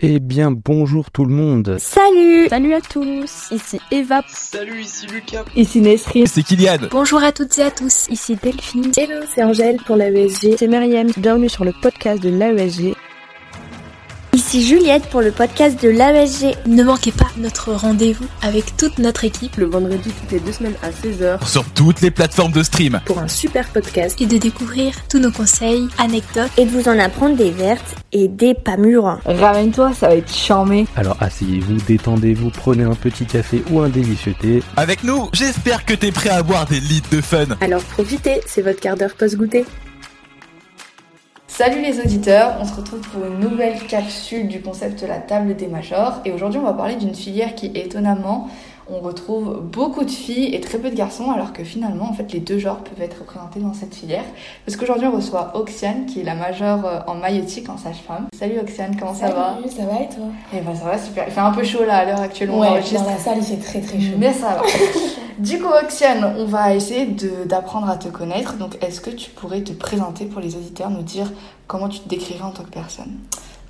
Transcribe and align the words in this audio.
Eh 0.00 0.20
bien, 0.20 0.52
bonjour 0.52 1.10
tout 1.10 1.24
le 1.24 1.34
monde. 1.34 1.76
Salut 1.80 2.46
Salut 2.48 2.72
à 2.72 2.80
tous, 2.80 3.48
ici 3.50 3.80
Eva. 3.90 4.22
Salut, 4.28 4.82
ici 4.82 5.08
Lucas. 5.08 5.44
Ici 5.56 5.80
Nesrine. 5.80 6.26
C'est 6.28 6.44
Kylian. 6.44 6.86
Bonjour 6.92 7.20
à 7.20 7.32
toutes 7.32 7.58
et 7.58 7.62
à 7.62 7.72
tous, 7.72 8.06
Ici 8.08 8.36
Delphine. 8.40 8.92
Hello, 8.96 9.26
c'est 9.34 9.42
Angèle 9.42 9.78
pour 9.84 9.96
l'AESG. 9.96 10.54
C'est 10.56 10.68
Myriam. 10.68 11.08
Bienvenue 11.16 11.48
sur 11.48 11.64
le 11.64 11.72
podcast 11.72 12.22
de 12.22 12.28
l'AESG. 12.28 12.94
Ici 14.48 14.66
Juliette 14.66 15.10
pour 15.10 15.20
le 15.20 15.30
podcast 15.30 15.78
de 15.82 15.90
l'AESG. 15.90 16.56
Ne 16.66 16.82
manquez 16.82 17.12
pas 17.12 17.26
notre 17.36 17.74
rendez-vous 17.74 18.24
avec 18.40 18.78
toute 18.78 18.98
notre 18.98 19.24
équipe 19.24 19.58
Le 19.58 19.66
vendredi 19.66 20.10
toutes 20.10 20.32
les 20.32 20.40
deux 20.40 20.52
semaines 20.52 20.76
à 20.82 20.88
16h 20.88 21.46
Sur 21.46 21.66
toutes 21.66 22.00
les 22.00 22.10
plateformes 22.10 22.52
de 22.52 22.62
stream. 22.62 22.98
pour 23.04 23.18
un 23.18 23.28
super 23.28 23.68
podcast. 23.68 24.18
et 24.22 24.24
de 24.24 24.38
découvrir 24.38 24.94
tous 25.10 25.18
nos 25.18 25.30
conseils, 25.30 25.86
anecdotes 25.98 26.50
et 26.56 26.64
de 26.64 26.70
vous 26.70 26.88
en 26.88 26.98
apprendre 26.98 27.36
des 27.36 27.50
vertes 27.50 27.94
et 28.12 28.26
des 28.26 28.54
pas 28.54 28.78
mûres. 28.78 29.20
Ramène-toi, 29.26 29.92
ça 29.92 30.08
va 30.08 30.14
être 30.14 30.34
charmé. 30.34 30.86
Alors 30.96 31.18
asseyez-vous, 31.20 31.76
détendez-vous, 31.86 32.48
prenez 32.48 32.84
un 32.84 32.94
petit 32.94 33.26
café 33.26 33.62
ou 33.70 33.80
un 33.80 33.90
délicieux 33.90 34.34
thé. 34.40 34.62
Avec 34.78 35.04
nous, 35.04 35.28
j'espère 35.34 35.84
que 35.84 35.92
t'es 35.92 36.10
prêt 36.10 36.30
à 36.30 36.42
boire 36.42 36.64
des 36.64 36.80
litres 36.80 37.10
de 37.10 37.20
fun. 37.20 37.44
Alors 37.60 37.82
profitez, 37.82 38.40
c'est 38.46 38.62
votre 38.62 38.80
quart 38.80 38.96
d'heure 38.96 39.12
post-goûter. 39.14 39.66
Salut 41.58 41.82
les 41.82 41.98
auditeurs, 41.98 42.54
on 42.60 42.64
se 42.64 42.72
retrouve 42.72 43.00
pour 43.00 43.26
une 43.26 43.40
nouvelle 43.40 43.84
capsule 43.88 44.46
du 44.46 44.62
concept 44.62 45.02
La 45.02 45.18
table 45.18 45.56
des 45.56 45.66
majors. 45.66 46.20
Et 46.24 46.30
aujourd'hui 46.30 46.60
on 46.60 46.62
va 46.62 46.72
parler 46.72 46.94
d'une 46.94 47.16
filière 47.16 47.56
qui 47.56 47.72
étonnamment 47.74 48.48
on 48.90 49.00
retrouve 49.00 49.60
beaucoup 49.62 50.04
de 50.04 50.10
filles 50.10 50.54
et 50.54 50.60
très 50.60 50.78
peu 50.78 50.90
de 50.90 50.94
garçons 50.94 51.30
alors 51.30 51.52
que 51.52 51.62
finalement 51.64 52.08
en 52.08 52.12
fait 52.14 52.32
les 52.32 52.40
deux 52.40 52.58
genres 52.58 52.78
peuvent 52.78 53.02
être 53.02 53.18
représentés 53.20 53.60
dans 53.60 53.74
cette 53.74 53.94
filière 53.94 54.24
parce 54.64 54.76
qu'aujourd'hui 54.76 55.06
on 55.06 55.16
reçoit 55.16 55.52
Oxiane 55.54 56.06
qui 56.06 56.20
est 56.20 56.24
la 56.24 56.34
majeure 56.34 56.84
euh, 56.86 57.00
en 57.06 57.14
maïeutique 57.14 57.68
en 57.68 57.76
sage-femme. 57.76 58.28
Salut 58.38 58.58
Oxiane, 58.60 58.96
comment 58.98 59.14
ça 59.14 59.28
va? 59.30 59.58
Ça 59.76 59.84
va 59.84 60.00
et 60.02 60.08
toi? 60.08 60.26
Eh 60.54 60.60
ben 60.60 60.74
ça 60.74 60.84
va 60.84 60.98
super, 60.98 61.24
il 61.28 61.32
fait 61.32 61.40
un 61.40 61.52
peu 61.52 61.64
chaud 61.64 61.84
là 61.86 61.98
à 61.98 62.04
l'heure 62.04 62.20
actuelle 62.20 62.50
Ouais, 62.50 62.68
enregistre. 62.68 63.04
dans 63.04 63.10
la 63.10 63.18
salle 63.18 63.38
il 63.38 63.44
fait 63.44 63.56
très 63.56 63.80
très 63.80 64.00
chaud. 64.00 64.14
Mais 64.18 64.32
ça 64.32 64.54
va. 64.54 64.62
du 65.38 65.58
coup, 65.58 65.68
Oxiane, 65.82 66.34
on 66.38 66.44
va 66.46 66.74
essayer 66.74 67.06
d'apprendre 67.46 67.88
à 67.88 67.96
te 67.96 68.08
connaître. 68.08 68.56
Donc, 68.56 68.76
est-ce 68.82 69.00
que 69.00 69.10
tu 69.10 69.30
pourrais 69.30 69.60
te 69.62 69.72
présenter 69.72 70.24
pour 70.24 70.40
les 70.40 70.56
auditeurs, 70.56 70.90
nous 70.90 71.02
dire 71.02 71.30
comment 71.66 71.88
tu 71.88 72.00
te 72.00 72.08
décrirais 72.08 72.42
en 72.42 72.50
tant 72.50 72.62
que 72.64 72.70
personne? 72.70 73.12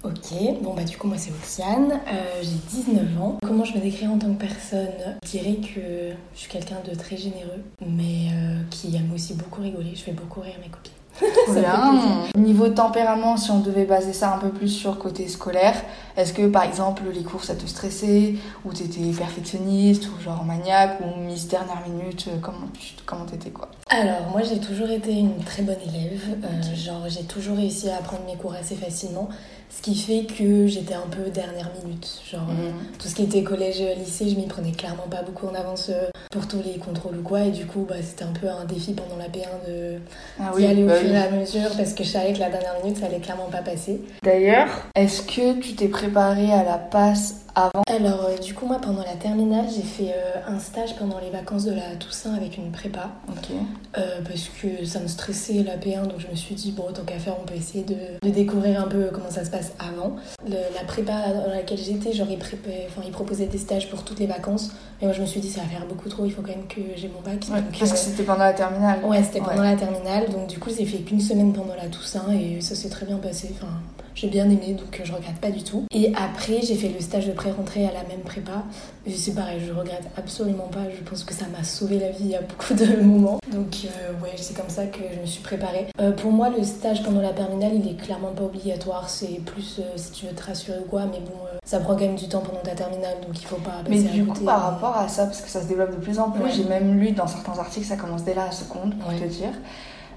Ok, 0.04 0.62
bon 0.62 0.74
bah 0.74 0.84
du 0.84 0.96
coup 0.96 1.08
moi 1.08 1.16
c'est 1.18 1.32
Oxiane, 1.32 2.00
euh, 2.06 2.40
j'ai 2.42 2.82
19 2.82 3.20
ans. 3.20 3.38
Comment 3.42 3.64
je 3.64 3.74
me 3.74 3.80
décris 3.80 4.06
en 4.06 4.16
tant 4.16 4.28
que 4.32 4.38
personne? 4.40 5.16
Je 5.24 5.30
dirais 5.30 5.56
que 5.56 6.12
je 6.34 6.38
suis 6.38 6.48
quelqu'un 6.48 6.76
de 6.88 6.94
très 6.96 7.16
généreux, 7.16 7.62
mais 7.84 8.28
euh, 8.32 8.60
qui 8.70 8.94
aime 8.94 9.12
aussi 9.12 9.34
beaucoup 9.34 9.60
rigoler. 9.60 9.90
Je 9.96 10.02
fais 10.02 10.12
beaucoup 10.12 10.40
rire 10.40 10.54
mes 10.62 10.68
copines. 10.68 10.92
Bien. 11.52 12.28
Niveau 12.36 12.68
tempérament, 12.68 13.36
si 13.36 13.50
on 13.50 13.58
devait 13.58 13.86
baser 13.86 14.12
ça 14.12 14.32
un 14.32 14.38
peu 14.38 14.50
plus 14.50 14.68
sur 14.68 14.98
côté 15.00 15.26
scolaire, 15.26 15.74
est-ce 16.16 16.32
que 16.32 16.46
par 16.46 16.62
exemple 16.62 17.02
les 17.12 17.24
cours 17.24 17.42
ça 17.42 17.56
te 17.56 17.66
stressait? 17.66 18.34
Ou 18.64 18.72
t'étais 18.72 19.10
perfectionniste 19.10 20.04
ou 20.08 20.22
genre 20.22 20.44
maniaque 20.44 21.00
ou 21.00 21.20
mise 21.20 21.48
dernière 21.48 21.82
minute 21.88 22.26
euh, 22.28 22.38
Comment 22.40 22.68
comment 23.04 23.24
t'étais 23.24 23.50
quoi? 23.50 23.68
Alors 23.90 24.30
moi 24.30 24.42
j'ai 24.42 24.60
toujours 24.60 24.90
été 24.90 25.12
une 25.12 25.38
très 25.42 25.62
bonne 25.62 25.80
élève, 25.92 26.22
Euh, 26.44 26.74
genre 26.76 27.08
j'ai 27.08 27.24
toujours 27.24 27.56
réussi 27.56 27.90
à 27.90 27.96
apprendre 27.96 28.22
mes 28.24 28.36
cours 28.36 28.54
assez 28.54 28.76
facilement, 28.76 29.28
ce 29.70 29.82
qui 29.82 29.94
fait 29.94 30.24
que 30.24 30.66
j'étais 30.66 30.94
un 30.94 31.06
peu 31.10 31.30
dernière 31.30 31.70
minute. 31.84 32.08
Genre 32.30 32.42
euh, 32.50 32.68
Mhm. 32.70 32.74
tout 32.98 33.08
ce 33.08 33.14
qui 33.14 33.22
était 33.22 33.42
collège, 33.42 33.80
lycée, 33.98 34.28
je 34.28 34.34
m'y 34.36 34.46
prenais 34.46 34.72
clairement 34.72 35.06
pas 35.10 35.22
beaucoup 35.22 35.46
en 35.46 35.54
avance 35.54 35.88
euh, 35.90 36.06
pour 36.30 36.46
tous 36.48 36.60
les 36.64 36.78
contrôles 36.78 37.18
ou 37.18 37.22
quoi, 37.22 37.42
et 37.42 37.50
du 37.50 37.64
coup 37.66 37.86
bah, 37.88 37.94
c'était 38.02 38.24
un 38.24 38.32
peu 38.32 38.48
un 38.48 38.64
défi 38.64 38.92
pendant 38.92 39.16
la 39.16 39.28
P1 39.28 39.66
de 39.68 39.98
Ah 40.40 40.50
aller 40.56 40.82
au 40.84 40.86
bah 40.86 40.94
fur 40.96 41.08
oui. 41.10 41.14
et 41.14 41.18
à 41.18 41.30
mesure 41.30 41.70
parce 41.76 41.92
que 41.94 42.04
je 42.04 42.08
savais 42.10 42.32
que 42.32 42.38
la 42.38 42.50
dernière 42.50 42.74
minute 42.82 42.98
ça 42.98 43.06
allait 43.06 43.20
clairement 43.20 43.48
pas 43.50 43.62
passer. 43.62 44.00
D'ailleurs, 44.22 44.68
est-ce 44.94 45.22
que 45.22 45.58
tu 45.60 45.74
t'es 45.74 45.88
préparé 45.88 46.52
à 46.52 46.64
la 46.64 46.76
passe 46.78 47.36
avant 47.64 47.82
Alors 47.88 48.26
euh, 48.26 48.38
du 48.38 48.54
coup 48.54 48.66
moi 48.66 48.78
pendant 48.80 49.02
la 49.02 49.14
terminale 49.14 49.66
j'ai 49.74 49.82
fait 49.82 50.12
euh, 50.14 50.40
un 50.46 50.58
stage 50.58 50.94
pendant 50.96 51.18
les 51.18 51.30
vacances 51.30 51.64
de 51.64 51.72
la 51.72 51.96
Toussaint 51.98 52.34
avec 52.34 52.56
une 52.56 52.70
prépa. 52.70 53.10
Ok. 53.28 53.48
Euh, 53.96 54.20
parce 54.22 54.48
que 54.62 54.84
ça 54.84 55.00
me 55.00 55.08
stressait 55.08 55.62
la 55.64 55.76
P1, 55.76 56.02
donc 56.06 56.18
je 56.20 56.28
me 56.28 56.34
suis 56.36 56.54
dit, 56.54 56.72
bon, 56.72 56.84
tant 56.94 57.02
qu'à 57.02 57.18
faire, 57.18 57.34
on 57.42 57.46
peut 57.46 57.54
essayer 57.54 57.82
de, 57.84 57.96
de 58.22 58.30
découvrir 58.30 58.80
un 58.82 58.86
peu 58.86 59.08
comment 59.12 59.30
ça 59.30 59.44
se 59.44 59.50
passe 59.50 59.72
avant. 59.78 60.16
Le- 60.46 60.52
la 60.74 60.84
prépa 60.86 61.12
dans 61.32 61.50
laquelle 61.50 61.78
j'étais, 61.78 62.12
genre, 62.12 62.28
ils, 62.30 62.36
enfin, 62.38 63.02
ils 63.04 63.10
proposaient 63.10 63.46
des 63.46 63.56
stages 63.58 63.88
pour 63.88 64.04
toutes 64.04 64.20
les 64.20 64.26
vacances, 64.26 64.70
mais 65.00 65.06
moi 65.06 65.14
je 65.16 65.22
me 65.22 65.26
suis 65.26 65.40
dit, 65.40 65.48
ça 65.50 65.62
va 65.62 65.66
faire 65.68 65.86
beaucoup 65.86 66.08
trop, 66.08 66.26
il 66.26 66.30
faut 66.30 66.42
quand 66.42 66.54
même 66.54 66.68
que 66.68 66.80
j'ai 66.96 67.08
mon 67.08 67.20
bac. 67.22 67.44
Ouais, 67.50 67.62
donc, 67.62 67.78
parce 67.78 67.92
que 67.92 67.98
c'était 67.98 68.22
pendant 68.24 68.44
la 68.44 68.52
terminale. 68.52 69.00
Ouais, 69.04 69.22
c'était 69.22 69.40
pendant 69.40 69.62
Ouais. 69.62 69.70
la 69.72 69.76
terminale, 69.76 70.28
donc 70.30 70.46
du 70.48 70.58
coup, 70.58 70.70
j'ai 70.76 70.84
fait 70.84 70.98
qu'une 70.98 71.20
semaine 71.20 71.52
pendant 71.52 71.74
la 71.74 71.88
Toussaint 71.88 72.30
et 72.32 72.60
ça 72.60 72.74
s'est 72.74 72.90
très 72.90 73.06
bien 73.06 73.16
passé. 73.16 73.50
Enfin, 73.54 73.72
j'ai 74.20 74.28
bien 74.28 74.44
aimé, 74.46 74.74
donc 74.78 74.98
euh, 74.98 75.04
je 75.04 75.12
regrette 75.12 75.36
pas 75.36 75.50
du 75.50 75.62
tout. 75.62 75.84
Et 75.92 76.12
après, 76.16 76.60
j'ai 76.62 76.74
fait 76.74 76.88
le 76.88 77.00
stage 77.00 77.26
de 77.26 77.32
pré-rentrée 77.32 77.86
à 77.86 77.92
la 77.92 78.02
même 78.04 78.20
prépa. 78.24 78.64
Et 79.06 79.12
c'est 79.12 79.32
pareil, 79.34 79.60
je 79.66 79.72
regrette 79.72 80.04
absolument 80.16 80.66
pas. 80.68 80.80
Je 80.94 81.08
pense 81.08 81.22
que 81.24 81.32
ça 81.32 81.46
m'a 81.56 81.62
sauvé 81.62 81.98
la 82.00 82.10
vie 82.10 82.34
à 82.34 82.40
beaucoup 82.42 82.74
de 82.74 83.00
moments. 83.02 83.38
Donc, 83.52 83.76
euh, 83.84 84.12
ouais, 84.22 84.32
c'est 84.36 84.56
comme 84.56 84.68
ça 84.68 84.86
que 84.86 84.98
je 85.14 85.20
me 85.20 85.26
suis 85.26 85.42
préparée. 85.42 85.86
Euh, 86.00 86.10
pour 86.12 86.32
moi, 86.32 86.48
le 86.50 86.64
stage 86.64 87.02
pendant 87.04 87.20
la 87.22 87.32
terminale, 87.32 87.72
il 87.74 87.88
est 87.88 87.94
clairement 87.96 88.32
pas 88.32 88.42
obligatoire. 88.44 89.08
C'est 89.08 89.40
plus 89.46 89.78
euh, 89.78 89.82
si 89.96 90.10
tu 90.12 90.26
veux 90.26 90.32
te 90.32 90.42
rassurer 90.44 90.78
ou 90.80 90.88
quoi, 90.88 91.02
mais 91.06 91.20
bon, 91.20 91.32
ça 91.64 91.78
prend 91.78 91.94
quand 91.94 92.00
même 92.04 92.16
du 92.16 92.28
temps 92.28 92.40
pendant 92.40 92.60
ta 92.60 92.72
terminale, 92.72 93.16
donc 93.26 93.38
il 93.40 93.46
faut 93.46 93.56
pas 93.56 93.82
Mais 93.88 93.96
passer 93.98 94.08
à 94.08 94.12
du 94.12 94.24
côté. 94.24 94.38
coup, 94.40 94.44
par 94.46 94.62
rapport 94.62 94.96
à 94.96 95.06
ça, 95.08 95.26
parce 95.26 95.40
que 95.42 95.48
ça 95.48 95.62
se 95.62 95.66
développe 95.68 95.90
de 95.92 95.96
plus 96.02 96.18
en 96.18 96.30
plus, 96.30 96.42
Ouais. 96.42 96.50
j'ai 96.54 96.64
même 96.64 96.98
lu 96.98 97.12
dans 97.12 97.26
certains 97.26 97.58
articles, 97.58 97.86
ça 97.86 97.96
commence 97.96 98.24
dès 98.24 98.34
la 98.34 98.50
seconde, 98.50 98.94
pour 98.98 99.10
Ouais. 99.10 99.18
te 99.18 99.24
dire. 99.24 99.50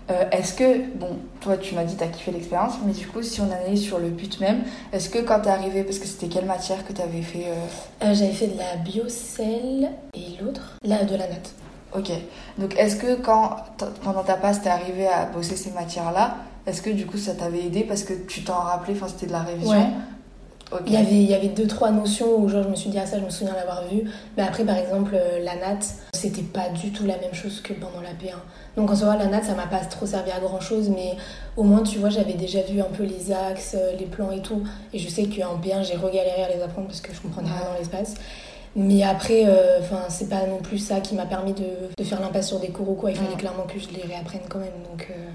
Euh, 0.09 0.25
est-ce 0.31 0.53
que, 0.55 0.87
bon, 0.97 1.17
toi 1.39 1.57
tu 1.57 1.75
m'as 1.75 1.83
dit 1.83 1.95
t'as 1.95 2.07
kiffé 2.07 2.31
l'expérience, 2.31 2.73
mais 2.85 2.91
du 2.91 3.07
coup, 3.07 3.21
si 3.21 3.39
on 3.39 3.45
analyse 3.51 3.81
sur 3.83 3.99
le 3.99 4.09
but 4.09 4.39
même, 4.41 4.63
est-ce 4.91 5.09
que 5.09 5.19
quand 5.19 5.39
t'es 5.41 5.49
arrivé, 5.49 5.83
parce 5.83 5.99
que 5.99 6.07
c'était 6.07 6.27
quelle 6.27 6.45
matière 6.45 6.85
que 6.85 6.91
t'avais 6.91 7.21
fait 7.21 7.45
euh, 7.47 8.05
Euh, 8.07 8.13
J'avais 8.13 8.33
fait 8.33 8.47
de 8.47 8.57
la 8.57 8.75
biocelle 8.77 9.91
et 10.13 10.41
l'autre, 10.41 10.77
là, 10.83 11.03
de 11.03 11.11
la 11.15 11.27
natte. 11.27 11.51
Ok. 11.95 12.09
Donc, 12.57 12.75
est-ce 12.77 12.95
que 12.95 13.15
quand, 13.15 13.55
pendant 14.03 14.23
ta 14.23 14.35
passe, 14.35 14.61
t'es 14.61 14.69
arrivé 14.69 15.07
à 15.07 15.25
bosser 15.25 15.55
ces 15.55 15.71
matières-là, 15.71 16.35
est-ce 16.65 16.81
que 16.81 16.89
du 16.89 17.05
coup 17.07 17.17
ça 17.17 17.33
t'avait 17.33 17.65
aidé 17.65 17.83
parce 17.83 18.03
que 18.03 18.13
tu 18.13 18.43
t'en 18.43 18.53
rappelais, 18.59 18.93
enfin 18.95 19.07
c'était 19.07 19.25
de 19.27 19.31
la 19.31 19.39
révision 19.41 19.71
Ouais. 19.71 19.87
Il 20.87 20.93
y, 20.93 20.97
avait, 20.97 21.11
il 21.11 21.29
y 21.29 21.33
avait 21.33 21.49
deux, 21.49 21.67
trois 21.67 21.91
notions 21.91 22.37
où 22.37 22.47
genre, 22.47 22.63
je 22.63 22.69
me 22.69 22.75
suis 22.75 22.89
dit, 22.89 22.97
ah 22.97 23.05
ça, 23.05 23.19
je 23.19 23.25
me 23.25 23.29
souviens 23.29 23.53
l'avoir 23.55 23.83
vu. 23.87 24.03
Mais 24.37 24.43
après, 24.43 24.63
par 24.63 24.77
exemple, 24.77 25.11
euh, 25.15 25.39
la 25.43 25.55
natte, 25.55 25.85
c'était 26.13 26.43
pas 26.43 26.69
du 26.69 26.91
tout 26.91 27.05
la 27.05 27.17
même 27.17 27.33
chose 27.33 27.59
que 27.61 27.73
pendant 27.73 27.99
la 28.01 28.11
P1. 28.11 28.35
Donc 28.77 28.89
en 28.89 28.95
soi, 28.95 29.17
la 29.17 29.25
natte, 29.25 29.43
ça 29.43 29.53
m'a 29.55 29.67
pas 29.67 29.79
trop 29.79 30.05
servi 30.05 30.31
à 30.31 30.39
grand 30.39 30.61
chose, 30.61 30.89
mais 30.89 31.15
au 31.57 31.63
moins, 31.63 31.83
tu 31.83 31.99
vois, 31.99 32.09
j'avais 32.09 32.33
déjà 32.35 32.61
vu 32.61 32.79
un 32.79 32.85
peu 32.85 33.03
les 33.03 33.31
axes, 33.33 33.75
euh, 33.77 33.91
les 33.99 34.05
plans 34.05 34.31
et 34.31 34.41
tout. 34.41 34.63
Et 34.93 34.99
je 34.99 35.09
sais 35.09 35.23
qu'en 35.23 35.57
P1, 35.59 35.83
j'ai 35.83 35.95
regaléré 35.97 36.43
à 36.43 36.55
les 36.55 36.61
apprendre 36.61 36.87
parce 36.87 37.01
que 37.01 37.13
je 37.13 37.19
comprenais 37.19 37.49
rien 37.49 37.67
dans 37.71 37.77
l'espace. 37.77 38.13
Mais 38.73 39.03
après, 39.03 39.43
euh, 39.47 39.79
enfin, 39.81 40.03
c'est 40.07 40.29
pas 40.29 40.45
non 40.47 40.59
plus 40.59 40.77
ça 40.77 41.01
qui 41.01 41.15
m'a 41.15 41.25
permis 41.25 41.51
de, 41.51 41.65
de 41.97 42.03
faire 42.05 42.21
l'impasse 42.21 42.47
sur 42.47 42.59
des 42.61 42.69
cours 42.69 42.89
ou 42.89 42.93
quoi. 42.93 43.11
Il 43.11 43.17
fallait 43.17 43.33
Mm. 43.35 43.37
clairement 43.37 43.63
que 43.63 43.77
je 43.77 43.89
les 43.89 44.03
réapprenne 44.03 44.43
quand 44.47 44.59
même. 44.59 44.69
Donc, 44.89 45.07
euh, 45.11 45.29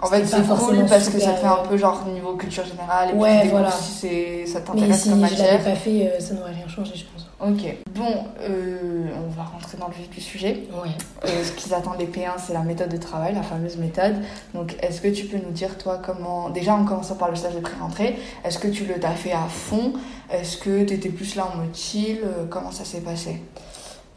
En 0.00 0.06
fait, 0.08 0.24
c'est 0.26 0.42
cool 0.42 0.84
parce 0.88 1.08
que 1.08 1.18
ça 1.18 1.32
te 1.32 1.40
fait 1.40 1.46
un 1.46 1.64
peu 1.68 1.76
genre 1.78 2.04
niveau 2.12 2.34
culture 2.34 2.64
générale 2.66 3.10
et 3.10 3.14
Ouais, 3.14 3.40
puis 3.40 3.50
voilà. 3.50 3.70
si 3.70 4.46
ça 4.46 4.60
t'intéresse 4.60 5.02
si 5.02 5.08
comme 5.08 5.18
je 5.18 5.22
matière. 5.22 5.52
l'avais 5.52 5.64
pas 5.70 5.76
fait, 5.76 6.06
euh, 6.08 6.20
ça 6.20 6.34
n'aurait 6.34 6.52
rien 6.52 6.68
changé, 6.68 6.92
je 6.94 7.04
pense. 7.04 7.26
Ok. 7.40 7.76
Bon, 7.94 8.24
euh, 8.42 9.06
on 9.16 9.30
va 9.30 9.44
rentrer 9.44 9.78
dans 9.78 9.88
le 9.88 9.94
vif 9.94 10.10
du 10.10 10.20
sujet. 10.20 10.64
Ouais. 10.72 10.90
Euh, 11.24 11.44
ce 11.44 11.52
qu'ils 11.52 11.72
attendent 11.74 11.98
les 11.98 12.06
P1, 12.06 12.32
c'est 12.38 12.52
la 12.52 12.60
méthode 12.62 12.90
de 12.90 12.96
travail, 12.96 13.34
la 13.34 13.42
fameuse 13.42 13.76
méthode. 13.76 14.14
Donc, 14.54 14.76
est-ce 14.82 15.00
que 15.00 15.08
tu 15.08 15.26
peux 15.26 15.38
nous 15.38 15.52
dire, 15.52 15.78
toi, 15.78 16.00
comment. 16.04 16.50
Déjà, 16.50 16.74
en 16.74 16.84
commençant 16.84 17.14
par 17.16 17.30
le 17.30 17.36
stage 17.36 17.54
de 17.54 17.60
pré-rentrée, 17.60 18.16
est-ce 18.44 18.58
que 18.58 18.68
tu 18.68 18.84
le 18.84 18.94
t'as 19.00 19.10
fait 19.10 19.32
à 19.32 19.46
fond? 19.48 19.92
Est-ce 20.30 20.56
que 20.58 20.84
tu 20.84 20.94
étais 20.94 21.08
plus 21.10 21.34
là 21.36 21.46
en 21.52 21.56
mode 21.58 21.74
chill? 21.74 22.18
Euh, 22.24 22.44
Comment 22.50 22.72
ça 22.72 22.84
s'est 22.84 23.00
passé? 23.00 23.40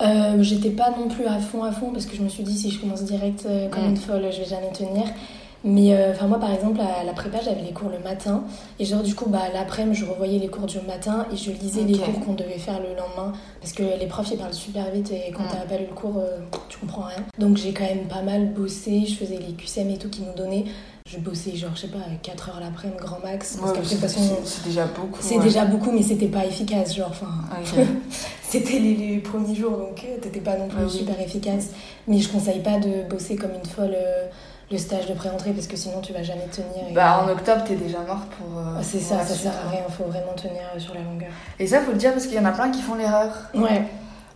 Euh, 0.01 0.37
J'étais 0.41 0.69
pas 0.69 0.91
non 0.91 1.07
plus 1.07 1.25
à 1.25 1.39
fond 1.39 1.63
à 1.63 1.71
fond 1.71 1.91
parce 1.91 2.05
que 2.05 2.15
je 2.15 2.21
me 2.21 2.29
suis 2.29 2.43
dit 2.43 2.55
si 2.57 2.71
je 2.71 2.79
commence 2.79 3.03
direct 3.03 3.45
euh, 3.45 3.67
comme 3.69 3.83
Mm. 3.85 3.89
une 3.89 3.97
folle, 3.97 4.27
je 4.31 4.39
vais 4.41 4.45
jamais 4.45 4.71
tenir. 4.71 5.05
Mais 5.69 5.93
euh, 5.93 6.13
moi 6.29 6.39
par 6.39 6.53
exemple 6.53 6.79
à 6.79 7.03
la 7.03 7.11
prépa 7.11 7.39
j'avais 7.43 7.61
les 7.61 7.73
cours 7.73 7.89
le 7.89 7.99
matin 7.99 8.43
et 8.79 8.85
genre 8.85 9.03
du 9.03 9.13
coup 9.13 9.29
bah 9.29 9.43
l'après-midi 9.53 9.99
je 9.99 10.05
revoyais 10.05 10.39
les 10.39 10.47
cours 10.47 10.65
du 10.65 10.79
matin 10.81 11.25
et 11.31 11.35
je 11.35 11.51
lisais 11.51 11.83
les 11.83 11.97
cours 11.97 12.19
qu'on 12.25 12.33
devait 12.35 12.57
faire 12.57 12.79
le 12.79 12.89
lendemain 12.95 13.33
parce 13.59 13.73
que 13.73 13.83
les 13.99 14.07
profs 14.07 14.31
ils 14.31 14.37
parlent 14.37 14.53
super 14.53 14.89
vite 14.91 15.11
et 15.11 15.31
quand 15.35 15.43
Mm. 15.43 15.47
t'as 15.51 15.65
pas 15.65 15.77
lu 15.77 15.85
le 15.89 15.93
cours 15.93 16.19
euh, 16.19 16.37
tu 16.69 16.77
comprends 16.77 17.01
rien. 17.03 17.17
Donc 17.37 17.57
j'ai 17.57 17.73
quand 17.73 17.83
même 17.83 18.07
pas 18.07 18.21
mal 18.21 18.47
bossé, 18.53 19.05
je 19.05 19.15
faisais 19.15 19.37
les 19.37 19.53
QCM 19.55 19.89
et 19.89 19.97
tout 19.97 20.09
qu'ils 20.09 20.23
nous 20.25 20.33
donnaient. 20.35 20.63
Je 21.09 21.17
bossais 21.19 21.55
genre 21.55 21.71
je 21.75 21.81
sais 21.81 21.87
pas 21.87 21.99
4 22.23 22.49
heures 22.49 22.59
l'après-midi 22.61 22.99
grand 22.99 23.19
max 23.23 23.57
parce 23.57 23.71
Ouais, 23.71 23.77
qu'après 23.77 23.95
de 23.95 23.99
toute 24.01 24.09
c'est- 24.09 24.19
façon 24.19 24.37
c'est- 24.45 24.63
déjà 24.67 24.85
beaucoup. 24.85 25.19
c'est 25.21 25.37
ouais. 25.37 25.43
déjà 25.43 25.65
beaucoup 25.65 25.91
mais 25.91 26.01
c'était 26.03 26.27
pas 26.27 26.45
efficace 26.45 26.95
genre 26.95 27.09
enfin 27.09 27.27
Ok. 27.59 27.85
c'était 28.41 28.79
les, 28.79 28.95
les 28.95 29.17
premiers 29.19 29.55
jours, 29.55 29.71
donc 29.77 30.01
euh, 30.05 30.17
t'étais 30.21 30.39
pas 30.41 30.57
non 30.57 30.67
plus 30.69 30.77
Ah 30.81 30.85
oui. 30.85 30.97
super 30.97 31.19
efficace. 31.19 31.71
Mais 32.07 32.19
je 32.19 32.29
conseille 32.29 32.59
pas 32.61 32.77
de 32.79 33.03
bosser 33.09 33.35
comme 33.35 33.51
une 33.53 33.69
folle 33.69 33.95
euh, 33.95 34.27
le 34.69 34.77
stage 34.77 35.07
de 35.07 35.13
pré-entrée 35.13 35.51
parce 35.51 35.67
que 35.67 35.77
sinon 35.77 36.01
tu 36.01 36.11
vas 36.13 36.23
jamais 36.23 36.47
tenir. 36.51 36.89
et- 36.89 36.93
Bah, 36.93 37.23
en 37.23 37.29
octobre, 37.29 37.63
t'es 37.65 37.75
déjà 37.75 37.99
mort 37.99 38.25
pour. 38.37 38.57
euh, 38.59 38.75
Ah, 38.77 38.83
c'est 38.83 38.99
ça, 38.99 39.19
ça 39.25 39.33
sert 39.35 39.51
à 39.51 39.55
hein. 39.55 39.69
rien, 39.71 39.81
faut 39.89 40.03
vraiment 40.05 40.33
tenir 40.35 40.61
euh, 40.75 40.79
sur 40.79 40.93
la 40.93 41.01
longueur. 41.01 41.29
Et 41.59 41.67
ça, 41.67 41.81
faut 41.81 41.91
le 41.91 41.97
dire 41.97 42.11
parce 42.11 42.25
qu'il 42.27 42.35
y 42.35 42.39
en 42.39 42.45
a 42.45 42.51
plein 42.51 42.69
qui 42.69 42.81
font 42.81 42.95
l'erreur. 42.95 43.31
Ouais, 43.53 43.83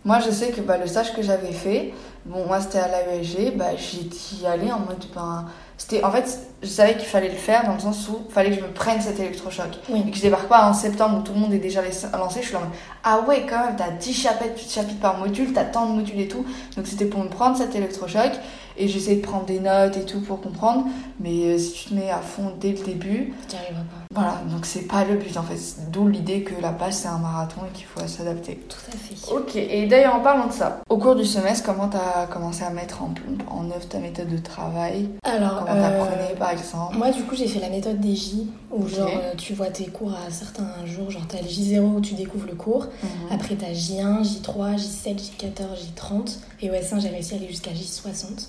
Moi, 0.04 0.18
je 0.18 0.30
sais 0.32 0.48
que 0.50 0.60
bah, 0.62 0.78
le 0.78 0.86
stage 0.86 1.12
que 1.14 1.22
j'avais 1.22 1.52
fait, 1.52 1.92
Bon, 2.24 2.46
moi, 2.46 2.60
c'était 2.60 2.78
à 2.78 2.86
l'AESG, 2.86 3.56
bah, 3.56 3.70
j'y 3.76 4.46
allais 4.46 4.70
en 4.70 4.78
mode, 4.78 5.04
ben, 5.12 5.44
c'était, 5.76 6.04
en 6.04 6.12
fait, 6.12 6.38
je 6.62 6.68
savais 6.68 6.96
qu'il 6.96 7.08
fallait 7.08 7.30
le 7.30 7.34
faire 7.34 7.66
dans 7.66 7.74
le 7.74 7.80
sens 7.80 8.08
où 8.08 8.20
il 8.28 8.32
fallait 8.32 8.50
que 8.50 8.56
je 8.58 8.60
me 8.60 8.68
prenne 8.72 9.00
cet 9.00 9.18
électrochoc. 9.18 9.66
Oui. 9.88 10.04
Et 10.06 10.10
que 10.12 10.16
je 10.16 10.22
débarque 10.22 10.46
pas 10.46 10.68
en 10.68 10.72
septembre 10.72 11.18
où 11.18 11.22
tout 11.22 11.32
le 11.34 11.40
monde 11.40 11.52
est 11.52 11.58
déjà 11.58 11.80
lancé, 11.82 12.38
je 12.40 12.44
suis 12.46 12.52
là 12.52 12.60
en 12.60 12.62
mode, 12.66 12.70
ah 13.02 13.20
ouais, 13.26 13.44
quand 13.50 13.64
même, 13.66 13.74
t'as 13.76 13.90
10 13.90 14.12
chapitres, 14.12 14.54
chapitres 14.70 15.00
par 15.00 15.18
module, 15.18 15.52
t'as 15.52 15.64
tant 15.64 15.86
de 15.86 15.94
modules 15.94 16.20
et 16.20 16.28
tout. 16.28 16.46
Donc 16.76 16.86
c'était 16.86 17.06
pour 17.06 17.24
me 17.24 17.28
prendre 17.28 17.56
cet 17.56 17.74
électrochoc. 17.74 18.30
Et 18.76 18.88
j'essaie 18.88 19.16
de 19.16 19.20
prendre 19.20 19.44
des 19.46 19.60
notes 19.60 19.96
et 19.96 20.04
tout 20.04 20.20
pour 20.20 20.40
comprendre. 20.40 20.86
Mais 21.20 21.44
euh, 21.44 21.58
si 21.58 21.72
tu 21.72 21.88
te 21.90 21.94
mets 21.94 22.10
à 22.10 22.18
fond 22.20 22.52
dès 22.60 22.72
le 22.72 22.84
début, 22.84 23.34
Tu 23.48 23.54
n'y 23.56 23.62
arriveras 23.62 23.80
pas. 23.82 23.96
voilà, 24.14 24.42
donc 24.50 24.66
c'est 24.66 24.82
pas 24.88 25.04
le 25.04 25.16
but 25.16 25.36
en 25.36 25.42
fait. 25.42 25.58
D'où 25.90 26.08
l'idée 26.08 26.42
que 26.42 26.60
la 26.60 26.70
passe 26.72 26.98
c'est 27.02 27.08
un 27.08 27.18
marathon 27.18 27.60
et 27.68 27.76
qu'il 27.76 27.86
faut 27.86 28.00
s'adapter. 28.06 28.56
Tout 28.68 28.76
à 28.88 28.96
fait. 28.96 29.32
Ok, 29.32 29.56
et 29.56 29.86
d'ailleurs 29.86 30.14
en 30.16 30.20
parlant 30.20 30.46
de 30.46 30.52
ça, 30.52 30.80
au 30.88 30.96
cours 30.98 31.14
du 31.14 31.24
semestre, 31.24 31.64
comment 31.64 31.88
t'as 31.88 32.26
commencé 32.26 32.64
à 32.64 32.70
mettre 32.70 33.02
en, 33.02 33.12
en 33.50 33.66
œuvre 33.70 33.86
ta 33.88 33.98
méthode 33.98 34.28
de 34.28 34.38
travail? 34.38 35.08
Alors, 35.22 35.60
Comment 35.66 35.72
euh, 35.78 35.80
t'apprenais 35.82 36.34
par 36.38 36.50
exemple? 36.50 36.96
moi 36.96 37.10
du 37.10 37.22
coup 37.22 37.34
j'ai 37.36 37.46
fait 37.46 37.60
la 37.60 37.68
méthode 37.70 38.00
des 38.00 38.14
J, 38.16 38.48
où 38.70 38.86
genre 38.88 39.08
euh, 39.08 39.34
tu 39.36 39.52
vois 39.54 39.68
tes 39.68 39.86
cours 39.86 40.12
à 40.12 40.30
certains 40.30 40.84
jours, 40.86 41.10
genre 41.10 41.22
t'as 41.28 41.38
le 41.40 41.48
J0 41.48 41.80
où 41.96 42.00
tu 42.00 42.14
découvres 42.14 42.46
le 42.46 42.54
cours, 42.54 42.86
Mhm. 43.02 43.08
après 43.32 43.54
t'as 43.54 43.72
J1, 43.72 44.22
J3, 44.22 44.76
J7, 44.76 45.18
J14, 45.18 45.78
J30, 45.94 46.38
et 46.62 46.70
au 46.70 46.74
S1 46.74 47.00
j'ai 47.00 47.08
réussi 47.08 47.34
à 47.34 47.36
aller 47.36 47.48
jusqu'à 47.48 47.70
J60. 47.72 48.48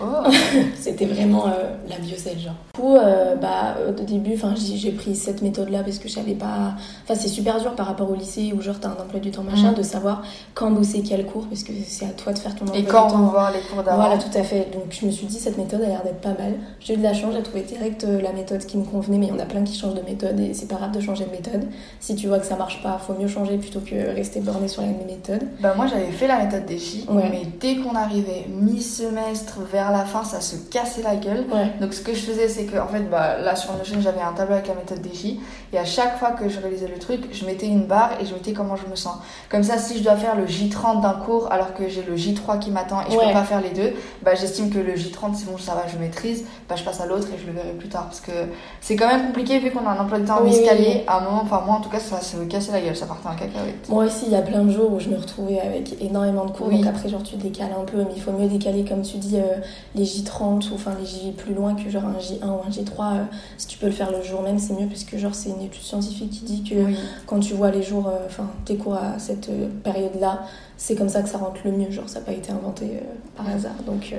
Oh, 0.00 0.30
C'était 0.78 1.06
vraiment 1.06 1.46
euh, 1.46 1.50
la 1.88 1.96
biocelle, 1.98 2.38
genre. 2.38 2.54
Du 2.74 2.80
coup, 2.80 2.96
euh, 2.96 3.34
bah, 3.36 3.76
au 3.88 3.92
début, 4.04 4.36
j'ai 4.56 4.92
pris 4.92 5.16
cette 5.16 5.42
méthode-là 5.42 5.82
parce 5.82 5.98
que 5.98 6.08
je 6.08 6.14
savais 6.14 6.34
pas. 6.34 6.74
Enfin, 7.04 7.14
c'est 7.18 7.28
super 7.28 7.60
dur 7.60 7.74
par 7.74 7.86
rapport 7.86 8.10
au 8.10 8.14
lycée 8.14 8.52
où, 8.56 8.60
genre, 8.60 8.78
t'as 8.80 8.88
un 8.88 8.92
emploi 9.02 9.20
du 9.20 9.30
temps 9.30 9.42
machin, 9.42 9.70
Mhm. 9.70 9.74
de 9.78 9.82
savoir 9.82 10.22
quand 10.54 10.70
bosser 10.70 11.02
quel 11.02 11.24
cours 11.26 11.46
parce 11.46 11.62
que 11.62 11.72
c'est 11.86 12.04
à 12.06 12.10
toi 12.10 12.32
de 12.32 12.38
faire 12.38 12.54
ton 12.54 12.64
emploi 12.64 12.78
et 12.78 12.82
du 12.82 12.88
quand 12.88 13.08
temps. 13.08 13.20
on 13.20 13.26
voit 13.30 13.50
les 13.50 13.60
cours 13.60 13.82
d'avant 13.82 13.96
Voilà, 14.02 14.18
tout 14.18 14.36
à 14.36 14.42
fait. 14.42 14.68
Donc, 14.72 14.84
je 14.90 15.06
me 15.06 15.10
suis 15.10 15.26
dit, 15.26 15.38
cette 15.38 15.58
méthode 15.58 15.82
a 15.82 15.86
l'air 15.86 16.02
d'être 16.04 16.20
pas 16.20 16.28
mal. 16.40 16.54
J'ai 16.80 16.94
eu 16.94 16.96
de 16.98 17.02
la 17.02 17.14
chance, 17.14 17.34
j'ai 17.34 17.42
trouvé 17.42 17.62
direct 17.62 18.04
euh, 18.04 18.20
la 18.20 18.32
méthode 18.32 18.64
qui 18.64 18.76
me 18.76 18.84
convenait, 18.84 19.18
mais 19.18 19.26
il 19.26 19.30
y 19.30 19.32
en 19.32 19.38
a 19.38 19.46
plein 19.46 19.62
qui 19.64 19.76
changent 19.76 19.94
de 19.94 20.02
méthode 20.02 20.38
et 20.40 20.54
c'est 20.54 20.66
pas 20.68 20.76
grave 20.76 20.92
de 20.92 21.00
changer 21.00 21.24
de 21.24 21.30
méthode. 21.30 21.66
Si 22.00 22.14
tu 22.14 22.28
vois 22.28 22.38
que 22.38 22.46
ça 22.46 22.56
marche 22.56 22.82
pas, 22.82 22.98
faut 22.98 23.14
mieux 23.14 23.28
changer 23.28 23.56
plutôt 23.58 23.80
que 23.80 24.14
rester 24.14 24.40
borné 24.40 24.68
sur 24.68 24.82
la 24.82 24.88
même 24.88 25.06
méthode. 25.06 25.42
Bah 25.60 25.74
moi 25.76 25.86
j'avais 25.86 26.10
fait 26.12 26.26
la 26.26 26.38
méthode 26.44 26.66
des 26.66 26.78
J, 26.78 27.04
Ouais. 27.08 27.28
mais 27.30 27.42
dès 27.60 27.76
qu'on 27.76 27.94
arrivait 27.94 28.46
mi-semestre 28.48 29.60
vers 29.72 29.77
la 29.90 30.04
fin, 30.04 30.24
ça 30.24 30.40
se 30.40 30.56
cassait 30.56 31.02
la 31.02 31.16
gueule. 31.16 31.44
Ouais. 31.52 31.72
Donc 31.80 31.94
ce 31.94 32.00
que 32.00 32.12
je 32.14 32.20
faisais, 32.20 32.48
c'est 32.48 32.64
que 32.64 32.78
en 32.78 32.86
fait, 32.88 33.00
bah, 33.10 33.38
là 33.38 33.56
sur 33.56 33.72
Notion, 33.76 34.00
j'avais 34.00 34.20
un 34.20 34.32
tableau 34.32 34.54
avec 34.54 34.68
la 34.68 34.74
méthode 34.74 35.00
des 35.00 35.12
J, 35.14 35.40
et 35.72 35.78
à 35.78 35.84
chaque 35.84 36.18
fois 36.18 36.30
que 36.32 36.48
je 36.48 36.58
réalisais 36.60 36.88
le 36.88 36.98
truc, 36.98 37.28
je 37.32 37.44
mettais 37.46 37.66
une 37.66 37.84
barre 37.86 38.10
et 38.20 38.26
je 38.26 38.34
mettais 38.34 38.52
comment 38.52 38.76
je 38.76 38.86
me 38.90 38.96
sens. 38.96 39.16
Comme 39.50 39.62
ça, 39.62 39.78
si 39.78 39.98
je 39.98 40.02
dois 40.04 40.16
faire 40.16 40.34
le 40.36 40.46
J30 40.46 41.00
d'un 41.02 41.12
cours 41.14 41.50
alors 41.52 41.74
que 41.74 41.88
j'ai 41.88 42.02
le 42.02 42.16
J3 42.16 42.58
qui 42.58 42.70
m'attend 42.70 43.00
et 43.02 43.10
je 43.12 43.16
Ouais. 43.16 43.26
peux 43.28 43.32
pas 43.32 43.44
faire 43.44 43.60
les 43.60 43.70
deux, 43.70 43.92
bah 44.22 44.34
j'estime 44.34 44.70
que 44.70 44.78
le 44.78 44.94
J30 44.94 45.34
c'est 45.34 45.50
bon, 45.50 45.58
ça 45.58 45.74
va, 45.74 45.84
je 45.92 45.98
maîtrise, 45.98 46.44
bah 46.68 46.74
je 46.76 46.84
passe 46.84 47.00
à 47.00 47.06
l'autre 47.06 47.28
et 47.34 47.38
je 47.40 47.46
le 47.46 47.52
verrai 47.52 47.72
plus 47.72 47.88
tard 47.88 48.04
parce 48.04 48.20
que 48.20 48.32
c'est 48.80 48.96
quand 48.96 49.08
même 49.08 49.26
compliqué 49.26 49.58
vu 49.58 49.70
qu'on 49.70 49.86
a 49.86 49.90
un 49.90 49.98
emploi 49.98 50.18
de 50.18 50.26
temps 50.26 50.38
Oui, 50.42 50.50
escalier. 50.54 50.86
oui. 50.96 51.02
À 51.06 51.18
un 51.18 51.20
moment, 51.20 51.40
enfin 51.42 51.62
moi 51.66 51.76
en 51.76 51.80
tout 51.80 51.90
cas, 51.90 51.98
ça 52.00 52.20
se 52.20 52.36
cassait 52.44 52.72
la 52.72 52.80
gueule, 52.80 52.96
ça 52.96 53.06
partait 53.06 53.28
en 53.28 53.32
cacahuète. 53.34 53.88
Moi 53.88 54.04
aussi, 54.04 54.24
il 54.26 54.32
y 54.32 54.36
a 54.36 54.42
plein 54.42 54.62
de 54.62 54.70
jours 54.70 54.92
où 54.92 55.00
je 55.00 55.08
me 55.08 55.16
retrouvais 55.16 55.60
avec 55.60 56.00
énormément 56.02 56.44
de 56.44 56.50
cours. 56.52 56.68
Oui. 56.68 56.78
Donc 56.78 56.86
après, 56.86 57.08
genre, 57.08 57.22
tu 57.22 57.36
décales 57.36 57.70
un 57.78 57.84
peu, 57.84 57.98
mais 57.98 58.12
il 58.16 58.22
faut 58.22 58.32
mieux 58.32 58.48
décaler, 58.48 58.84
comme 58.84 59.02
tu 59.02 59.16
dis, 59.18 59.36
euh, 59.36 59.56
les 59.94 60.04
J30 60.04 60.70
ou 60.70 60.74
enfin 60.74 60.92
les 61.00 61.06
J 61.06 61.32
plus 61.36 61.54
loin 61.54 61.74
que 61.74 61.88
genre 61.90 62.04
un 62.04 62.18
J1 62.18 62.46
ou 62.46 62.60
un 62.66 62.70
J3. 62.70 63.16
euh, 63.20 63.24
si 63.56 63.66
tu 63.66 63.78
peux 63.78 63.86
le 63.86 63.92
faire 63.92 64.10
le 64.10 64.22
jour 64.22 64.42
même, 64.42 64.58
c'est 64.58 64.72
mieux 64.74 64.86
parce 64.86 65.04
que 65.04 65.18
genre, 65.18 65.34
c'est 65.34 65.50
une 65.50 65.62
étude 65.62 65.82
scientifique 65.82 66.30
qui 66.30 66.44
dit 66.44 66.62
que 66.64 66.74
Oui. 66.86 66.96
quand 67.26 67.40
tu 67.40 67.54
vois 67.54 67.70
les 67.70 67.82
jours, 67.82 68.08
euh, 68.08 68.26
enfin, 68.26 68.48
tes 68.64 68.76
cours 68.76 68.94
à 68.94 69.18
cette 69.18 69.48
euh, 69.48 69.68
période-là, 69.84 70.42
c'est 70.76 70.94
comme 70.96 71.08
ça 71.08 71.22
que 71.22 71.28
ça 71.28 71.38
rentre 71.38 71.60
le 71.64 71.72
mieux. 71.72 71.90
Genre, 71.90 72.08
ça 72.08 72.20
n'a 72.20 72.24
pas 72.26 72.32
été 72.32 72.52
inventé 72.52 73.00
par 73.36 73.48
hasard. 73.48 73.74
Donc. 73.86 74.14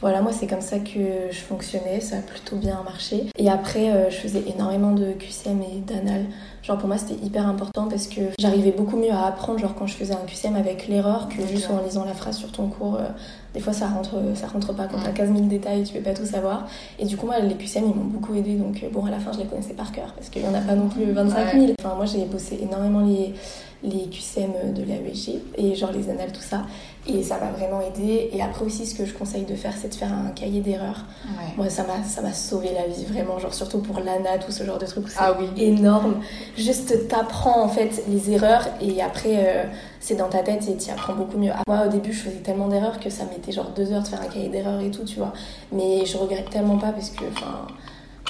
voilà, 0.00 0.20
moi 0.20 0.32
c'est 0.32 0.48
comme 0.48 0.60
ça 0.60 0.80
que 0.80 1.30
je 1.30 1.38
fonctionnais, 1.40 2.00
ça 2.00 2.16
a 2.16 2.20
plutôt 2.22 2.56
bien 2.56 2.80
marché. 2.84 3.26
Et 3.38 3.48
après, 3.48 3.90
euh, 3.90 4.10
je 4.10 4.16
faisais 4.16 4.42
énormément 4.52 4.90
de 4.90 5.12
QCM 5.12 5.62
et 5.62 5.78
d'anal. 5.80 6.24
Genre 6.64 6.76
pour 6.76 6.88
moi 6.88 6.98
c'était 6.98 7.24
hyper 7.24 7.46
important 7.46 7.86
parce 7.88 8.08
que 8.08 8.20
j'arrivais 8.40 8.72
beaucoup 8.72 8.96
mieux 8.96 9.12
à 9.12 9.26
apprendre, 9.26 9.60
genre 9.60 9.76
quand 9.76 9.86
je 9.86 9.94
faisais 9.94 10.12
un 10.14 10.24
QCM 10.26 10.56
avec 10.56 10.88
l'erreur 10.88 11.28
que 11.28 11.46
juste 11.46 11.68
en 11.70 11.80
lisant 11.84 12.04
la 12.04 12.14
phrase 12.14 12.36
sur 12.36 12.50
ton 12.50 12.66
cours. 12.66 12.96
euh, 12.96 13.06
des 13.54 13.60
fois 13.60 13.72
ça 13.72 13.88
rentre, 13.88 14.16
ça 14.34 14.46
rentre 14.46 14.72
pas. 14.72 14.86
Quand 14.86 14.98
t'as 15.02 15.12
15 15.12 15.32
000 15.32 15.40
détails, 15.46 15.84
tu 15.84 15.94
peux 15.94 16.00
pas 16.00 16.14
tout 16.14 16.24
savoir. 16.24 16.66
Et 16.98 17.04
du 17.04 17.16
coup, 17.16 17.26
moi 17.26 17.38
les 17.38 17.54
QCM 17.54 17.84
ils 17.84 17.94
m'ont 17.94 18.04
beaucoup 18.04 18.34
aidé. 18.34 18.56
Donc 18.56 18.82
euh, 18.82 18.88
bon, 18.90 19.04
à 19.04 19.10
la 19.10 19.18
fin 19.18 19.32
je 19.32 19.38
les 19.38 19.46
connaissais 19.46 19.74
par 19.74 19.92
cœur. 19.92 20.12
Parce 20.14 20.28
qu'il 20.28 20.42
y 20.42 20.46
en 20.46 20.54
a 20.54 20.60
pas 20.60 20.74
non 20.74 20.88
plus 20.88 21.04
25 21.12 21.52
000. 21.52 21.72
Enfin, 21.78 21.94
moi 21.94 22.06
j'ai 22.06 22.24
bossé 22.24 22.58
énormément 22.62 23.00
les, 23.00 23.34
les 23.82 24.06
QCM 24.08 24.74
de 24.74 24.82
l'AEG 24.82 25.40
et 25.56 25.74
genre 25.74 25.90
les 25.92 26.08
annales, 26.10 26.32
tout 26.32 26.40
ça. 26.40 26.62
Et 27.08 27.22
ça 27.24 27.36
m'a 27.38 27.50
vraiment 27.50 27.80
aidé. 27.80 28.30
Et 28.32 28.40
après 28.40 28.64
aussi, 28.64 28.86
ce 28.86 28.94
que 28.94 29.04
je 29.04 29.12
conseille 29.12 29.44
de 29.44 29.56
faire, 29.56 29.74
c'est 29.76 29.88
de 29.88 29.94
faire 29.94 30.12
un 30.12 30.30
cahier 30.30 30.60
d'erreurs. 30.60 31.04
Ouais. 31.26 31.52
Moi, 31.56 31.68
ça 31.68 31.82
m'a, 31.82 32.04
ça 32.04 32.22
m'a 32.22 32.32
sauvé 32.32 32.68
la 32.72 32.86
vie, 32.86 33.04
vraiment. 33.06 33.40
Genre, 33.40 33.52
surtout 33.52 33.78
pour 33.80 33.98
l'ANA, 33.98 34.38
tout 34.38 34.52
ce 34.52 34.62
genre 34.62 34.78
de 34.78 34.86
trucs. 34.86 35.08
C'est 35.08 35.16
Ah 35.18 35.36
oui. 35.36 35.46
énorme. 35.60 36.20
Juste, 36.56 37.08
t'apprends, 37.08 37.60
en 37.64 37.68
fait, 37.68 38.04
les 38.08 38.30
erreurs. 38.30 38.68
Et 38.80 39.02
après, 39.02 39.34
euh, 39.38 39.64
c'est 39.98 40.14
dans 40.14 40.28
ta 40.28 40.44
tête 40.44 40.68
et 40.68 40.76
t'y 40.76 40.92
apprends 40.92 41.14
beaucoup 41.14 41.38
mieux. 41.38 41.50
Moi, 41.66 41.86
au 41.86 41.88
début, 41.90 42.12
je 42.12 42.20
faisais 42.20 42.36
tellement 42.36 42.68
d'erreurs 42.68 43.00
que 43.00 43.10
ça 43.10 43.24
mettait 43.24 43.50
genre 43.50 43.70
deux 43.74 43.92
heures 43.92 44.02
de 44.04 44.08
faire 44.08 44.20
un 44.22 44.28
cahier 44.28 44.48
d'erreurs 44.48 44.80
et 44.80 44.92
tout, 44.92 45.04
tu 45.04 45.16
vois. 45.18 45.32
Mais 45.72 46.06
je 46.06 46.16
regrette 46.16 46.50
tellement 46.50 46.78
pas 46.78 46.92
parce 46.92 47.10
que, 47.10 47.24
enfin... 47.32 47.66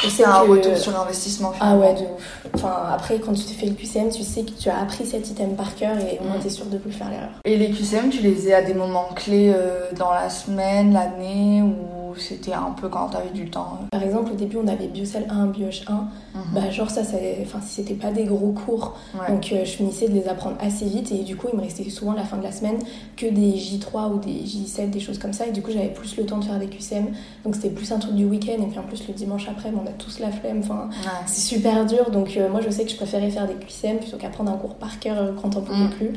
C'est 0.08 0.24
un 0.24 0.44
que- 0.44 0.50
retour 0.50 0.76
sur 0.76 0.98
investissement 1.00 1.50
ah 1.54 1.58
finalement. 1.58 1.80
ouais, 1.80 1.94
de 1.94 2.00
ouf. 2.00 2.46
Enfin, 2.54 2.74
après, 2.92 3.18
quand 3.20 3.32
tu 3.32 3.42
te 3.44 3.50
fais 3.52 3.66
le 3.66 3.74
QCM, 3.74 4.10
tu 4.10 4.22
sais 4.22 4.42
que 4.42 4.50
tu 4.50 4.68
as 4.68 4.80
appris 4.80 5.06
cet 5.06 5.28
item 5.30 5.54
par 5.54 5.74
cœur 5.76 5.96
et 5.98 6.18
au 6.20 6.24
moins 6.24 6.38
Mm. 6.38 6.42
t'es 6.42 6.50
sûr 6.50 6.66
de 6.66 6.76
plus 6.78 6.92
faire 6.92 7.08
l'erreur. 7.10 7.30
Et 7.44 7.56
les 7.56 7.70
QCM, 7.70 8.10
tu 8.10 8.20
les 8.22 8.32
faisais 8.34 8.54
à 8.54 8.62
des 8.62 8.74
moments 8.74 9.08
clés 9.14 9.52
euh, 9.54 9.90
dans 9.96 10.10
la 10.10 10.28
semaine, 10.28 10.92
l'année, 10.92 11.62
ou 11.62 12.14
c'était 12.18 12.52
un 12.52 12.72
peu 12.78 12.88
quand 12.88 13.08
t'avais 13.08 13.30
du 13.30 13.48
temps 13.48 13.78
euh? 13.80 13.86
Par 13.90 14.02
exemple, 14.02 14.32
au 14.32 14.34
début, 14.34 14.58
on 14.62 14.68
avait 14.68 14.86
Biocell 14.88 15.26
1, 15.30 15.46
Bioche 15.46 15.82
1. 15.88 15.92
Mhm. 15.92 16.42
Bah, 16.54 16.70
genre, 16.70 16.90
ça, 16.90 17.04
ça 17.04 17.16
enfin, 17.42 17.60
si 17.62 17.76
c'était 17.76 17.94
pas 17.94 18.10
des 18.10 18.24
gros 18.24 18.52
cours, 18.52 18.94
Ouais. 19.14 19.32
donc 19.34 19.50
euh, 19.52 19.64
je 19.64 19.70
finissais 19.70 20.08
de 20.08 20.14
les 20.14 20.28
apprendre 20.28 20.56
assez 20.60 20.84
vite 20.84 21.10
et 21.12 21.18
du 21.22 21.36
coup, 21.36 21.46
il 21.52 21.56
me 21.58 21.62
restait 21.62 21.88
souvent 21.88 22.12
la 22.12 22.24
fin 22.24 22.36
de 22.36 22.42
la 22.42 22.52
semaine 22.52 22.78
que 23.16 23.26
des 23.26 23.52
J3 23.52 24.12
ou 24.12 24.18
des 24.18 24.44
J7, 24.44 24.90
des 24.90 25.00
choses 25.00 25.18
comme 25.18 25.32
ça. 25.32 25.46
Et 25.46 25.52
du 25.52 25.62
coup, 25.62 25.70
j'avais 25.70 25.88
plus 25.88 26.16
le 26.16 26.26
temps 26.26 26.38
de 26.38 26.44
faire 26.44 26.58
des 26.58 26.66
QCM. 26.66 27.06
Donc, 27.44 27.54
c'était 27.54 27.70
plus 27.70 27.90
un 27.92 27.98
truc 27.98 28.14
du 28.14 28.24
week-end. 28.26 28.62
Et 28.62 28.66
puis, 28.66 28.78
en 28.78 28.82
plus, 28.82 29.06
le 29.08 29.14
dimanche 29.14 29.48
après, 29.48 29.70
on 29.82 29.86
a 29.88 29.92
tous 29.92 30.18
la 30.20 30.30
flemme. 30.30 30.60
Enfin, 30.62 30.88
Ouais. 30.90 31.08
c'est 31.26 31.40
super 31.40 31.84
dur. 31.86 32.10
Donc, 32.10 32.36
euh, 32.36 32.48
moi, 32.48 32.60
je 32.64 32.70
sais 32.70 32.84
que 32.84 32.90
je 32.90 32.96
préférais 32.96 33.30
faire 33.30 33.46
des 33.46 33.54
QCM 33.54 33.98
plutôt 33.98 34.16
qu'apprendre 34.16 34.50
un 34.52 34.56
cours 34.56 34.74
par 34.76 34.98
cœur 35.00 35.16
euh, 35.18 35.32
quand 35.40 35.56
on 35.56 35.60
pouvait 35.62 35.84
Mm. 35.84 35.90
plus. 35.90 36.10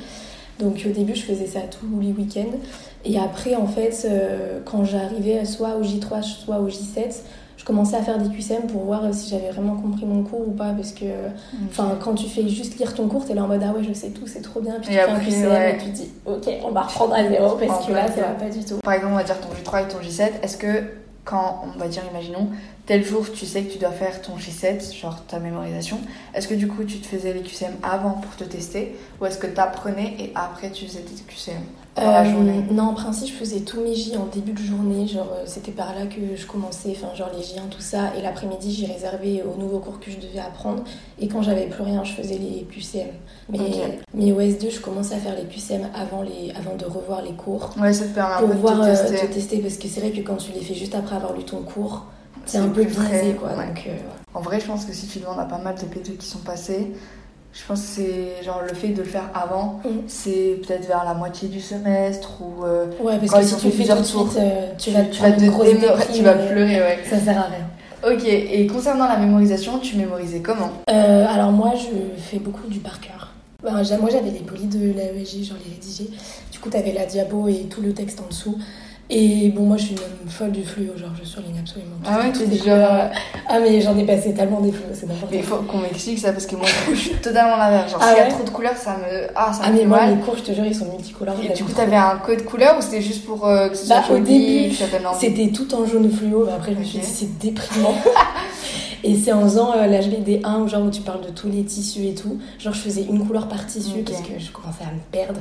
Donc, 0.60 0.82
au 0.86 0.90
début, 0.92 1.16
je 1.16 1.24
faisais 1.24 1.48
ça 1.48 1.60
tous 1.70 2.00
les 2.00 2.12
week-ends. 2.14 2.58
Et 3.04 3.20
après, 3.20 3.56
en 3.56 3.68
fait, 3.68 4.06
euh, 4.06 4.60
quand 4.64 4.86
j'arrivais 4.86 5.44
soit 5.46 5.76
au 5.76 5.84
J3, 5.84 6.22
soit 6.24 6.60
au 6.60 6.68
J7, 6.70 7.24
je 7.58 7.64
commençais 7.66 7.96
à 7.98 8.02
faire 8.02 8.18
des 8.20 8.30
QCM 8.34 8.68
pour 8.68 8.84
voir 8.84 9.04
euh, 9.06 9.12
si 9.12 9.30
j'avais 9.30 9.50
vraiment 9.50 9.76
compris 9.76 10.06
mon 10.06 10.24
cours 10.24 10.48
ou 10.48 10.52
pas. 10.52 10.72
Parce 10.72 10.92
que, 10.94 11.06
enfin, 11.70 11.98
quand 12.02 12.14
tu 12.14 12.28
fais 12.30 12.48
juste 12.48 12.78
lire 12.80 12.94
ton 12.94 13.08
cours, 13.08 13.26
t'es 13.26 13.34
là 13.34 13.44
en 13.44 13.48
mode 13.48 13.62
ah 13.68 13.74
ouais, 13.78 13.84
je 13.84 13.92
sais 13.94 14.10
tout, 14.10 14.28
c'est 14.28 14.42
trop 14.42 14.60
bien. 14.62 14.76
Puis 14.82 14.94
Et 14.94 14.98
tu 14.98 15.04
fais 15.04 15.10
un 15.10 15.20
QCM 15.20 15.50
ouais. 15.52 15.76
et 15.76 15.78
tu 15.84 15.86
te 15.92 15.96
dis 15.96 16.10
ok, 16.26 16.50
on 16.64 16.72
va 16.72 16.82
reprendre 16.84 17.14
à 17.16 17.28
zéro 17.28 17.56
parce 17.56 17.86
que 17.86 17.92
là, 17.92 18.08
ça 18.08 18.22
va 18.22 18.28
pas 18.34 18.50
du 18.50 18.64
tout. 18.64 18.78
Par 18.84 18.94
exemple, 18.94 19.14
on 19.14 19.18
va 19.18 19.24
dire 19.24 19.38
ton 19.42 19.50
J3 19.50 19.84
et 19.84 19.88
ton 19.88 20.00
J7. 20.00 20.30
Est-ce 20.44 20.58
que 20.58 20.84
quand, 21.26 21.64
on 21.76 21.80
va 21.80 21.88
dire, 21.88 22.04
imaginons, 22.12 22.48
tel 22.86 23.04
jour 23.04 23.26
tu 23.34 23.46
sais 23.46 23.64
que 23.64 23.72
tu 23.74 23.80
dois 23.80 23.92
faire 23.92 24.22
ton 24.22 24.38
J7, 24.38 24.96
genre 24.96 25.24
ta 25.28 25.40
mémorisation, 25.40 25.98
est-ce 26.34 26.48
que 26.48 26.54
du 26.54 26.68
coup 26.68 26.84
tu 26.84 27.00
te 27.00 27.08
faisais 27.08 27.34
les 27.34 27.42
QCM 27.42 27.74
avant 27.84 28.12
pour 28.12 28.36
te 28.36 28.44
tester 28.44 28.96
ou 29.20 29.26
est-ce 29.26 29.38
que 29.38 29.48
t'apprenais 29.48 30.16
et 30.20 30.32
après 30.36 30.70
tu 30.72 30.86
faisais 30.86 31.00
tes 31.02 31.16
QCM 31.24 31.62
dans 31.96 32.04
la 32.12 32.22
Euh, 32.22 32.26
journée? 32.32 32.64
non, 32.72 32.84
en 32.90 32.94
principe, 32.94 33.30
je 33.30 33.34
faisais 33.40 33.62
tous 33.62 33.80
mes 33.82 33.96
J 33.96 34.18
en 34.18 34.26
début 34.26 34.52
de 34.52 34.60
journée. 34.60 35.08
Genre, 35.08 35.32
euh, 35.34 35.44
c'était 35.46 35.72
par 35.72 35.96
là 35.96 36.06
que 36.08 36.36
je 36.36 36.46
commençais, 36.46 36.92
enfin, 37.02 37.16
genre 37.16 37.30
les 37.34 37.42
J1, 37.42 37.70
tout 37.72 37.80
ça. 37.80 38.12
Et 38.18 38.22
l'après-midi, 38.22 38.70
j'y 38.74 38.86
réservais 38.86 39.44
aux 39.44 39.58
nouveaux 39.58 39.80
cours 39.80 40.02
que 40.02 40.12
je 40.12 40.18
devais 40.18 40.40
apprendre. 40.40 40.84
Et 41.20 41.30
quand 41.30 41.42
j'avais 41.42 41.68
plus 41.68 41.84
rien, 41.84 42.04
je 42.04 42.12
faisais 42.12 42.38
les 42.38 42.64
QCM. 42.70 43.08
Mais, 43.48 43.60
Ok. 43.60 43.76
mais 44.14 44.32
au 44.34 44.42
S2, 44.42 44.70
je 44.72 44.82
commençais 44.82 45.16
à 45.16 45.20
faire 45.20 45.36
les 45.38 45.46
QCM 45.46 45.88
avant, 45.96 46.22
les, 46.22 46.52
avant 46.52 46.76
de 46.76 46.84
revoir 46.84 47.22
les 47.22 47.32
cours. 47.32 47.70
Ouais, 47.80 47.94
ça 47.94 48.04
te 48.04 48.14
permet 48.14 48.34
un 48.34 48.40
Pour 48.40 48.50
peu 48.50 48.56
de 48.56 48.60
voir 48.60 48.82
te 48.82 48.88
euh, 48.88 48.92
tester. 49.10 49.28
te 49.28 49.34
tester, 49.34 49.58
parce 49.60 49.78
que 49.78 49.88
c'est 49.88 50.02
vrai 50.02 50.12
que 50.12 50.20
quand 50.20 50.36
tu 50.36 50.52
les 50.52 50.62
fais 50.62 50.76
juste 50.76 50.96
après 50.96 51.16
avoir 51.16 51.32
lu 51.32 51.46
ton 51.46 51.62
cours, 51.62 52.08
c'est 52.46 52.58
un 52.58 52.70
peu 52.70 52.84
biaisé, 52.84 53.34
quoi. 53.40 53.50
ouais. 53.50 53.68
Donc, 53.68 53.84
euh, 53.88 53.92
En 54.34 54.42
vrai, 54.42 54.60
je 54.60 54.66
pense 54.66 54.86
que 54.86 54.94
si 54.94 55.08
tu 55.08 55.20
demandes 55.20 55.40
à 55.40 55.46
pas 55.46 55.58
mal 55.58 55.76
de 55.76 55.82
P2 55.82 56.18
qui 56.18 56.28
sont 56.28 56.40
passés, 56.40 56.92
je 57.54 57.62
pense 57.68 57.80
que 57.82 57.88
c'est 57.88 58.44
genre 58.44 58.62
le 58.68 58.74
fait 58.76 58.90
de 58.90 59.02
le 59.02 59.08
faire 59.08 59.30
avant, 59.34 59.80
Mhm. 59.86 60.02
c'est 60.08 60.60
peut-être 60.66 60.88
vers 60.88 61.04
la 61.06 61.14
moitié 61.14 61.48
du 61.48 61.62
semestre 61.62 62.42
ou 62.42 62.64
euh, 62.66 62.88
ouais, 63.02 63.18
parce 63.18 63.32
Quand 63.32 63.40
que 63.40 63.46
si 63.46 63.56
tu 63.56 63.72
fais 63.72 63.86
tout 63.88 63.98
de 64.00 64.04
suite, 64.04 64.38
euh, 64.38 64.72
tu, 64.78 64.92
vas 64.92 65.04
te 65.04 65.12
tu 65.16 65.22
vas 65.22 65.28
prendre 65.30 65.38
te 65.38 65.44
une 65.46 65.52
grosse 65.52 65.68
démo- 65.68 65.80
déprime, 65.80 66.16
tu 66.16 66.22
vas 66.24 66.34
pleurer, 66.34 66.82
ouais. 66.82 67.00
Ça 67.10 67.18
sert 67.20 67.38
à 67.40 67.44
rien. 67.44 67.66
Ok, 68.14 68.24
et 68.26 68.68
concernant 68.68 69.08
la 69.08 69.18
mémorisation, 69.18 69.80
tu 69.80 69.96
mémorisais 69.96 70.42
comment? 70.42 70.70
Euh, 70.92 71.26
alors 71.28 71.52
moi, 71.52 71.74
je 71.76 72.22
fais 72.22 72.38
beaucoup 72.40 72.68
du 72.68 72.80
par 72.80 73.00
cœur. 73.00 73.32
Ben, 73.64 73.72
moi, 73.72 74.10
j'avais 74.12 74.30
les 74.30 74.42
polis 74.42 74.68
de 74.70 74.78
l'AEG, 74.94 75.44
genre 75.44 75.58
les 75.66 75.74
rédigés. 75.74 76.12
Du 76.52 76.60
coup, 76.60 76.70
t'avais 76.70 76.92
la 76.92 77.06
diabo 77.08 77.48
et 77.48 77.64
tout 77.70 77.82
le 77.82 77.94
texte 77.94 78.20
en 78.20 78.28
dessous. 78.28 78.58
Et 79.08 79.50
bon, 79.50 79.64
moi 79.66 79.78
je 79.78 79.84
suis 79.84 79.96
une 80.24 80.30
folle 80.32 80.52
du 80.52 80.64
fluo, 80.64 80.98
genre 80.98 81.12
je 81.22 81.24
surligne 81.28 81.60
absolument 81.60 81.96
tout. 82.04 82.10
Ah 82.12 82.20
ouais, 82.22 82.32
tu 82.32 82.40
les 82.40 82.48
dis 82.48 82.58
couleurs. 82.60 82.90
genre- 82.90 83.10
Ah, 83.48 83.60
mais 83.60 83.80
j'en 83.80 83.96
ai 84.00 84.04
passé 84.04 84.34
tellement 84.34 84.62
des 84.62 84.72
fluos, 84.72 84.88
c'est 84.94 85.06
n'importe 85.08 85.32
Mais 85.32 85.38
il 85.40 85.46
quoi. 85.46 85.58
faut 85.60 85.64
qu'on 85.64 85.78
m'explique 85.78 86.18
ça 86.18 86.32
parce 86.34 86.48
que 86.48 86.56
moi, 86.56 86.66
je 86.90 86.96
suis 86.96 87.12
totalement 87.12 87.56
l'inverse. 87.56 87.92
Genre, 87.92 88.00
Ah 88.04 88.10
s'il 88.16 88.18
y 88.18 88.26
a 88.26 88.32
trop 88.32 88.44
de 88.44 88.50
couleurs, 88.50 88.76
ça 88.76 88.98
me. 88.98 89.28
Ah, 89.36 89.54
ça 89.54 89.62
Ah, 89.66 89.70
me 89.72 89.78
mais 89.78 89.86
moi, 89.86 89.98
mal. 90.00 90.16
mes 90.16 90.22
cours, 90.24 90.36
je 90.38 90.42
te 90.42 90.52
jure, 90.54 90.66
ils 90.66 90.74
sont 90.74 90.86
multicolores. 90.92 91.36
Et 91.44 91.54
du 91.54 91.64
coup, 91.64 91.72
t'avais 91.72 91.96
un 91.96 92.18
code 92.18 92.44
couleur 92.46 92.78
ou 92.80 92.82
c'était 92.82 93.02
juste 93.04 93.26
pour 93.26 93.46
euh, 93.46 93.70
que 93.70 93.76
ce 93.76 93.86
soit 93.86 93.98
Bah, 93.98 94.04
au 94.10 94.18
joli, 94.18 94.70
début, 94.70 94.92
donne 94.92 95.06
envie? 95.06 95.20
C'était 95.20 95.48
tout 95.52 95.76
en 95.76 95.86
jaune 95.86 96.12
fluo, 96.12 96.46
mais 96.48 96.54
après 96.54 96.74
je 96.74 96.80
me 96.80 96.84
suis 96.84 96.98
dit 96.98 97.06
c'est 97.06 97.38
déprimant. 97.38 97.94
et 99.08 99.16
c'est 99.16 99.32
en 99.32 99.42
faisant 99.42 99.72
euh, 99.78 99.86
l'HBD1 99.88 100.62
où, 100.62 100.68
genre, 100.68 100.84
où 100.84 100.90
tu 100.90 101.02
parles 101.02 101.22
de 101.22 101.30
tous 101.30 101.48
les 101.48 101.64
tissus 101.64 102.06
et 102.08 102.16
tout. 102.16 102.40
Genre 102.60 102.74
je 102.74 102.80
faisais 102.80 103.04
une 103.04 103.26
couleur 103.26 103.48
par 103.48 103.66
tissu 103.68 104.02
parce 104.04 104.22
que 104.22 104.40
je 104.40 104.52
commençais 104.52 104.84
à 104.84 104.92
me 104.92 105.00
perdre. 105.12 105.40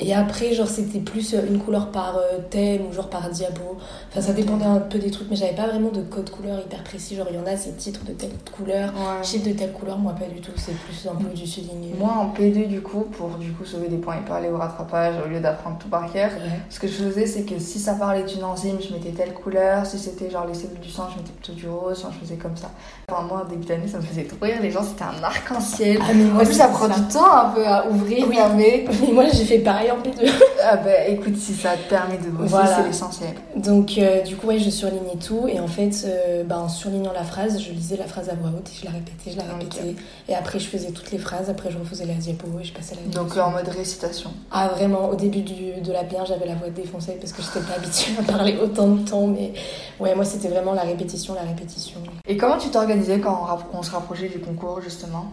Et 0.00 0.12
après 0.14 0.52
genre 0.54 0.66
c'était 0.66 0.98
plus 0.98 1.34
euh, 1.34 1.46
une 1.48 1.58
couleur 1.58 1.90
par 1.92 2.16
euh, 2.16 2.38
thème 2.50 2.82
ou 2.90 2.92
genre 2.92 3.08
par 3.08 3.30
diabo. 3.30 3.76
Enfin 4.10 4.20
ça 4.20 4.32
dépendait 4.32 4.64
un 4.64 4.80
peu 4.80 4.98
des 4.98 5.10
trucs 5.10 5.30
mais 5.30 5.36
j'avais 5.36 5.54
pas 5.54 5.68
vraiment 5.68 5.90
de 5.90 6.02
code 6.02 6.28
couleur 6.30 6.58
hyper 6.60 6.82
précis. 6.84 7.14
Genre 7.16 7.26
il 7.30 7.36
y 7.36 7.38
en 7.38 7.46
a 7.46 7.56
c'est 7.56 7.76
titre 7.76 8.04
de 8.04 8.12
telle 8.12 8.32
couleur, 8.56 8.92
Ouais. 8.96 9.22
chiffre 9.24 9.46
de 9.48 9.52
telle 9.52 9.72
couleur, 9.72 9.98
moi 9.98 10.12
pas 10.12 10.26
du 10.26 10.40
tout. 10.40 10.52
C'est 10.56 10.74
plus 10.76 11.08
un 11.08 11.14
peu 11.14 11.28
du 11.34 11.46
souligné. 11.46 11.94
Moi 11.98 12.10
en 12.12 12.32
P2 12.34 12.66
du 12.66 12.80
coup, 12.82 13.02
pour 13.12 13.28
du 13.38 13.52
coup 13.52 13.64
sauver 13.64 13.88
des 13.88 13.98
points 13.98 14.16
et 14.16 14.28
pas 14.28 14.36
aller 14.36 14.48
au 14.50 14.56
rattrapage 14.58 15.14
au 15.24 15.28
lieu 15.28 15.40
d'apprendre 15.40 15.78
tout 15.78 15.88
par 15.88 16.12
cœur, 16.12 16.30
Ouais. 16.32 16.60
ce 16.70 16.80
que 16.80 16.88
je 16.88 16.94
faisais 16.94 17.26
c'est 17.26 17.42
que 17.44 17.58
si 17.58 17.78
ça 17.78 17.94
parlait 17.94 18.24
d'une 18.24 18.42
enzyme, 18.44 18.76
je 18.80 18.92
mettais 18.92 19.10
telle 19.10 19.32
couleur, 19.32 19.86
si 19.86 19.98
c'était 19.98 20.28
genre 20.30 20.46
les 20.46 20.54
cellules 20.54 20.80
du 20.80 20.90
sang, 20.90 21.06
je 21.12 21.18
mettais 21.18 21.32
plutôt 21.32 21.52
du 21.52 21.68
rose, 21.68 22.02
enfin, 22.04 22.12
je 22.14 22.24
faisais 22.26 22.36
comme 22.36 22.56
ça. 22.56 22.70
Enfin 23.08 23.22
moi 23.22 23.44
au 23.46 23.48
début 23.50 23.64
d'année 23.64 23.86
ça 23.86 23.98
me 23.98 24.02
faisait 24.02 24.24
trop 24.24 24.36
rire, 24.42 24.56
les 24.60 24.70
gens 24.72 24.82
c'était 24.82 25.04
un 25.04 25.22
arc-en-ciel. 25.22 25.98
Ah 26.02 26.12
mais 26.14 26.24
En 26.24 26.34
moi 26.34 26.44
plus 26.44 26.54
ça 26.54 26.68
prend 26.68 26.88
du 26.88 27.00
temps 27.02 27.32
un 27.36 27.48
peu 27.50 27.64
à 27.66 27.86
ouvrir, 27.88 28.26
Oui. 28.28 28.34
fermer. 28.34 28.84
Mais 29.06 29.12
moi 29.12 29.24
j'ai 29.32 29.44
fait 29.44 29.58
pareil 29.58 29.90
en 29.90 29.96
P2. 29.98 30.28
Ah 30.68 30.78
bah 30.78 31.04
écoute, 31.06 31.36
si 31.36 31.54
ça 31.54 31.74
te 31.76 31.88
permet 31.88 32.16
de 32.18 32.28
bosser, 32.30 32.48
Voilà. 32.48 32.76
c'est 32.78 32.82
l'essentiel. 32.88 33.34
Donc 33.54 33.92
euh, 33.98 34.22
du 34.22 34.34
coup 34.34 34.48
ouais 34.48 34.58
je 34.58 34.70
surlignais 34.70 35.14
tout 35.24 35.46
et 35.46 35.60
en 35.60 35.68
fait 35.68 36.04
euh, 36.06 36.42
bah, 36.42 36.58
en 36.58 36.68
surlignant 36.68 37.12
la 37.12 37.22
phrase 37.22 37.60
je 37.62 37.70
lisais 37.70 37.96
la 37.96 38.06
phrase 38.06 38.28
à 38.30 38.34
voix 38.34 38.50
haute 38.50 38.68
et 38.68 38.80
je 38.80 38.84
la 38.86 38.90
répétais, 38.90 39.30
je 39.30 39.36
la 39.36 39.44
répétais 39.44 39.94
et 40.28 40.34
après 40.34 40.58
je 40.58 40.66
faisais 40.66 40.90
toutes 40.90 41.12
les 41.12 41.18
phrases, 41.18 41.48
après 41.50 41.70
je 41.70 41.78
refaisais 41.78 42.06
la 42.06 42.14
diapo 42.14 42.48
et 42.60 42.64
je 42.64 42.72
passais 42.72 42.94
à 42.94 42.96
la 42.96 43.02
Donc 43.16 43.26
diapo. 43.32 43.38
euh, 43.38 43.42
en 43.44 43.50
mode 43.52 43.68
récitation. 43.68 44.30
Ah 44.50 44.68
vraiment 44.74 45.08
au 45.10 45.14
début 45.14 45.42
du, 45.42 45.80
de 45.80 45.92
la 45.92 46.02
bien 46.02 46.24
j'avais 46.24 46.46
la 46.46 46.54
voix 46.56 46.70
défoncée 46.70 47.16
parce 47.20 47.32
que 47.32 47.42
j'étais 47.42 47.64
pas 47.64 47.74
habituée 47.76 48.14
à 48.18 48.22
parler 48.32 48.56
autant 48.60 48.88
de 48.88 49.08
temps 49.08 49.26
mais 49.28 49.52
ouais 50.00 50.16
moi 50.16 50.24
c'était 50.24 50.48
vraiment 50.48 50.72
la 50.72 50.82
répétition, 50.82 51.34
la 51.34 51.42
répétition. 51.42 52.00
Et 52.26 52.36
comment 52.36 52.56
tu 52.58 52.70
t'organisais 52.86 53.20
quand 53.20 53.46
on, 53.72 53.82
se 53.82 53.90
rapprochait 53.90 54.28
du 54.28 54.38
concours 54.38 54.80
justement? 54.80 55.26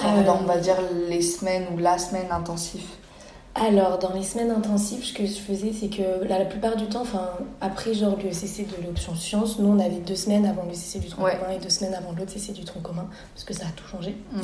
Genre, 0.00 0.18
Euh, 0.18 0.22
dans, 0.24 0.36
on 0.40 0.44
va 0.44 0.58
dire 0.58 0.76
les 1.08 1.22
semaines 1.22 1.64
ou 1.74 1.78
la 1.78 1.98
semaine 1.98 2.30
intensif. 2.30 2.84
Alors, 3.54 3.98
dans 3.98 4.12
les 4.14 4.22
semaines 4.22 4.52
intensives, 4.52 5.04
ce 5.04 5.12
que 5.12 5.26
je 5.26 5.32
faisais, 5.32 5.72
c'est 5.72 5.88
que 5.88 6.24
la, 6.28 6.38
la 6.38 6.44
plupart 6.44 6.76
du 6.76 6.86
temps, 6.86 7.00
enfin, 7.00 7.30
après 7.60 7.92
genre 7.92 8.16
le 8.22 8.30
CC 8.30 8.64
de 8.64 8.86
l'option 8.86 9.16
sciences, 9.16 9.58
nous 9.58 9.66
on 9.68 9.80
avait 9.80 9.96
deux 9.96 10.14
semaines 10.14 10.46
avant 10.46 10.62
le 10.68 10.74
CC 10.74 11.00
du 11.00 11.08
tronc 11.08 11.24
Ouais. 11.24 11.36
commun 11.36 11.50
et 11.54 11.58
deux 11.58 11.68
semaines 11.70 11.94
avant 11.94 12.12
l'autre 12.16 12.30
CC 12.30 12.52
du 12.52 12.62
tronc 12.64 12.78
commun, 12.80 13.06
parce 13.34 13.44
que 13.44 13.52
ça 13.54 13.64
a 13.66 13.70
tout 13.74 13.88
changé. 13.90 14.16
Mhm. 14.32 14.42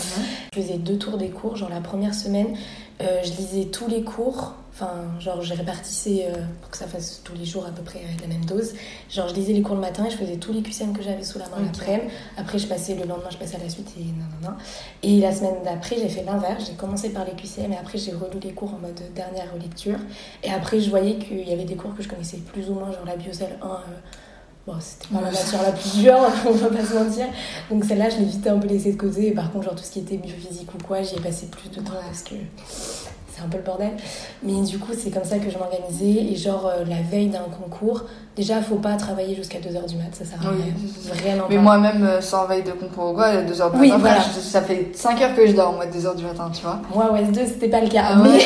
Je 0.53 0.61
faisais 0.61 0.79
deux 0.79 0.99
tours 0.99 1.17
des 1.19 1.29
cours. 1.31 1.55
Genre 1.57 1.69
la 1.71 1.81
première 1.81 2.15
semaine, 2.15 2.57
euh, 3.03 3.21
je 3.23 3.31
lisais 3.31 3.67
tous 3.67 3.87
les 3.87 4.03
cours. 4.03 4.55
Enfin, 4.77 4.91
genre 5.21 5.41
je 5.41 5.55
répartissais 5.55 6.27
euh, 6.29 6.35
pour 6.61 6.69
que 6.73 6.77
ça 6.77 6.89
fasse 6.89 7.21
tous 7.23 7.35
les 7.37 7.45
jours 7.45 7.65
à 7.65 7.71
peu 7.71 7.83
près 7.83 8.01
avec 8.01 8.21
la 8.21 8.27
même 8.27 8.45
dose. 8.45 8.73
Genre 9.09 9.29
je 9.29 9.35
lisais 9.35 9.53
les 9.53 9.63
cours 9.63 9.77
le 9.77 9.81
matin 9.81 10.05
et 10.05 10.11
je 10.11 10.17
faisais 10.17 10.35
tous 10.37 10.53
les 10.53 10.63
QCM 10.63 10.93
que 10.97 11.01
j'avais 11.01 11.23
sous 11.23 11.39
la 11.39 11.45
main 11.47 11.59
Ok. 11.59 11.67
l'après-midi. 11.67 12.13
Après 12.37 12.59
je 12.59 12.67
passais 12.67 12.95
le 12.97 13.05
lendemain, 13.07 13.29
je 13.31 13.37
passais 13.37 13.55
à 13.55 13.61
la 13.61 13.69
suite 13.71 13.89
et 13.97 14.03
nanana. 14.03 14.59
Et 15.05 15.21
la 15.21 15.33
semaine 15.33 15.55
d'après, 15.65 15.97
j'ai 15.97 16.09
fait 16.09 16.25
l'inverse. 16.25 16.65
J'ai 16.67 16.73
commencé 16.75 17.11
par 17.11 17.25
les 17.25 17.33
QCM 17.35 17.73
et 17.73 17.77
après 17.77 17.99
j'ai 17.99 18.11
relu 18.13 18.41
les 18.43 18.51
cours 18.53 18.75
en 18.75 18.79
mode 18.79 19.01
dernière 19.15 19.53
relecture. 19.55 19.99
Et 20.43 20.51
après 20.51 20.81
je 20.81 20.91
voyais 20.91 21.19
qu'il 21.19 21.49
y 21.49 21.53
avait 21.53 21.65
des 21.65 21.77
cours 21.77 21.95
que 21.95 22.03
je 22.03 22.09
connaissais 22.09 22.39
plus 22.39 22.69
ou 22.69 22.75
moins, 22.75 22.91
genre 22.91 23.05
la 23.07 23.15
biocelle 23.17 23.57
1. 23.63 23.67
euh, 23.67 23.71
Bon, 24.67 24.73
c'était 24.81 25.15
pas 25.15 25.21
la 25.21 25.31
matière 25.31 25.63
la 25.63 25.73
plus 25.73 25.99
dure, 26.01 26.19
on 26.49 26.51
va 26.53 26.69
pas 26.71 26.83
se 26.85 26.95
mentir. 26.95 27.27
Donc 27.71 27.85
celle-là, 27.85 28.09
je 28.09 28.17
l'ai 28.17 28.25
vite 28.25 28.47
un 28.47 28.59
peu 28.59 28.67
laissée 28.67 28.93
de 28.93 28.97
côté. 28.97 29.29
Et 29.29 29.33
par 29.33 29.53
contre, 29.53 29.67
genre 29.67 29.75
tout 29.77 29.85
ce 29.85 29.91
qui 29.91 30.01
était 30.01 30.17
biophysique 30.17 30.75
ou 30.75 30.79
quoi, 30.83 31.03
j'y 31.03 31.15
ai 31.17 31.21
passé 31.21 31.47
plus 31.47 31.69
de 31.69 31.77
temps 31.87 31.93
Ouais. 31.93 31.99
parce 32.07 32.23
que 32.23 32.35
c'est 33.37 33.43
un 33.43 33.49
peu 33.49 33.57
le 33.59 33.65
bordel. 33.65 33.91
Mais 34.43 34.61
du 34.63 34.79
coup, 34.79 34.93
c'est 34.97 35.11
comme 35.11 35.25
ça 35.25 35.39
que 35.39 35.51
je 35.51 35.59
m'organisais. 35.59 36.33
Et 36.33 36.37
genre, 36.37 36.67
euh, 36.67 36.85
la 36.89 37.03
veille 37.11 37.29
d'un 37.29 37.41
concours, 37.61 38.05
déjà, 38.37 38.61
faut 38.63 38.77
pas 38.77 38.95
travailler 38.97 39.35
jusqu'à 39.35 39.59
2h 39.59 39.89
du 39.89 39.97
mat, 39.97 40.05
ça 40.13 40.25
sert 40.25 40.39
à 40.47 40.51
Oui, 40.53 40.63
rien. 40.63 40.75
Vraiment 41.33 41.47
Mais 41.49 41.59
moi-même, 41.59 42.05
euh, 42.05 42.21
sans 42.21 42.47
veille 42.47 42.63
de 42.63 42.71
concours 42.73 43.11
ou 43.11 43.15
quoi, 43.15 43.25
à 43.27 43.43
2h 43.43 43.73
du 43.73 43.79
Oui, 43.81 43.89
matin, 43.89 43.99
voilà. 44.01 44.21
frère, 44.21 44.33
je- 44.37 44.41
ça 44.41 44.63
fait 44.63 44.91
5 44.95 45.21
heures 45.21 45.35
que 45.35 45.47
je 45.47 45.53
dors 45.53 45.71
en 45.71 45.79
mode 45.79 45.91
2h 45.91 46.15
du 46.17 46.25
matin, 46.25 46.51
tu 46.55 46.63
vois. 46.63 46.81
Moi, 46.95 47.11
au 47.13 47.17
S2, 47.17 47.47
c'était 47.47 47.69
pas 47.69 47.81
le 47.81 47.89
cas. 47.89 48.05
Ah 48.11 48.21
ouais 48.23 48.39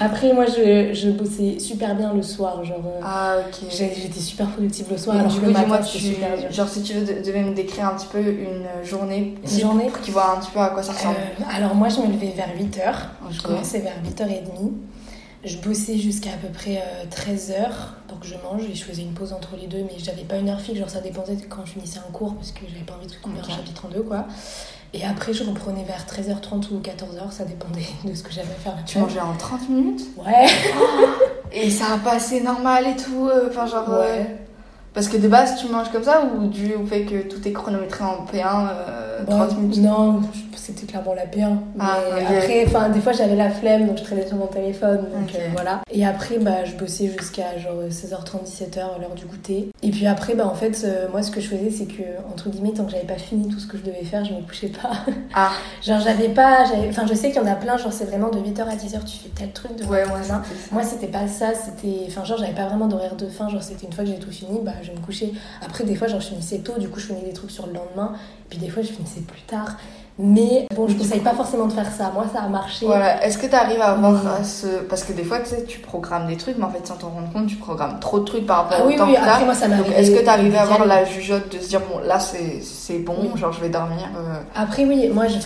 après, 0.00 0.32
moi, 0.32 0.44
je, 0.46 0.92
je 0.94 1.10
bossais 1.10 1.58
super 1.58 1.94
bien 1.94 2.12
le 2.12 2.22
soir. 2.22 2.64
Genre, 2.64 2.78
euh, 2.86 3.00
Ah, 3.02 3.36
ok. 3.40 3.68
j'étais 3.70 4.20
super 4.20 4.46
productive 4.48 4.86
le 4.90 4.96
soir. 4.98 5.16
Et 5.16 5.20
alors 5.20 5.30
du 5.32 5.40
que 5.40 5.46
coup, 5.46 5.52
dis-moi, 5.52 5.66
matin, 5.78 5.84
tu... 5.84 5.98
super 5.98 6.36
dur. 6.38 6.50
genre 6.52 6.68
si 6.68 6.82
tu 6.82 6.94
veux, 6.94 7.04
de- 7.14 7.24
devais 7.24 7.42
me 7.42 7.54
décrire 7.54 7.88
un 7.88 7.94
petit 7.94 8.06
peu 8.10 8.20
une 8.20 8.64
journée, 8.84 9.34
Une 9.42 9.60
journée 9.60 9.86
pour 9.86 10.00
qu'ils 10.00 10.12
voient 10.12 10.34
un 10.36 10.40
petit 10.40 10.50
peu 10.50 10.60
à 10.60 10.68
quoi 10.68 10.82
ça 10.82 10.92
ressemble. 10.92 11.16
Euh, 11.16 11.44
alors 11.56 11.74
moi 11.74 11.88
je 11.88 12.00
me 12.00 12.06
levais 12.12 12.32
vers 12.36 12.48
8h, 12.58 12.94
je 13.30 13.42
commençais 13.42 13.78
vers 13.80 13.94
8h30, 14.04 14.72
je 15.44 15.56
bossais 15.58 15.98
jusqu'à 15.98 16.30
à 16.30 16.36
peu 16.36 16.48
près 16.48 16.82
13h 17.10 17.66
pour 18.08 18.18
que 18.20 18.26
je 18.26 18.34
mange 18.42 18.62
et 18.70 18.74
je 18.74 18.84
faisais 18.84 19.02
une 19.02 19.12
pause 19.12 19.32
entre 19.32 19.50
les 19.60 19.66
deux 19.66 19.82
mais 19.84 19.98
j'avais 19.98 20.22
pas 20.22 20.36
une 20.36 20.48
heure 20.48 20.60
fixe, 20.60 20.78
genre 20.78 20.90
ça 20.90 21.00
dépendait 21.00 21.36
quand 21.48 21.64
je 21.66 21.72
finissais 21.72 21.98
un 21.98 22.12
cours 22.12 22.34
parce 22.34 22.50
que 22.52 22.60
j'avais 22.68 22.84
pas 22.84 22.94
envie 22.94 23.06
de 23.06 23.12
couper 23.22 23.38
Ok. 23.42 23.50
un 23.50 23.56
chapitre 23.56 23.86
en 23.86 23.88
deux 23.88 24.02
quoi. 24.02 24.24
Et 24.92 25.04
après 25.04 25.32
je 25.32 25.42
reprenais 25.44 25.84
vers 25.84 26.04
13h30 26.06 26.72
ou 26.72 26.78
14h, 26.80 27.30
ça 27.32 27.44
dépendait 27.44 27.86
de 28.04 28.14
ce 28.14 28.22
que 28.22 28.32
j'avais 28.32 28.52
à 28.52 28.54
faire. 28.54 28.74
Tu 28.86 28.98
mangeais 28.98 29.20
en 29.20 29.36
30 29.36 29.68
minutes? 29.68 30.02
Ouais, 30.16 30.46
et 31.52 31.68
ça 31.70 31.94
a 31.94 31.98
passé 31.98 32.40
normal 32.40 32.86
et 32.86 32.96
tout, 32.96 33.28
euh, 33.28 33.48
enfin 33.50 33.66
genre... 33.66 33.88
euh, 33.90 34.00
ouais. 34.18 34.36
Parce 34.94 35.08
que 35.08 35.16
de 35.16 35.26
base, 35.26 35.56
tu 35.60 35.66
manges 35.66 35.90
comme 35.90 36.04
ça 36.04 36.22
ou 36.24 36.46
dû 36.46 36.74
au 36.74 36.86
fait 36.86 37.02
que 37.04 37.22
tout 37.28 37.48
est 37.48 37.52
chronométré 37.52 38.04
en 38.04 38.24
P1 38.32 38.68
euh, 38.70 39.24
Bon, 39.24 39.38
30 39.38 39.58
minutes? 39.58 39.78
Non, 39.78 40.20
c'était 40.64 40.86
clairement 40.86 41.14
la 41.14 41.26
P1. 41.26 41.50
Mais 41.74 41.80
Ah, 41.80 41.98
ok. 42.16 42.22
après, 42.38 42.64
enfin, 42.66 42.88
des 42.88 43.00
fois 43.00 43.12
j'avais 43.12 43.36
la 43.36 43.50
flemme, 43.50 43.86
donc 43.86 43.98
je 43.98 44.02
traînais 44.04 44.26
sur 44.26 44.36
mon 44.36 44.46
téléphone. 44.46 45.06
Donc 45.12 45.34
euh, 45.34 45.48
voilà. 45.52 45.80
Et 45.90 46.04
après, 46.06 46.38
bah, 46.38 46.64
je 46.64 46.74
bossais 46.76 47.08
jusqu'à 47.18 47.58
genre 47.58 47.82
16h30, 47.90 48.44
17h, 48.46 49.00
l'heure 49.00 49.14
du 49.14 49.26
goûter. 49.26 49.68
Et 49.82 49.90
puis 49.90 50.06
après, 50.06 50.34
bah, 50.34 50.46
en 50.46 50.54
fait, 50.54 50.82
euh, 50.84 51.08
moi, 51.10 51.22
ce 51.22 51.30
que 51.30 51.40
je 51.40 51.48
faisais, 51.48 51.70
c'est 51.70 51.86
que, 51.86 52.02
entre 52.32 52.48
guillemets, 52.48 52.72
tant 52.72 52.84
que 52.84 52.92
j'avais 52.92 53.04
pas 53.06 53.18
fini 53.18 53.48
tout 53.48 53.58
ce 53.60 53.66
que 53.66 53.76
je 53.76 53.82
devais 53.82 54.04
faire, 54.04 54.24
je 54.24 54.32
me 54.32 54.40
couchais 54.40 54.68
pas. 54.68 54.90
Ah, 55.34 55.52
genre, 55.82 56.00
j'avais 56.00 56.28
pas. 56.30 56.64
Enfin, 56.88 57.06
je 57.06 57.14
sais 57.14 57.30
qu'il 57.30 57.40
y 57.42 57.44
en 57.44 57.46
a 57.50 57.54
plein, 57.56 57.76
genre, 57.76 57.92
c'est 57.92 58.06
vraiment 58.06 58.30
de 58.30 58.38
8h 58.38 58.62
à 58.62 58.76
10h, 58.76 59.04
tu 59.04 59.18
fais 59.18 59.28
tel 59.34 59.50
truc 59.52 59.76
de 59.76 59.84
ouais, 59.84 60.06
moi 60.06 60.22
ça. 60.22 60.42
Moi, 60.72 60.82
c'était 60.82 61.08
pas 61.08 61.28
ça, 61.28 61.48
c'était. 61.54 62.04
Enfin, 62.08 62.24
genre, 62.24 62.38
j'avais 62.38 62.54
pas 62.54 62.66
vraiment 62.66 62.86
d'horaire 62.86 63.16
de 63.16 63.26
fin, 63.28 63.48
genre, 63.48 63.62
c'était 63.62 63.86
une 63.86 63.92
fois 63.92 64.04
que 64.04 64.10
j'ai 64.10 64.18
tout 64.18 64.30
fini, 64.30 64.60
bah, 64.62 64.72
je 64.82 64.90
me 64.92 64.98
couchais. 64.98 65.32
Après, 65.64 65.84
des 65.84 65.94
fois, 65.94 66.08
genre, 66.08 66.20
je 66.20 66.28
finissais 66.28 66.58
tôt, 66.58 66.78
du 66.78 66.88
coup, 66.88 67.00
je 67.00 67.06
faisais 67.06 67.20
des 67.26 67.32
trucs 67.32 67.50
sur 67.50 67.66
le 67.66 67.72
lendemain, 67.74 68.14
puis 68.48 68.58
des 68.58 68.68
fois, 68.68 68.82
je 68.82 68.88
finissais 68.92 69.20
plus 69.20 69.42
tard. 69.42 69.76
Mais 70.16 70.68
bon, 70.76 70.86
je 70.86 70.94
conseille 70.94 71.18
pas 71.18 71.32
forcément 71.34 71.66
de 71.66 71.72
faire 71.72 71.90
ça. 71.90 72.12
Moi, 72.14 72.24
ça 72.32 72.42
a 72.42 72.48
marché. 72.48 72.86
Voilà, 72.86 73.24
est-ce 73.26 73.36
que 73.36 73.48
tu 73.48 73.54
arrives 73.56 73.80
à 73.80 73.86
avoir 73.92 74.12
Mm. 74.12 74.26
à 74.40 74.44
ce. 74.44 74.66
Parce 74.88 75.02
que 75.02 75.12
des 75.12 75.24
fois, 75.24 75.40
tu 75.40 75.46
sais, 75.50 75.64
tu 75.64 75.80
programmes 75.80 76.28
des 76.28 76.36
trucs, 76.36 76.56
mais 76.56 76.62
en 76.64 76.70
fait, 76.70 76.86
sans 76.86 76.94
t'en 76.94 77.08
rendre 77.08 77.32
compte, 77.32 77.48
tu 77.48 77.56
programmes 77.56 77.98
trop 77.98 78.20
de 78.20 78.24
trucs 78.24 78.46
par 78.46 78.58
rapport 78.58 78.78
Ah 78.80 78.84
au 78.84 78.88
oui, 78.88 78.96
temps 78.96 79.06
oui, 79.08 79.14
que 79.14 79.18
après, 79.18 79.44
moi, 79.44 79.54
ça 79.54 79.66
Donc, 79.66 79.78
m'arrivait. 79.78 80.00
est-ce 80.00 80.10
que 80.12 80.20
tu 80.22 80.28
arrives 80.28 80.54
à 80.54 80.62
avoir 80.62 80.86
la 80.86 81.04
jugeote 81.04 81.52
de 81.52 81.58
se 81.60 81.68
dire, 81.68 81.80
bon, 81.80 81.98
là, 81.98 82.20
c'est 82.20 82.60
c'est 82.62 82.98
bon, 83.00 83.16
Oui. 83.22 83.40
genre, 83.40 83.52
je 83.52 83.60
vais 83.60 83.70
dormir 83.70 84.08
euh, 84.16 84.34
Après, 84.54 84.84
oui, 84.84 85.08
moi, 85.08 85.26
je, 85.26 85.38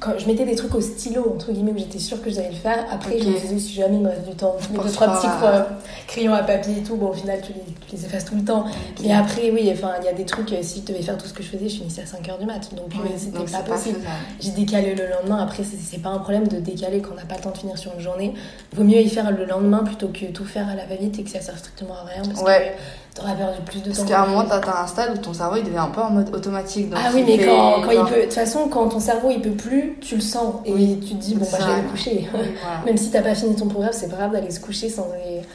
quand 0.00 0.10
je 0.18 0.26
mettais 0.26 0.44
des 0.44 0.54
trucs 0.54 0.74
au 0.74 0.82
stylo, 0.82 1.32
entre 1.36 1.50
guillemets, 1.52 1.72
où 1.72 1.78
j'étais 1.78 1.98
sûre 1.98 2.20
que 2.22 2.28
j'allais 2.28 2.50
le 2.50 2.56
faire. 2.56 2.84
Après, 2.92 3.18
je 3.18 3.26
me 3.26 3.38
disais, 3.40 3.58
si 3.58 3.72
jamais 3.72 3.96
il 3.96 4.02
me 4.02 4.08
reste 4.10 4.28
du 4.28 4.34
temps, 4.34 4.54
je 4.60 4.76
mets 4.76 4.84
deux, 4.84 4.90
trois 4.90 5.16
petits 5.16 5.28
euh, 5.44 5.62
crayons 6.06 6.34
à 6.34 6.42
papier 6.42 6.74
et 6.78 6.82
tout. 6.82 6.96
Bon, 6.96 7.08
au 7.08 7.14
final, 7.14 7.40
tu 7.42 7.54
les, 7.54 7.60
tu 7.86 7.96
les 7.96 8.04
effaces 8.04 8.26
tout 8.26 8.34
le 8.34 8.44
temps. 8.44 8.66
Mais 9.02 9.14
après, 9.14 9.50
oui, 9.50 9.70
enfin, 9.72 9.92
il 10.00 10.04
y 10.04 10.08
a 10.08 10.12
des 10.12 10.26
trucs, 10.26 10.52
euh, 10.52 10.58
si 10.60 10.82
je 10.86 10.92
devais 10.92 11.02
faire 11.02 11.16
tout 11.16 11.26
ce 11.26 11.32
que 11.32 11.42
je 11.42 11.48
faisais, 11.48 11.70
je 11.70 11.76
finissais 11.78 12.02
à 12.02 12.04
5h 12.04 12.38
du 12.38 12.44
mat. 12.44 12.68
Donc, 12.74 12.88
Oui, 12.92 13.10
euh, 13.14 13.16
c'était 13.16 13.50
pas 13.50 13.60
possible. 13.62 13.98
J'ai 14.40 14.50
décalé 14.52 14.94
le 14.94 15.06
lendemain. 15.08 15.42
Après, 15.42 15.62
c'est 15.64 15.76
c'est 15.76 15.98
pas 16.02 16.10
un 16.10 16.18
problème 16.18 16.48
de 16.48 16.58
décaler 16.60 17.00
quand 17.00 17.12
on 17.12 17.16
n'a 17.16 17.24
pas 17.24 17.36
le 17.36 17.42
temps 17.42 17.50
de 17.50 17.58
finir 17.58 17.76
sur 17.78 17.92
une 17.94 18.00
journée. 18.00 18.34
Vaut 18.72 18.84
mieux 18.84 19.00
y 19.00 19.08
faire 19.08 19.30
le 19.30 19.44
lendemain 19.44 19.84
plutôt 19.84 20.08
que 20.08 20.26
tout 20.26 20.44
faire 20.44 20.68
à 20.68 20.74
la 20.74 20.86
va-vite 20.86 21.18
et 21.18 21.24
que 21.24 21.30
ça 21.30 21.40
sert 21.40 21.58
strictement 21.58 21.94
à 21.94 22.04
rien 22.04 22.22
parce 22.24 22.42
Ouais. 22.42 22.76
T'auras 23.14 23.34
perdu 23.34 23.60
plus 23.66 23.80
de 23.80 23.86
Parce 23.86 23.98
temps. 23.98 24.04
qu'à 24.06 24.22
un 24.22 24.26
moment, 24.26 24.44
t'as 24.48 24.56
atteint 24.56 24.74
un 24.82 24.86
stade 24.86 25.14
où 25.14 25.18
ton 25.18 25.32
cerveau, 25.34 25.56
il 25.56 25.64
devient 25.64 25.78
un 25.78 25.88
peu 25.88 26.00
en 26.00 26.10
mode 26.10 26.34
automatique. 26.34 26.90
donc 26.90 26.98
Ah 27.02 27.10
oui, 27.14 27.24
mais 27.26 27.38
fait, 27.38 27.46
quand, 27.46 27.82
quand 27.82 27.90
il 27.90 28.04
peut. 28.04 28.16
De 28.16 28.22
toute 28.22 28.32
façon, 28.32 28.68
quand 28.68 28.88
ton 28.88 29.00
cerveau 29.00 29.30
il 29.30 29.40
peut 29.40 29.50
plus, 29.50 29.98
tu 30.00 30.14
le 30.16 30.20
sens. 30.20 30.56
Et 30.64 30.72
Oui, 30.72 31.00
tu 31.00 31.14
te 31.14 31.20
dis, 31.20 31.34
bon, 31.34 31.46
bah, 31.50 31.58
je 31.60 31.64
vais 31.66 31.70
ça. 31.72 31.82
me 31.82 31.88
coucher. 31.90 32.28
Oui, 32.32 32.40
voilà. 32.62 32.78
Même 32.86 32.96
si 32.96 33.10
t'as 33.10 33.22
pas 33.22 33.34
fini 33.34 33.54
ton 33.56 33.66
programme, 33.66 33.92
c'est 33.92 34.08
pas 34.08 34.16
grave 34.16 34.32
d'aller 34.32 34.50
se 34.50 34.60
coucher 34.60 34.88
sans, 34.88 35.08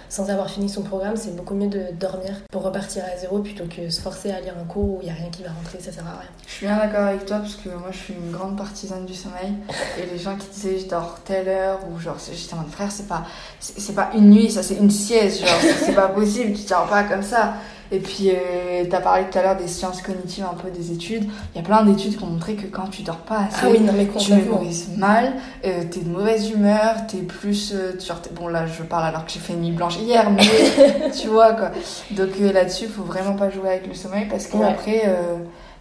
sans 0.09 0.29
avoir 0.29 0.49
fini 0.49 0.69
son 0.69 0.81
programme. 0.81 1.15
C'est 1.15 1.35
beaucoup 1.35 1.53
mieux 1.55 1.67
de 1.67 1.81
dormir 1.99 2.33
pour 2.51 2.63
repartir 2.63 3.03
à 3.05 3.17
zéro 3.17 3.39
plutôt 3.39 3.65
que 3.65 3.89
se 3.89 4.01
forcer 4.01 4.31
à 4.31 4.39
lire 4.41 4.53
un 4.61 4.65
cours 4.65 4.83
où 4.83 4.99
il 5.01 5.07
y 5.07 5.11
a 5.11 5.13
rien 5.13 5.29
qui 5.31 5.43
va 5.43 5.49
rentrer, 5.49 5.79
ça 5.79 5.91
sert 5.91 6.03
à 6.05 6.19
rien. 6.19 6.29
Je 6.47 6.51
suis 6.53 6.65
bien 6.67 6.77
d'accord 6.77 7.07
avec 7.07 7.25
toi 7.25 7.37
parce 7.37 7.55
que 7.55 7.69
moi 7.69 7.89
je 7.91 7.97
suis 7.97 8.13
une 8.13 8.31
grande 8.31 8.57
partisane 8.57 9.05
du 9.05 9.13
sommeil 9.13 9.53
et 9.99 10.05
les 10.11 10.17
gens 10.19 10.35
qui 10.35 10.47
disaient 10.47 10.79
je 10.79 10.87
dors 10.87 11.17
telle 11.25 11.47
heure 11.49 11.79
ou 11.91 11.99
genre 11.99 12.15
j'étais 12.31 12.53
en 12.53 12.63
frère 12.71 12.91
c'est 12.91 13.07
pas 13.07 13.23
c'est 13.59 13.95
pas 13.95 14.11
une 14.15 14.29
nuit 14.29 14.49
ça 14.51 14.61
c'est 14.63 14.75
une 14.75 14.89
sieste 14.91 15.41
genre 15.41 15.57
c'est 15.83 15.93
pas 15.95 16.07
possible 16.07 16.53
tu 16.53 16.63
tiens 16.63 16.85
pas 16.89 17.03
comme 17.03 17.23
ça 17.23 17.54
Et 17.91 17.99
puis, 17.99 18.31
euh, 18.31 18.83
t'as 18.89 18.99
parlé 18.99 19.25
tout 19.31 19.37
à 19.37 19.43
l'heure 19.43 19.55
des 19.57 19.67
sciences 19.67 20.01
cognitives, 20.01 20.43
un 20.43 20.55
peu 20.55 20.69
des 20.71 20.91
études. 20.91 21.25
Il 21.53 21.57
y 21.57 21.59
a 21.59 21.63
plein 21.63 21.83
d'études 21.83 22.17
qui 22.17 22.23
ont 22.23 22.27
montré 22.27 22.55
que 22.55 22.67
quand 22.67 22.87
tu 22.89 23.03
dors 23.03 23.17
pas 23.17 23.41
assez, 23.47 23.57
Ah 23.63 23.67
oui, 23.71 23.79
non 23.79 23.93
mais 23.93 24.07
tu 24.17 24.33
mémorises 24.33 24.89
mal, 24.97 25.33
euh, 25.65 25.83
t'es 25.91 25.99
de 26.01 26.09
mauvaise 26.09 26.49
humeur, 26.49 27.05
t'es 27.07 27.17
plus. 27.19 27.73
euh, 27.73 27.99
genre, 27.99 28.21
bon, 28.33 28.47
là, 28.47 28.65
je 28.65 28.83
parle 28.83 29.05
alors 29.05 29.25
que 29.25 29.31
j'ai 29.31 29.39
fait 29.39 29.53
une 29.53 29.61
nuit 29.61 29.71
blanche 29.71 29.97
hier, 29.97 30.29
mais 30.31 31.11
tu 31.11 31.27
vois 31.27 31.53
quoi. 31.53 31.71
Donc 32.11 32.29
euh, 32.41 32.51
là-dessus, 32.51 32.87
faut 32.87 33.03
vraiment 33.03 33.33
pas 33.35 33.49
jouer 33.49 33.69
avec 33.69 33.87
le 33.87 33.93
sommeil 33.93 34.25
parce 34.29 34.47
que 34.47 34.57
Ouais. 34.57 34.65
après. 34.67 35.03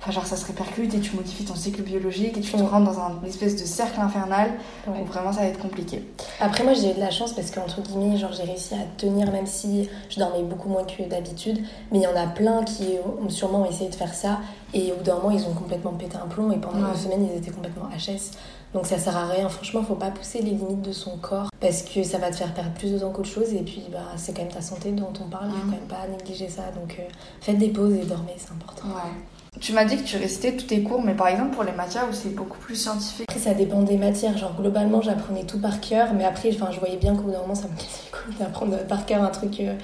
Enfin, 0.07 0.13
genre, 0.13 0.27
ça 0.27 0.37
se 0.37 0.45
répercute 0.45 0.93
et 0.93 1.01
tu 1.01 1.17
modifies 1.17 1.47
ton 1.47 1.55
cycle 1.55 1.81
biologique 1.81 2.37
et 2.37 2.41
tu 2.43 2.53
te 2.53 2.63
rentres 2.63 2.93
dans 2.93 3.01
un 3.01 3.13
une 3.23 3.29
espèce 3.31 3.57
de 3.57 3.65
cercle 3.65 3.99
infernal 4.01 4.51
Ouais. 4.87 5.01
où 5.01 5.07
vraiment 5.07 5.33
ça 5.33 5.41
va 5.41 5.47
être 5.47 5.59
compliqué. 5.59 6.05
Après, 6.41 6.63
moi, 6.63 6.75
j'ai 6.75 6.91
eu 6.91 6.95
de 6.95 7.01
la 7.01 7.11
chance 7.11 7.33
parce 7.33 7.51
qu'entre 7.51 7.81
guillemets, 7.81 8.19
genre, 8.19 8.33
j'ai 8.35 8.43
réussi 8.43 8.75
à 8.75 8.85
tenir 8.99 9.33
même 9.33 9.47
si 9.47 9.89
je 10.11 10.19
dormais 10.19 10.43
beaucoup 10.43 10.69
moins 10.69 10.85
que 10.85 11.03
d'habitude. 11.09 11.59
Mais 11.91 12.01
il 12.01 12.03
y 12.03 12.07
en 12.07 12.17
a 12.17 12.27
plein 12.27 12.65
qui 12.65 12.85
ont 13.23 13.31
sûrement 13.31 13.65
essayé 13.65 13.89
de 13.89 13.95
faire 13.95 14.13
ça 14.13 14.41
et 14.75 14.93
au 14.93 14.97
bout 14.97 15.05
d'un 15.05 15.15
moment, 15.15 15.31
ils 15.31 15.47
ont 15.47 15.55
complètement 15.55 15.93
pété 15.93 16.17
un 16.23 16.27
plomb 16.29 16.53
et 16.53 16.59
pendant 16.59 16.81
Ouais. 16.83 16.91
une 16.93 16.99
semaine, 17.01 17.27
ils 17.33 17.39
étaient 17.39 17.51
complètement 17.53 17.89
HS. 17.97 18.33
Donc 18.75 18.85
ça 18.87 18.99
sert 18.99 19.17
à 19.17 19.27
rien. 19.29 19.49
Franchement, 19.49 19.83
faut 19.85 19.95
pas 19.95 20.11
pousser 20.11 20.43
les 20.43 20.51
limites 20.51 20.83
de 20.83 20.93
son 20.93 21.17
corps 21.17 21.49
parce 21.61 21.81
que 21.83 22.03
ça 22.03 22.19
va 22.19 22.29
te 22.31 22.37
faire 22.37 22.53
perdre 22.53 22.73
plus 22.73 22.93
de 22.93 22.99
temps 22.99 23.11
qu'autre 23.13 23.29
chose. 23.31 23.55
Et 23.55 23.63
puis, 23.63 23.85
bah, 23.91 24.01
c'est 24.17 24.35
quand 24.35 24.43
même 24.43 24.53
ta 24.53 24.61
santé 24.61 24.91
dont 24.93 25.13
on 25.25 25.31
parle. 25.31 25.47
Il 25.47 25.53
faut 25.53 25.67
Mhm. 25.67 25.73
quand 25.73 25.79
même 25.79 25.89
pas 25.89 26.07
négliger 26.11 26.49
ça. 26.51 26.63
Donc, 26.79 26.97
euh, 26.99 27.03
faites 27.41 27.57
des 27.59 27.69
pauses 27.69 27.95
et 27.95 28.05
dormez, 28.05 28.35
c'est 28.37 28.51
important. 28.53 28.89
Ouais. 28.89 29.13
Tu 29.61 29.73
m'as 29.73 29.85
dit 29.85 29.97
que 29.97 30.03
tu 30.03 30.17
restais 30.17 30.53
tous 30.57 30.67
tes 30.67 30.83
cours, 30.83 31.03
mais 31.03 31.15
par 31.15 31.29
exemple 31.29 31.55
pour 31.55 31.63
les 31.65 31.73
matières 31.73 32.05
où 32.11 32.13
c'est 32.13 32.35
beaucoup 32.35 32.59
plus 32.59 32.75
scientifique. 32.77 33.27
Après, 33.29 33.41
ça 33.41 33.55
dépend 33.55 33.83
des 33.83 33.97
matières. 33.97 34.37
Genre, 34.37 34.55
globalement, 34.55 35.01
j'apprenais 35.01 35.45
tout 35.45 35.59
par 35.59 35.81
cœur, 35.81 36.13
mais 36.15 36.25
après, 36.25 36.51
enfin, 36.53 36.71
je 36.73 36.81
voyais 36.81 36.97
bien 36.97 37.15
qu'au 37.15 37.23
bout 37.23 37.31
d'un 37.31 37.41
moment, 37.41 37.55
ça 37.55 37.69
me 37.69 37.75
cassait 37.77 38.03
les 38.07 38.11
couilles 38.11 38.35
d'apprendre 38.39 38.77
par 38.87 39.07
cœur 39.07 39.23
un 39.23 39.29
truc 39.31 39.61
euh, 39.61 39.75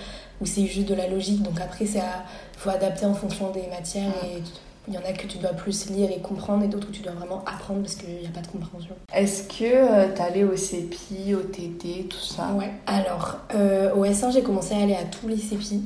où 0.40 0.46
c'est 0.46 0.66
juste 0.66 0.88
de 0.88 0.94
la 0.94 1.06
logique. 1.08 1.42
Donc 1.42 1.60
après, 1.60 1.84
à- 1.98 2.24
faut 2.58 2.70
adapter 2.70 3.06
en 3.06 3.14
fonction 3.14 3.50
des 3.52 3.66
matières 3.68 4.12
et 4.24 4.42
il 4.88 4.94
y 4.94 4.98
en 4.98 5.02
a 5.08 5.12
que 5.12 5.26
tu 5.26 5.38
dois 5.38 5.50
plus 5.50 5.88
lire 5.90 6.10
et 6.10 6.18
comprendre 6.20 6.64
et 6.64 6.68
d'autres 6.68 6.88
où 6.88 6.92
tu 6.92 7.00
dois 7.02 7.12
vraiment 7.12 7.42
apprendre 7.46 7.80
parce 7.80 7.94
qu'il 7.94 8.08
n'y 8.16 8.26
a 8.26 8.30
pas 8.30 8.40
de 8.40 8.48
compréhension. 8.48 8.94
Est-ce 9.14 9.44
que 9.44 9.64
euh, 9.64 10.08
t'allais 10.14 10.42
au 10.42 10.56
CEPI, 10.56 11.34
au 11.34 11.40
TT, 11.42 12.06
tout 12.10 12.18
ça? 12.18 12.48
Ouais. 12.58 12.72
Alors, 12.86 13.38
euh, 13.54 13.94
au 13.94 14.04
S1, 14.04 14.32
j'ai 14.32 14.42
commencé 14.42 14.74
à 14.74 14.78
aller 14.82 14.94
à 14.96 15.04
tous 15.04 15.28
les 15.28 15.36
CEPI. 15.38 15.84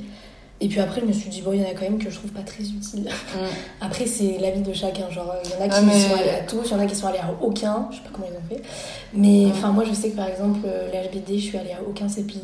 Et 0.65 0.67
puis 0.67 0.79
après, 0.79 0.99
je 0.99 1.05
me 1.05 1.11
suis 1.13 1.29
dit, 1.29 1.43
bon, 1.43 1.53
il 1.53 1.61
y 1.61 1.63
en 1.63 1.67
a 1.69 1.73
quand 1.75 1.83
même 1.83 1.99
que 2.03 2.09
je 2.09 2.15
trouve 2.17 2.31
pas 2.31 2.41
très 2.41 2.63
utiles. 2.63 3.07
Après, 3.81 4.07
c'est 4.07 4.39
l'avis 4.39 4.61
de 4.61 4.73
chacun. 4.73 5.11
Genre, 5.11 5.31
il 5.43 5.51
y 5.51 5.53
en 5.53 5.61
a 5.63 5.69
qui 5.69 5.75
Ah, 5.77 5.81
mais- 5.81 5.99
sont 5.99 6.15
allés 6.15 6.29
à 6.31 6.39
tous, 6.43 6.61
il 6.65 6.71
y 6.71 6.73
en 6.73 6.79
a 6.79 6.85
qui 6.87 6.95
sont 6.95 7.05
allés 7.05 7.19
à 7.19 7.29
aucun. 7.39 7.87
Je 7.91 7.97
sais 7.97 8.01
pas 8.01 8.09
comment 8.11 8.25
ils 8.27 8.35
ont 8.35 8.49
fait. 8.57 8.63
Mais 9.13 9.45
Mm. 9.45 9.51
enfin, 9.51 9.71
moi, 9.71 9.83
je 9.87 9.93
sais 9.93 10.09
que 10.09 10.15
par 10.15 10.27
exemple, 10.27 10.59
euh, 10.65 10.89
l'HBD, 10.91 11.37
je 11.37 11.43
suis 11.45 11.57
allée 11.59 11.73
à 11.73 11.81
aucun 11.87 12.09
CEPI. 12.09 12.41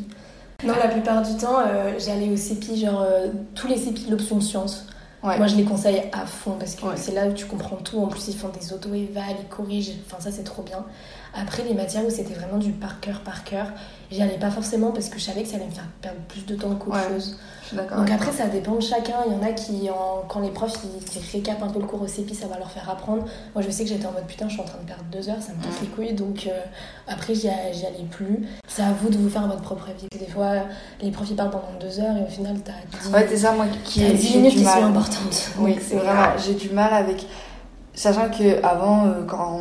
Non, 0.63 0.75
la 0.79 0.89
plupart 0.89 1.23
du 1.23 1.35
temps, 1.37 1.57
euh, 1.65 1.93
j'allais 1.97 2.29
au 2.29 2.37
CEPI, 2.37 2.79
genre 2.85 3.01
euh, 3.01 3.29
tous 3.55 3.67
les 3.67 3.77
CEPI 3.77 4.05
de 4.05 4.11
l'option 4.11 4.39
sciences. 4.39 4.85
Ouais. 5.23 5.37
Moi, 5.39 5.47
je 5.47 5.55
les 5.55 5.63
conseille 5.63 6.03
à 6.13 6.27
fond 6.27 6.53
parce 6.59 6.75
que 6.75 6.85
Ouais. 6.85 6.93
c'est 6.97 7.13
là 7.13 7.25
où 7.27 7.33
tu 7.33 7.45
comprends 7.45 7.77
tout. 7.77 7.99
En 7.99 8.07
plus, 8.07 8.27
ils 8.27 8.35
font 8.35 8.49
des 8.49 8.71
auto-évals, 8.73 9.35
ils 9.39 9.47
corrigent. 9.47 9.93
Enfin, 10.07 10.17
ça, 10.21 10.31
c'est 10.31 10.43
trop 10.43 10.61
bien. 10.61 10.85
Après, 11.33 11.63
les 11.63 11.73
matières 11.73 12.05
où 12.05 12.09
c'était 12.09 12.33
vraiment 12.33 12.57
du 12.57 12.71
par 12.71 12.99
cœur, 12.99 13.21
par 13.21 13.43
cœur, 13.45 13.67
j'y 14.11 14.21
allais 14.21 14.37
pas 14.37 14.51
forcément 14.51 14.91
parce 14.91 15.07
que 15.07 15.17
je 15.17 15.23
savais 15.23 15.43
que 15.43 15.47
ça 15.47 15.55
allait 15.55 15.65
me 15.67 15.71
faire 15.71 15.87
perdre 16.01 16.19
plus 16.27 16.45
de 16.45 16.55
temps 16.55 16.75
qu'autre 16.75 16.97
Ouais. 16.97 17.13
chose. 17.13 17.37
Donc 17.73 18.11
après, 18.11 18.33
ça 18.33 18.47
dépend 18.47 18.75
de 18.75 18.81
chacun. 18.81 19.15
Il 19.27 19.31
y 19.31 19.35
en 19.37 19.41
a 19.41 19.53
qui, 19.53 19.89
en- 19.89 20.25
quand 20.27 20.41
les 20.41 20.49
profs 20.49 20.77
ils, 20.83 21.17
ils 21.17 21.31
récapent 21.31 21.63
un 21.63 21.69
peu 21.69 21.79
le 21.79 21.85
cours 21.85 22.01
au 22.01 22.07
CEPI, 22.07 22.35
ça 22.35 22.47
va 22.47 22.57
leur 22.57 22.69
faire 22.69 22.89
apprendre. 22.89 23.23
Moi, 23.55 23.63
je 23.65 23.69
sais 23.71 23.83
que 23.83 23.89
j'étais 23.89 24.05
en 24.05 24.11
mode 24.11 24.25
putain, 24.27 24.49
je 24.49 24.53
suis 24.55 24.61
en 24.61 24.65
train 24.65 24.79
de 24.79 24.85
perdre 24.87 25.05
deux 25.09 25.29
heures, 25.29 25.41
ça 25.41 25.53
me 25.53 25.63
casse 25.63 25.79
les 25.81 25.87
couilles. 25.87 26.13
Donc 26.13 26.47
euh, 26.47 26.59
après, 27.07 27.33
j'y 27.33 27.47
allais 27.47 28.05
plus. 28.09 28.45
C'est 28.67 28.81
à 28.83 28.91
vous 28.91 29.07
de 29.09 29.17
vous 29.17 29.29
faire 29.29 29.47
votre 29.47 29.61
propre 29.61 29.87
avis. 29.89 30.07
Des 30.19 30.29
fois, 30.29 30.65
les 31.01 31.11
profs 31.11 31.29
ils 31.29 31.35
parlent 31.37 31.51
pendant 31.51 31.71
deux 31.79 31.97
heures 32.01 32.17
et 32.17 32.23
au 32.23 32.27
final, 32.29 32.57
t'as 32.65 32.73
10, 32.99 33.09
toi. 33.09 33.19
Ouais, 33.19 33.25
c'est 33.29 33.37
ça, 33.37 33.53
moi 33.53 33.67
qui 33.85 34.01
t'as 34.01 34.07
ai 34.07 34.13
10 34.13 34.27
j'ai 34.27 34.37
minutes 34.39 34.53
qui 34.57 34.65
sont 34.65 34.83
importantes. 34.83 35.49
Oui, 35.59 35.77
c'est 35.81 35.95
vraiment, 35.95 36.27
j'ai 36.45 36.55
du 36.55 36.71
mal 36.71 36.93
avec. 36.93 37.25
Sachant 37.93 38.29
que 38.29 38.63
avant, 38.65 39.05
euh, 39.07 39.25
quand 39.27 39.59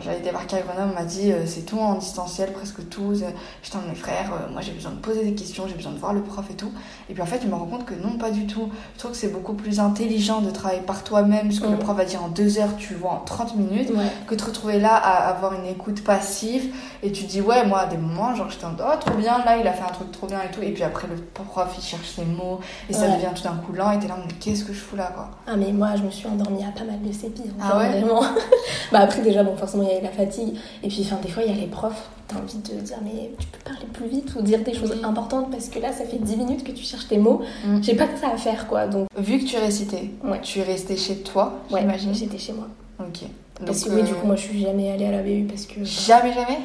j'avais 0.00 0.20
débarqué 0.20 0.56
à 0.56 0.60
Grenoble, 0.60 0.92
on 0.92 1.00
m'a 1.00 1.04
dit 1.04 1.32
euh, 1.32 1.46
c'est 1.46 1.62
tout 1.62 1.80
en 1.80 1.94
distanciel, 1.96 2.52
presque 2.52 2.88
tout. 2.88 3.12
J'étais 3.12 3.76
un 3.76 3.82
de 3.82 3.88
mes 3.88 3.96
frères, 3.96 4.30
euh, 4.32 4.52
moi 4.52 4.60
j'ai 4.62 4.70
besoin 4.70 4.92
de 4.92 4.98
poser 4.98 5.24
des 5.24 5.34
questions, 5.34 5.64
j'ai 5.66 5.74
besoin 5.74 5.90
de 5.90 5.98
voir 5.98 6.12
le 6.12 6.22
prof 6.22 6.44
et 6.48 6.54
tout. 6.54 6.70
Et 7.10 7.14
puis 7.14 7.22
en 7.22 7.26
fait, 7.26 7.40
je 7.42 7.48
me 7.48 7.54
rends 7.54 7.66
compte 7.66 7.84
que 7.84 7.94
non, 7.94 8.18
pas 8.18 8.30
du 8.30 8.46
tout. 8.46 8.68
Je 8.94 8.98
trouve 9.00 9.10
que 9.10 9.16
c'est 9.16 9.32
beaucoup 9.32 9.54
plus 9.54 9.80
intelligent 9.80 10.40
de 10.42 10.50
travailler 10.52 10.80
par 10.82 11.02
toi-même, 11.02 11.50
ce 11.50 11.60
que 11.60 11.66
le 11.66 11.76
prof 11.76 11.96
va 11.96 12.04
dire 12.04 12.22
en 12.22 12.28
deux 12.28 12.58
heures, 12.60 12.76
tu 12.78 12.94
vois 12.94 13.10
en 13.14 13.18
30 13.24 13.56
minutes, 13.56 13.90
Ouais. 13.90 14.06
que 14.28 14.34
de 14.36 14.40
te 14.40 14.44
retrouver 14.46 14.78
là 14.78 14.94
à 14.94 15.28
avoir 15.30 15.52
une 15.54 15.66
écoute 15.66 16.04
passive. 16.04 16.72
Et 17.02 17.10
tu 17.10 17.24
dis, 17.24 17.40
ouais, 17.40 17.66
moi 17.66 17.80
à 17.80 17.86
des 17.86 17.96
moments, 17.96 18.32
genre 18.36 18.48
j'étais 18.48 18.64
en 18.64 18.70
mode, 18.70 18.84
oh 18.86 18.96
trop 19.00 19.16
bien, 19.16 19.44
là 19.44 19.56
il 19.56 19.66
a 19.66 19.72
fait 19.72 19.82
un 19.82 19.92
truc 19.92 20.12
trop 20.12 20.28
bien 20.28 20.38
et 20.40 20.54
tout. 20.54 20.62
Et 20.62 20.70
puis 20.70 20.84
après, 20.84 21.08
le 21.08 21.16
prof 21.16 21.74
il 21.76 21.82
cherche 21.82 22.10
ses 22.14 22.24
mots 22.24 22.60
et 22.88 22.92
ça 22.92 23.08
devient 23.08 23.26
tout 23.34 23.42
d'un 23.42 23.56
coup 23.56 23.72
lent 23.72 23.90
et 23.90 23.98
t'es 23.98 24.06
là, 24.06 24.16
mais 24.24 24.32
qu'est-ce 24.38 24.64
que 24.64 24.72
je 24.72 24.78
fous 24.78 24.94
là 24.94 25.10
quoi 25.12 25.30
Ah 25.48 25.56
mais 25.56 25.72
moi 25.72 25.96
je 25.96 26.02
me 26.04 26.10
suis 26.10 26.28
endormie 26.28 26.62
à 26.64 26.70
pas 26.70 26.84
mal 26.84 27.02
de 27.02 27.10
CEPI. 27.12 27.42
hein, 27.48 27.54
Ah 27.60 27.71
ouais 27.78 27.88
vraiment. 28.00 28.20
bah 28.92 29.00
après 29.00 29.22
déjà 29.22 29.42
bon 29.42 29.56
forcément 29.56 29.82
il 29.84 29.88
y 29.88 29.92
avait 29.92 30.02
la 30.02 30.10
fatigue 30.10 30.54
et 30.82 30.88
puis 30.88 31.00
enfin 31.04 31.18
des 31.22 31.28
fois 31.28 31.42
il 31.44 31.52
y 31.52 31.56
a 31.56 31.60
les 31.60 31.66
profs 31.66 32.08
t'as 32.28 32.36
envie 32.36 32.56
de 32.58 32.80
dire 32.80 32.96
mais 33.02 33.30
tu 33.38 33.46
peux 33.48 33.58
parler 33.64 33.86
plus 33.92 34.06
vite 34.06 34.34
ou 34.38 34.42
dire 34.42 34.60
des 34.60 34.74
choses 34.74 34.92
Oui. 34.96 35.04
importantes 35.04 35.50
parce 35.50 35.68
que 35.68 35.78
là 35.78 35.92
ça 35.92 36.04
fait 36.04 36.18
10 36.18 36.36
minutes 36.36 36.64
que 36.64 36.72
tu 36.72 36.84
cherches 36.84 37.08
tes 37.08 37.18
mots. 37.18 37.42
Mm. 37.64 37.82
J'ai 37.82 37.94
pas 37.94 38.06
que 38.06 38.18
ça 38.18 38.28
à 38.32 38.36
faire 38.36 38.66
quoi 38.68 38.86
donc 38.86 39.06
Vu 39.18 39.38
que 39.38 39.44
tu 39.44 39.56
récitais, 39.56 40.10
Ouais. 40.24 40.40
tu 40.42 40.58
es 40.60 40.62
resté 40.62 40.96
chez 40.96 41.16
toi, 41.18 41.60
ouais 41.70 41.80
j'imagine. 41.80 42.14
j'étais 42.14 42.38
chez 42.38 42.52
moi. 42.52 42.68
Ok. 43.00 43.20
Parce 43.64 43.84
que 43.84 43.88
Donc, 43.90 43.96
oui 43.98 44.02
euh, 44.02 44.06
du 44.06 44.14
coup 44.14 44.26
moi 44.26 44.36
je 44.36 44.42
suis 44.42 44.60
jamais 44.62 44.90
allée 44.90 45.06
à 45.06 45.10
la 45.12 45.22
BU 45.22 45.44
parce 45.48 45.66
que 45.66 45.84
Jamais, 45.84 46.32
jamais? 46.32 46.58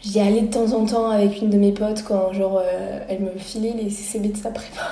J'y 0.00 0.20
allais 0.20 0.42
de 0.42 0.46
temps 0.52 0.72
en 0.72 0.84
temps 0.86 1.10
avec 1.10 1.40
une 1.42 1.50
de 1.50 1.58
mes 1.58 1.72
potes 1.72 2.04
quand 2.06 2.32
genre 2.32 2.60
euh, 2.62 3.00
elle 3.08 3.20
me 3.20 3.30
filait 3.38 3.72
les 3.72 3.90
CCB 3.90 4.32
de 4.32 4.36
sa 4.36 4.50
prépa. 4.50 4.82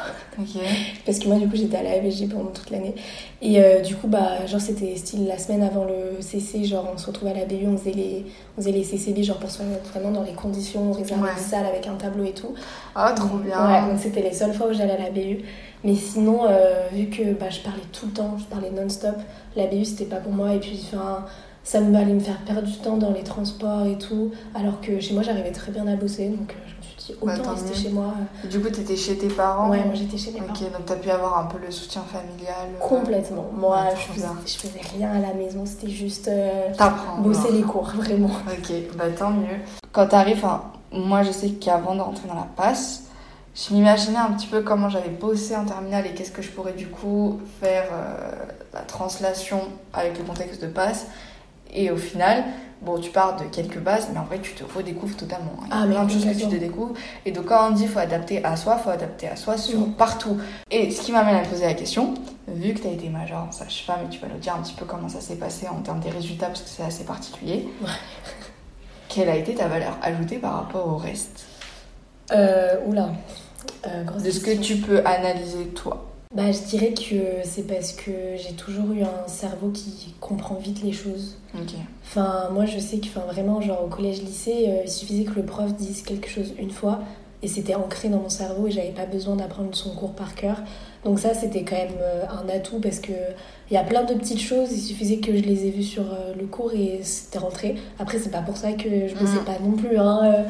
Parce 1.06 1.18
que 1.18 1.28
moi, 1.28 1.38
du 1.38 1.48
coup, 1.48 1.56
j'étais 1.56 1.78
à 1.78 1.82
la 1.82 1.92
FSG 1.92 2.28
pendant 2.28 2.50
toute 2.50 2.70
l'année. 2.70 2.94
Et 3.40 3.58
euh, 3.58 3.80
du 3.80 3.94
coup, 3.96 4.06
bah, 4.06 4.44
genre, 4.46 4.60
c'était 4.60 4.94
style 4.96 5.26
la 5.26 5.38
semaine 5.38 5.62
avant 5.62 5.84
le 5.84 6.20
CC, 6.20 6.64
genre, 6.64 6.86
on 6.92 6.98
se 6.98 7.06
retrouvait 7.06 7.30
à 7.30 7.34
la 7.34 7.44
BU, 7.46 7.66
on 7.66 7.76
faisait 7.78 7.92
les, 7.92 8.26
on 8.56 8.60
faisait 8.60 8.72
les 8.72 8.82
CCB, 8.84 9.22
genre, 9.22 9.38
pour 9.38 9.50
se 9.50 9.62
mettre 9.62 9.88
vraiment 9.94 10.10
dans 10.10 10.22
les 10.22 10.32
conditions, 10.34 10.90
on 10.90 10.92
réservait 10.92 11.22
Ouais. 11.22 11.30
une 11.32 11.42
salle 11.42 11.64
avec 11.64 11.86
un 11.86 11.94
tableau 11.94 12.24
et 12.24 12.32
tout. 12.32 12.52
Ah, 12.94 13.12
trop 13.16 13.38
bien. 13.38 13.66
Ouais, 13.66 13.90
donc 13.90 13.98
c'était 13.98 14.20
les 14.22 14.32
seules 14.34 14.52
fois 14.52 14.66
où 14.68 14.72
j'allais 14.74 14.92
à 14.92 14.98
la 15.04 15.10
BU. 15.10 15.38
Mais 15.84 15.94
sinon, 15.94 16.40
euh, 16.48 16.88
vu 16.92 17.06
que 17.08 17.32
bah, 17.32 17.48
je 17.48 17.60
parlais 17.60 17.80
tout 17.92 18.06
le 18.06 18.12
temps, 18.12 18.36
je 18.38 18.44
parlais 18.44 18.70
non-stop, 18.70 19.16
la 19.54 19.66
BU, 19.68 19.84
c'était 19.86 20.04
pas 20.04 20.16
pour 20.16 20.32
moi. 20.32 20.52
Et 20.54 20.58
puis, 20.58 20.78
enfin, 20.92 21.24
ça 21.66 21.80
me 21.80 21.96
allait 21.98 22.12
me 22.12 22.20
faire 22.20 22.38
perdre 22.42 22.62
du 22.62 22.76
temps 22.78 22.96
dans 22.96 23.10
les 23.10 23.24
transports 23.24 23.84
et 23.86 23.98
tout. 23.98 24.30
Alors 24.54 24.80
que 24.80 25.00
chez 25.00 25.14
moi, 25.14 25.22
j'arrivais 25.24 25.50
très 25.50 25.72
bien 25.72 25.84
à 25.88 25.96
bosser. 25.96 26.28
Donc, 26.28 26.52
euh, 26.52 26.54
je 26.70 26.76
me 26.76 26.82
suis 26.82 27.12
dit, 27.12 27.18
Bah, 27.20 27.32
autant 27.34 27.42
tant 27.42 27.50
rester 27.54 27.74
chez 27.74 27.88
moi. 27.90 28.14
Du 28.48 28.60
coup, 28.60 28.68
t'étais 28.70 28.94
chez 28.96 29.18
tes 29.18 29.26
parents 29.26 29.68
Ouais, 29.68 29.84
moi, 29.84 29.94
j'étais 29.94 30.16
chez 30.16 30.30
mes 30.30 30.38
parents. 30.40 30.52
Ok, 30.52 30.60
donc 30.72 30.86
t'as 30.86 30.94
pu 30.94 31.10
avoir 31.10 31.38
un 31.40 31.46
peu 31.46 31.58
le 31.58 31.72
soutien 31.72 32.02
familial. 32.02 32.54
euh, 32.76 32.78
Complètement. 32.78 33.46
Moi, 33.52 33.76
Ouais, 33.82 33.90
je, 33.96 34.12
faisais, 34.12 34.26
je 34.46 34.56
faisais 34.58 34.80
rien 34.96 35.10
à 35.10 35.18
la 35.18 35.34
maison, 35.34 35.66
c'était 35.66 35.90
juste 35.90 36.28
euh, 36.28 36.72
T'apprends. 36.78 37.18
bosser 37.20 37.50
les 37.50 37.62
cours, 37.62 37.88
vraiment. 37.96 38.28
Ok, 38.28 38.72
bah 38.96 39.04
tant 39.18 39.30
mieux. 39.32 39.58
Quand 39.90 40.06
t'arrives, 40.06 40.36
enfin, 40.36 40.62
moi 40.92 41.24
je 41.24 41.32
sais 41.32 41.48
qu'avant 41.50 41.96
de 41.96 42.00
rentrer 42.00 42.28
dans 42.28 42.34
la 42.34 42.46
passe, 42.56 43.02
je 43.56 43.74
m'imaginais 43.74 44.18
un 44.18 44.30
petit 44.34 44.46
peu 44.46 44.60
comment 44.62 44.88
j'avais 44.88 45.08
bossé 45.08 45.56
en 45.56 45.64
terminale 45.64 46.06
et 46.06 46.14
qu'est-ce 46.14 46.30
que 46.30 46.42
je 46.42 46.50
pourrais 46.50 46.74
du 46.74 46.86
coup 46.86 47.40
faire 47.60 47.84
euh, 47.90 48.30
la 48.72 48.82
translation 48.82 49.60
avec 49.94 50.16
le 50.18 50.24
contexte 50.24 50.62
de 50.62 50.68
passe. 50.68 51.06
Et 51.72 51.90
au 51.90 51.96
final, 51.96 52.44
bon, 52.82 52.98
tu 52.98 53.10
pars 53.10 53.36
de 53.36 53.44
quelques 53.44 53.78
bases, 53.78 54.08
mais 54.12 54.18
en 54.18 54.24
vrai, 54.24 54.38
tu 54.40 54.52
te 54.54 54.64
redécouvres 54.64 55.16
totalement. 55.16 55.52
Il 55.64 55.68
y 55.68 55.72
a 55.72 55.76
Ah, 55.76 55.86
mais 55.86 55.94
plein 55.94 56.04
de 56.04 56.10
choses 56.10 56.24
que 56.24 56.30
tu 56.34 56.48
te 56.48 56.56
découvres. 56.56 56.94
Et 57.24 57.32
donc, 57.32 57.46
quand 57.46 57.68
on 57.68 57.70
dit 57.72 57.86
faut 57.86 57.98
adapter 57.98 58.44
à 58.44 58.56
soi, 58.56 58.76
faut 58.78 58.90
adapter 58.90 59.28
à 59.28 59.36
soi 59.36 59.56
sur 59.58 59.80
Mm. 59.80 59.92
partout. 59.92 60.38
Et 60.70 60.90
ce 60.90 61.00
qui 61.02 61.12
m'amène 61.12 61.36
à 61.36 61.42
te 61.42 61.48
poser 61.48 61.66
la 61.66 61.74
question, 61.74 62.14
vu 62.48 62.74
que 62.74 62.80
tu 62.80 62.86
as 62.88 62.92
été 62.92 63.08
major 63.08 63.46
en 63.48 63.52
sage-femme, 63.52 64.00
et 64.06 64.08
tu 64.08 64.20
vas 64.20 64.28
nous 64.28 64.38
dire 64.38 64.54
un 64.54 64.62
petit 64.62 64.74
peu 64.74 64.84
comment 64.84 65.08
ça 65.08 65.20
s'est 65.20 65.36
passé 65.36 65.66
en 65.68 65.80
termes 65.82 66.00
des 66.00 66.10
résultats, 66.10 66.46
parce 66.46 66.62
que 66.62 66.68
c'est 66.68 66.82
assez 66.84 67.04
particulier. 67.04 67.68
Ouais. 67.82 67.88
Quelle 69.08 69.28
a 69.28 69.36
été 69.36 69.54
ta 69.54 69.68
valeur 69.68 69.96
ajoutée 70.02 70.36
par 70.38 70.54
rapport 70.54 70.86
au 70.88 70.96
reste? 70.96 71.46
Euh, 72.32 72.74
oula, 72.86 73.10
euh, 73.86 74.02
De 74.04 74.30
ce 74.30 74.40
que 74.40 74.50
tu 74.60 74.76
peux 74.76 75.00
analyser 75.06 75.66
toi 75.68 76.06
Bah, 76.36 76.52
je 76.52 76.58
dirais 76.68 76.92
que 76.92 77.16
c'est 77.44 77.66
parce 77.66 77.94
que 77.94 78.10
j'ai 78.36 78.52
toujours 78.52 78.92
eu 78.92 79.00
un 79.00 79.26
cerveau 79.26 79.70
qui 79.70 80.14
comprend 80.20 80.56
vite 80.56 80.82
les 80.82 80.92
choses. 80.92 81.38
Enfin, 82.04 82.50
moi, 82.52 82.66
je 82.66 82.78
sais 82.78 82.98
que 82.98 83.06
enfin, 83.06 83.22
vraiment, 83.22 83.62
genre 83.62 83.82
au 83.84 83.88
collège-lycée, 83.88 84.66
euh, 84.68 84.82
il 84.84 84.90
suffisait 84.90 85.24
que 85.24 85.36
le 85.36 85.46
prof 85.46 85.72
dise 85.74 86.02
quelque 86.02 86.28
chose 86.28 86.52
une 86.58 86.70
fois 86.70 87.00
et 87.42 87.48
c'était 87.48 87.74
ancré 87.74 88.08
dans 88.08 88.18
mon 88.18 88.28
cerveau 88.28 88.66
et 88.66 88.70
j'avais 88.70 88.90
pas 88.90 89.06
besoin 89.06 89.36
d'apprendre 89.36 89.68
son 89.74 89.90
cours 89.90 90.12
par 90.12 90.34
cœur. 90.34 90.56
Donc 91.04 91.18
ça, 91.20 91.34
c'était 91.34 91.62
quand 91.62 91.76
même 91.76 91.90
euh, 92.00 92.24
un 92.26 92.48
atout 92.48 92.80
parce 92.80 92.98
que 92.98 93.12
il 93.70 93.74
y 93.74 93.76
a 93.76 93.82
plein 93.84 94.04
de 94.04 94.14
petites 94.14 94.40
choses, 94.40 94.70
il 94.72 94.80
suffisait 94.80 95.16
que 95.18 95.36
je 95.36 95.42
les 95.42 95.66
ai 95.66 95.70
vues 95.70 95.82
sur 95.82 96.02
euh, 96.04 96.32
le 96.38 96.46
cours 96.46 96.72
et 96.72 97.00
c'était 97.02 97.38
rentré. 97.38 97.76
Après, 97.98 98.18
c'est 98.18 98.30
pas 98.30 98.40
pour 98.40 98.56
ça 98.56 98.72
que 98.72 99.08
je 99.08 99.14
bossais 99.14 99.38
Mhm. 99.38 99.44
pas 99.44 99.58
non 99.62 99.72
plus. 99.72 99.98
Hein. 99.98 100.20
Euh, 100.24 100.42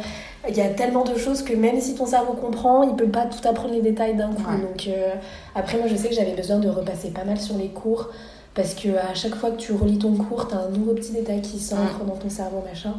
Il 0.49 0.57
y 0.57 0.61
a 0.61 0.69
tellement 0.69 1.03
de 1.03 1.17
choses 1.19 1.43
que 1.43 1.55
même 1.55 1.81
si 1.81 1.97
ton 1.97 2.07
cerveau 2.07 2.35
comprend, 2.35 2.85
il 2.85 2.95
peut 2.95 3.09
pas 3.09 3.27
tout 3.27 3.47
apprendre 3.49 3.75
les 3.75 3.83
détails 3.83 4.15
d'un 4.15 4.29
coup. 4.33 4.49
Ouais. 4.49 4.61
Donc 4.61 4.87
euh, 4.87 5.15
après, 5.57 5.77
moi, 5.77 5.89
je 5.89 5.97
sais 5.97 6.09
que 6.09 6.15
j'avais 6.15 6.35
besoin 6.37 6.59
de 6.61 6.69
repasser 6.69 7.11
pas 7.11 7.25
mal 7.25 7.41
sur 7.41 7.57
les 7.59 7.69
cours 7.69 8.11
parce 8.55 8.75
que 8.75 8.89
à 8.97 9.13
chaque 9.15 9.35
fois 9.35 9.51
que 9.51 9.57
tu 9.57 9.73
relis 9.73 9.99
ton 9.99 10.13
cours, 10.15 10.47
t'as 10.47 10.59
un 10.59 10.69
nouveau 10.69 10.95
petit 10.95 11.13
détail 11.13 11.43
qui 11.43 11.59
s'ancre 11.59 12.05
dans 12.07 12.15
ton 12.15 12.31
cerveau, 12.31 12.63
machin. 12.65 12.95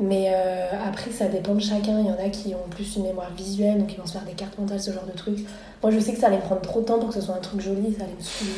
Mais 0.00 0.26
euh, 0.28 0.70
après, 0.86 1.10
ça 1.10 1.26
dépend 1.26 1.54
de 1.54 1.60
chacun. 1.60 2.00
Il 2.00 2.06
y 2.06 2.10
en 2.10 2.18
a 2.18 2.28
qui 2.28 2.54
ont 2.54 2.68
plus 2.68 2.96
une 2.96 3.04
mémoire 3.04 3.30
visuelle, 3.36 3.78
donc 3.78 3.92
ils 3.92 3.98
vont 3.98 4.06
se 4.06 4.12
faire 4.12 4.24
des 4.24 4.32
cartes 4.32 4.58
mentales, 4.58 4.80
ce 4.80 4.90
genre 4.90 5.06
de 5.06 5.16
trucs. 5.16 5.46
Moi, 5.82 5.92
je 5.92 6.00
sais 6.00 6.12
que 6.12 6.18
ça 6.18 6.26
allait 6.26 6.38
me 6.38 6.42
prendre 6.42 6.62
trop 6.62 6.80
de 6.80 6.86
temps 6.86 6.98
pour 6.98 7.08
que 7.08 7.14
ce 7.14 7.20
soit 7.20 7.36
un 7.36 7.40
truc 7.40 7.60
joli, 7.60 7.94
ça 7.96 8.04
allait 8.04 8.14
me 8.18 8.22
saouler. 8.22 8.52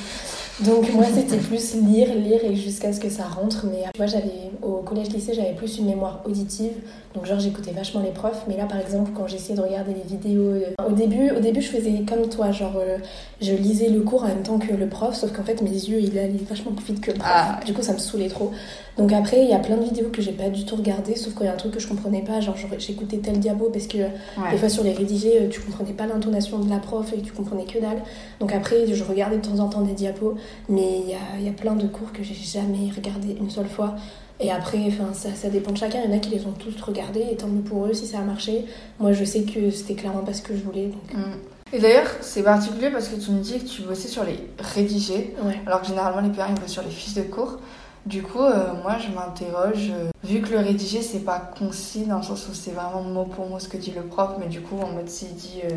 Donc 0.60 0.90
moi, 0.94 1.04
c'était 1.04 1.36
plus 1.36 1.74
lire, 1.74 2.14
lire 2.14 2.42
et 2.42 2.56
jusqu'à 2.56 2.92
ce 2.92 3.00
que 3.00 3.10
ça 3.10 3.24
rentre. 3.24 3.66
Mais 3.66 3.84
moi, 3.98 4.06
j'avais 4.06 4.50
au 4.62 4.78
collège-lycée, 4.78 5.34
j'avais 5.34 5.52
plus 5.52 5.76
une 5.78 5.86
mémoire 5.86 6.22
auditive. 6.24 6.72
Donc 7.16 7.24
genre, 7.24 7.40
j'écoutais 7.40 7.72
vachement 7.72 8.02
les 8.02 8.10
profs. 8.10 8.44
Mais 8.46 8.56
là, 8.56 8.66
par 8.66 8.78
exemple, 8.78 9.10
quand 9.16 9.26
j'essayais 9.26 9.56
de 9.56 9.62
regarder 9.62 9.94
les 9.94 10.02
vidéos, 10.02 10.50
euh, 10.50 10.74
au 10.86 10.92
début, 10.92 11.30
au 11.30 11.40
début, 11.40 11.62
je 11.62 11.70
faisais 11.70 12.02
comme 12.06 12.28
toi, 12.28 12.52
genre, 12.52 12.76
euh, 12.76 12.98
je 13.40 13.52
lisais 13.52 13.88
le 13.88 14.02
cours 14.02 14.24
en 14.24 14.28
même 14.28 14.42
temps 14.42 14.58
que 14.58 14.74
le 14.74 14.86
prof, 14.86 15.14
sauf 15.14 15.32
qu'en 15.32 15.42
fait, 15.42 15.62
mes 15.62 15.70
yeux, 15.70 15.98
ils 15.98 16.18
allaient 16.18 16.34
vachement 16.48 16.72
plus 16.72 16.92
vite 16.92 17.00
que 17.00 17.12
le 17.12 17.18
prof. 17.18 17.28
Ah. 17.32 17.60
Du 17.64 17.72
coup, 17.72 17.80
ça 17.82 17.94
me 17.94 17.98
saoulait 17.98 18.28
trop. 18.28 18.52
Donc 18.98 19.12
après, 19.12 19.42
il 19.42 19.48
y 19.48 19.52
a 19.52 19.58
plein 19.58 19.76
de 19.76 19.84
vidéos 19.84 20.08
que 20.08 20.22
j'ai 20.22 20.32
pas 20.32 20.48
du 20.48 20.64
tout 20.64 20.76
regardées, 20.76 21.16
sauf 21.16 21.34
qu'il 21.34 21.44
y 21.44 21.48
a 21.48 21.52
un 21.52 21.56
truc 21.56 21.72
que 21.72 21.80
je 21.80 21.86
comprenais 21.86 22.22
pas, 22.22 22.40
genre 22.40 22.56
j'écoutais 22.78 23.18
tel 23.18 23.38
diabo 23.40 23.68
parce 23.70 23.86
que 23.86 23.98
des 23.98 24.56
fois 24.56 24.70
sur 24.70 24.84
les 24.84 24.92
rédigés, 24.92 25.42
euh, 25.42 25.48
tu 25.50 25.60
comprenais 25.60 25.92
pas 25.92 26.06
l'intonation 26.06 26.58
de 26.60 26.70
la 26.70 26.78
prof 26.78 27.12
et 27.12 27.20
tu 27.20 27.32
comprenais 27.32 27.66
que 27.66 27.78
dalle. 27.78 28.02
Donc 28.40 28.52
après, 28.52 28.86
je 28.86 29.04
regardais 29.04 29.36
de 29.36 29.46
temps 29.46 29.58
en 29.58 29.68
temps 29.68 29.82
des 29.82 29.92
diapos, 29.92 30.36
mais 30.70 31.00
il 31.00 31.10
y 31.10 31.14
a, 31.14 31.38
il 31.38 31.44
y 31.44 31.48
a 31.48 31.52
plein 31.52 31.74
de 31.74 31.86
cours 31.86 32.10
que 32.12 32.22
j'ai 32.22 32.34
jamais 32.34 32.90
regardé 32.94 33.36
une 33.38 33.50
seule 33.50 33.68
fois. 33.68 33.96
Et 34.38 34.50
après, 34.50 34.78
enfin, 34.86 35.14
ça, 35.14 35.30
ça 35.34 35.48
dépend 35.48 35.72
de 35.72 35.78
chacun. 35.78 35.98
Il 36.04 36.10
y 36.10 36.14
en 36.14 36.16
a 36.16 36.20
qui 36.20 36.30
les 36.30 36.44
ont 36.46 36.52
tous 36.52 36.80
regardés, 36.82 37.26
et 37.32 37.36
tant 37.36 37.46
mieux 37.48 37.62
pour 37.62 37.86
eux 37.86 37.94
si 37.94 38.06
ça 38.06 38.18
a 38.18 38.22
marché. 38.22 38.66
Moi, 39.00 39.12
je 39.12 39.24
sais 39.24 39.42
que 39.42 39.70
c'était 39.70 39.94
clairement 39.94 40.22
pas 40.22 40.34
ce 40.34 40.42
que 40.42 40.54
je 40.56 40.62
voulais. 40.62 40.86
Donc... 40.86 41.14
Mm. 41.14 41.32
Et 41.72 41.80
d'ailleurs, 41.80 42.06
c'est 42.20 42.44
particulier 42.44 42.90
parce 42.90 43.08
que 43.08 43.16
tu 43.16 43.30
me 43.32 43.40
dis 43.40 43.58
que 43.58 43.66
tu 43.66 43.82
bossais 43.82 44.06
sur 44.08 44.22
les 44.22 44.38
rédigés, 44.60 45.34
Ouais. 45.42 45.60
alors 45.66 45.80
que 45.80 45.88
généralement 45.88 46.20
les 46.20 46.28
pères 46.30 46.46
ils 46.48 46.60
bossent 46.60 46.70
sur 46.70 46.82
les 46.82 46.90
fiches 46.90 47.14
de 47.14 47.22
cours. 47.22 47.58
Du 48.06 48.22
coup, 48.22 48.40
euh, 48.40 48.72
moi 48.84 48.98
je 49.00 49.12
m'interroge, 49.12 49.90
euh, 49.90 50.10
vu 50.22 50.40
que 50.42 50.50
le 50.52 50.58
rédigé 50.58 51.02
c'est 51.02 51.24
pas 51.24 51.40
concis 51.58 52.04
dans 52.04 52.18
le 52.18 52.22
sens 52.22 52.46
où 52.48 52.54
c'est 52.54 52.70
vraiment 52.70 53.02
mot 53.02 53.24
pour 53.24 53.48
mot 53.48 53.58
ce 53.58 53.66
que 53.66 53.76
dit 53.76 53.90
le 53.90 54.02
prof, 54.02 54.36
mais 54.38 54.46
du 54.46 54.60
coup 54.60 54.78
en 54.80 54.90
mode 54.90 55.08
s'il 55.08 55.34
dit 55.34 55.62
euh, 55.64 55.70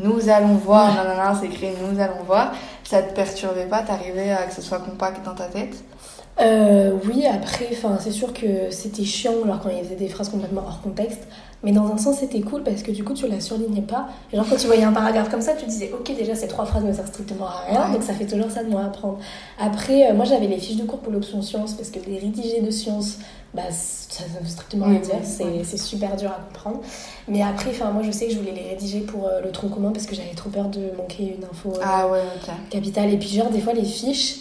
nous 0.00 0.28
allons 0.28 0.56
voir, 0.56 0.88
non, 0.96 1.08
non, 1.08 1.30
non, 1.32 1.38
c'est 1.40 1.46
écrit 1.46 1.68
nous 1.80 2.00
allons 2.00 2.24
voir, 2.26 2.52
ça 2.82 3.00
te 3.00 3.14
perturbait 3.14 3.66
pas, 3.66 3.82
t'arrivais 3.82 4.32
à 4.32 4.46
que 4.48 4.52
ce 4.52 4.62
soit 4.62 4.80
compact 4.80 5.24
dans 5.24 5.34
ta 5.36 5.44
tête? 5.44 5.76
Euh, 6.40 6.92
oui, 7.06 7.26
après, 7.26 7.68
enfin, 7.72 7.98
c'est 8.00 8.10
sûr 8.12 8.32
que 8.32 8.70
c'était 8.70 9.04
chiant 9.04 9.32
alors 9.44 9.60
quand 9.60 9.68
il 9.70 9.84
faisait 9.84 9.94
des 9.96 10.08
phrases 10.08 10.28
complètement 10.30 10.62
hors 10.66 10.80
contexte. 10.80 11.20
Mais 11.62 11.72
dans 11.72 11.84
un 11.92 11.98
sens, 11.98 12.16
c'était 12.20 12.40
cool 12.40 12.62
parce 12.62 12.82
que 12.82 12.90
du 12.90 13.04
coup, 13.04 13.12
tu 13.12 13.28
la 13.28 13.38
surlignais 13.38 13.82
pas. 13.82 14.08
Et 14.32 14.36
genre, 14.36 14.46
quand 14.48 14.56
tu 14.56 14.66
voyais 14.66 14.84
un 14.84 14.92
paragraphe 14.94 15.28
comme 15.28 15.42
ça, 15.42 15.52
tu 15.52 15.66
disais, 15.66 15.90
ok, 15.92 16.16
déjà, 16.16 16.34
ces 16.34 16.48
trois 16.48 16.64
phrases 16.64 16.84
ne 16.84 16.92
servent 16.92 17.08
strictement 17.08 17.46
à 17.48 17.64
rien, 17.68 17.86
Ouais. 17.88 17.92
donc 17.92 18.02
ça 18.02 18.14
fait 18.14 18.24
toujours 18.24 18.50
ça 18.50 18.64
de 18.64 18.70
moi 18.70 18.80
à 18.80 18.86
apprendre. 18.86 19.18
Après, 19.58 20.10
euh, 20.10 20.14
moi, 20.14 20.24
j'avais 20.24 20.46
les 20.46 20.58
fiches 20.58 20.78
de 20.78 20.84
cours 20.84 21.00
pour 21.00 21.12
l'option 21.12 21.42
sciences 21.42 21.74
parce 21.74 21.90
que 21.90 21.98
les 22.08 22.18
rédigés 22.18 22.62
de 22.62 22.70
sciences, 22.70 23.18
bah, 23.52 23.64
ça 23.70 24.24
ne 24.24 24.42
veut 24.42 24.48
strictement 24.48 24.86
rien 24.86 25.00
dire. 25.00 25.16
C'est 25.22 25.76
super 25.76 26.16
dur 26.16 26.30
à 26.30 26.40
comprendre. 26.46 26.80
Mais 27.28 27.42
après, 27.42 27.68
enfin, 27.70 27.90
moi, 27.90 28.02
je 28.04 28.10
sais 28.10 28.28
que 28.28 28.32
je 28.32 28.38
voulais 28.38 28.52
les 28.54 28.70
rédiger 28.70 29.00
pour 29.00 29.26
euh, 29.26 29.42
le 29.44 29.50
tronc 29.50 29.68
commun 29.68 29.90
parce 29.92 30.06
que 30.06 30.14
j'avais 30.14 30.32
trop 30.34 30.48
peur 30.48 30.68
de 30.70 30.96
manquer 30.96 31.36
une 31.38 31.44
info. 31.44 31.74
euh, 31.76 31.82
Ah 31.84 32.08
ouais, 32.08 32.20
capitale. 32.70 33.12
Et 33.12 33.18
puis, 33.18 33.28
genre, 33.28 33.50
des 33.50 33.60
fois, 33.60 33.74
les 33.74 33.84
fiches, 33.84 34.36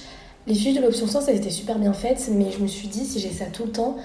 les 0.47 0.55
fiches 0.55 0.75
de 0.75 0.81
l'option 0.81 1.07
science, 1.07 1.27
elles 1.27 1.37
étaient 1.37 1.49
super 1.49 1.77
bien 1.77 1.93
faites, 1.93 2.29
mais 2.31 2.51
je 2.51 2.59
me 2.59 2.67
suis 2.67 2.87
dit, 2.87 3.05
si 3.05 3.19
j'ai 3.19 3.31
ça 3.31 3.45
tout 3.45 3.65
le 3.65 3.71
temps, 3.71 3.97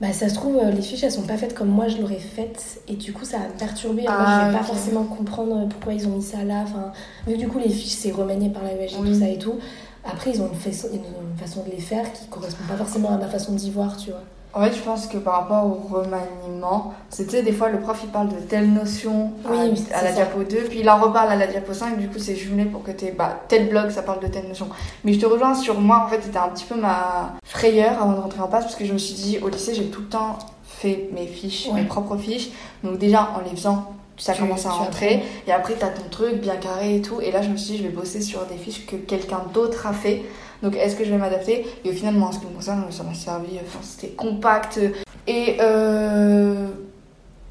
bah 0.00 0.12
ça 0.12 0.28
se 0.28 0.34
trouve, 0.34 0.56
euh, 0.56 0.70
les 0.70 0.82
fiches, 0.82 1.04
elles 1.04 1.12
sont 1.12 1.22
pas 1.22 1.36
faites 1.36 1.54
comme 1.54 1.68
moi 1.68 1.86
je 1.88 1.98
l'aurais 1.98 2.18
faites, 2.18 2.80
et 2.88 2.96
du 2.96 3.12
coup, 3.12 3.24
ça 3.24 3.38
va 3.38 3.48
me 3.48 3.58
perturber. 3.58 4.06
Alors, 4.06 4.20
Ah, 4.26 4.40
je 4.46 4.52
vais 4.52 4.58
pas 4.58 4.64
forcément 4.64 5.04
comprendre 5.04 5.68
pourquoi 5.68 5.92
ils 5.94 6.06
ont 6.06 6.16
mis 6.16 6.22
ça 6.22 6.42
là. 6.42 6.62
Enfin, 6.64 6.92
vu 7.26 7.34
que 7.34 7.38
du 7.38 7.48
coup, 7.48 7.58
les 7.58 7.68
fiches, 7.70 7.92
c'est 7.94 8.10
remanié 8.10 8.48
par 8.48 8.62
la 8.64 8.70
Oui. 8.70 8.88
tout 9.12 9.18
ça 9.18 9.28
et 9.28 9.38
tout. 9.38 9.54
Après, 10.04 10.30
ils 10.32 10.42
ont 10.42 10.48
une 10.52 10.58
façon, 10.58 10.88
une 10.92 11.38
façon 11.38 11.62
de 11.64 11.70
les 11.70 11.80
faire 11.80 12.12
qui 12.12 12.26
correspond 12.26 12.64
pas 12.68 12.76
forcément 12.76 13.10
à 13.10 13.16
ma 13.16 13.28
façon 13.28 13.52
d'y 13.52 13.70
voir, 13.70 13.96
tu 13.96 14.10
vois. 14.10 14.22
En 14.56 14.62
fait, 14.62 14.72
je 14.72 14.80
pense 14.82 15.06
que 15.08 15.16
par 15.18 15.34
rapport 15.40 15.64
au 15.66 15.74
remaniement, 15.96 16.94
sais, 17.10 17.42
des 17.42 17.52
fois 17.52 17.70
le 17.70 17.80
prof 17.80 17.98
il 18.04 18.10
parle 18.10 18.28
de 18.28 18.36
telle 18.36 18.72
notion 18.72 19.32
à, 19.44 19.50
Oui, 19.50 19.72
à 19.92 19.98
c'est 19.98 20.04
la 20.04 20.08
ça. 20.10 20.12
diapo 20.12 20.44
2, 20.44 20.56
puis 20.68 20.80
il 20.80 20.88
en 20.90 20.98
reparle 21.00 21.32
à 21.32 21.36
la 21.36 21.46
diapo 21.48 21.72
5, 21.72 21.98
du 21.98 22.08
coup 22.08 22.18
c'est 22.20 22.36
jumelé 22.36 22.64
pour 22.66 22.82
que 22.84 22.92
tu 22.92 23.06
bah, 23.12 23.40
tel 23.48 23.68
blog 23.68 23.90
ça 23.90 24.02
parle 24.02 24.20
de 24.20 24.28
telle 24.28 24.46
notion. 24.46 24.68
Mais 25.02 25.12
je 25.12 25.18
te 25.20 25.26
rejoins 25.26 25.54
sur 25.54 25.80
moi, 25.80 26.04
en 26.06 26.08
fait, 26.08 26.20
c'était 26.22 26.38
un 26.38 26.48
petit 26.50 26.64
peu 26.66 26.76
ma 26.76 27.32
frayeur 27.44 28.00
avant 28.00 28.12
de 28.12 28.20
rentrer 28.20 28.40
en 28.40 28.46
passe, 28.48 28.64
parce 28.64 28.76
que 28.76 28.84
je 28.84 28.92
me 28.92 28.98
suis 28.98 29.14
dit 29.14 29.38
au 29.42 29.48
lycée 29.48 29.74
j'ai 29.74 29.86
tout 29.86 30.02
le 30.02 30.08
temps 30.08 30.38
fait 30.62 31.08
mes 31.12 31.26
fiches, 31.26 31.66
Ouais. 31.68 31.80
mes 31.80 31.86
propres 31.86 32.16
fiches, 32.16 32.50
donc 32.84 32.98
déjà 32.98 33.30
en 33.36 33.40
les 33.48 33.56
faisant, 33.56 33.92
ça 34.16 34.32
Tu- 34.32 34.40
commence 34.40 34.66
à 34.66 34.70
tu 34.70 34.76
rentrer, 34.76 35.22
et 35.46 35.52
après 35.52 35.74
t'as 35.74 35.88
ton 35.88 36.08
truc 36.10 36.40
bien 36.40 36.56
carré 36.56 36.96
et 36.96 37.02
tout, 37.02 37.20
et 37.20 37.30
là 37.30 37.42
je 37.42 37.48
me 37.48 37.56
suis 37.56 37.72
dit 37.72 37.78
je 37.78 37.82
vais 37.84 37.88
bosser 37.90 38.20
sur 38.20 38.44
des 38.46 38.56
fiches 38.56 38.86
que 38.86 38.96
quelqu'un 38.96 39.42
d'autre 39.52 39.86
a 39.86 39.92
fait. 39.92 40.22
Donc 40.62 40.76
est-ce 40.76 40.96
que 40.96 41.04
je 41.04 41.10
vais 41.10 41.18
m'adapter? 41.18 41.66
Et 41.84 41.90
au 41.90 41.92
final, 41.92 42.14
moi, 42.14 42.28
en 42.28 42.32
ce 42.32 42.38
qui 42.38 42.46
me 42.46 42.52
concerne, 42.52 42.84
ça 42.90 43.02
m'a 43.02 43.12
servi. 43.12 43.58
Enfin, 43.66 43.80
c'était 43.82 44.14
compact. 44.14 44.80
Et 45.26 45.56
euh... 45.60 46.68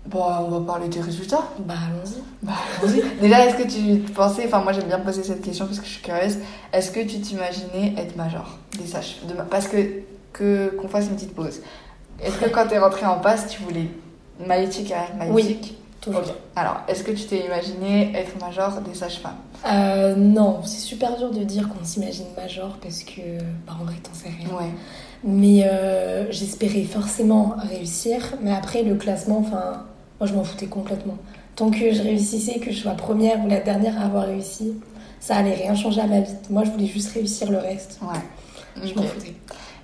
bon, 0.07 0.23
on 0.23 0.49
va 0.49 0.59
parler 0.65 0.87
des 0.87 0.99
résultats. 1.01 1.43
Bah, 1.59 1.75
allons-y. 1.89 2.23
Bah, 2.41 2.53
allons-y. 2.81 3.03
Déjà, 3.21 3.45
est-ce 3.45 3.55
que 3.63 3.69
tu 3.69 3.99
pensais, 4.13 4.45
enfin, 4.47 4.61
moi 4.61 4.73
j'aime 4.73 4.85
bien 4.87 4.99
poser 4.99 5.21
cette 5.21 5.41
question 5.43 5.65
parce 5.67 5.79
que 5.79 5.85
je 5.85 5.91
suis 5.91 6.01
curieuse. 6.01 6.37
Est-ce 6.71 6.89
que 6.89 7.01
tu 7.01 7.19
t'imaginais 7.21 7.93
être 7.97 8.15
major? 8.15 8.57
Des 8.79 8.87
sages 8.87 9.17
de... 9.27 9.33
Parce 9.49 9.67
que 9.67 9.77
que 10.31 10.69
qu'on 10.81 10.87
fasse 10.87 11.05
une 11.05 11.15
petite 11.15 11.35
pause. 11.35 11.61
Est-ce 12.19 12.37
que 12.37 12.49
quand 12.49 12.65
t'es 12.67 12.79
rentrée 12.79 13.05
en 13.05 13.19
passe, 13.19 13.47
tu 13.47 13.61
voulais 13.61 13.89
maïeutique 14.47 14.91
à 14.91 15.13
maïeutique 15.15 15.77
Toujours. 16.03 16.35
Alors, 16.55 16.81
est-ce 16.89 17.03
que 17.03 17.11
tu 17.11 17.23
t'es 17.25 17.45
imaginé 17.45 18.11
être 18.13 18.37
major 18.39 18.81
des 18.81 18.93
sages-femmes 18.93 19.37
Euh, 19.65 20.15
non, 20.15 20.61
c'est 20.65 20.81
super 20.81 21.17
dur 21.17 21.31
de 21.31 21.43
dire 21.43 21.69
qu'on 21.69 21.83
s'imagine 21.85 22.25
major 22.35 22.77
parce 22.81 23.03
que, 23.03 23.37
bah, 23.65 23.73
en 23.79 23.85
vrai, 23.85 23.95
t'en 24.03 24.13
sais 24.13 24.27
rien. 24.29 24.49
Ouais. 24.49 24.69
Mais 25.23 25.63
euh, 25.65 26.29
j'espérais 26.29 26.83
forcément 26.83 27.55
réussir. 27.69 28.33
Mais 28.41 28.51
après, 28.51 28.83
le 28.83 28.95
classement, 28.95 29.39
enfin, 29.39 29.85
moi 30.19 30.27
je 30.27 30.33
m'en 30.33 30.43
foutais 30.43 30.65
complètement. 30.65 31.17
Tant 31.55 31.71
que 31.71 31.93
je 31.93 32.01
réussissais, 32.01 32.59
que 32.59 32.71
je 32.71 32.77
sois 32.79 32.93
première 32.93 33.39
ou 33.43 33.47
la 33.47 33.61
dernière 33.61 33.97
à 34.01 34.05
avoir 34.05 34.25
réussi, 34.25 34.73
ça 35.21 35.37
allait 35.37 35.55
rien 35.55 35.73
changer 35.75 36.01
à 36.01 36.07
ma 36.07 36.19
vie. 36.19 36.33
Moi, 36.49 36.65
je 36.65 36.71
voulais 36.71 36.87
juste 36.87 37.13
réussir 37.13 37.49
le 37.49 37.59
reste. 37.59 37.99
Ouais. 38.01 38.85
Je 38.85 38.93
m'en 38.93 39.03
foutais. 39.03 39.35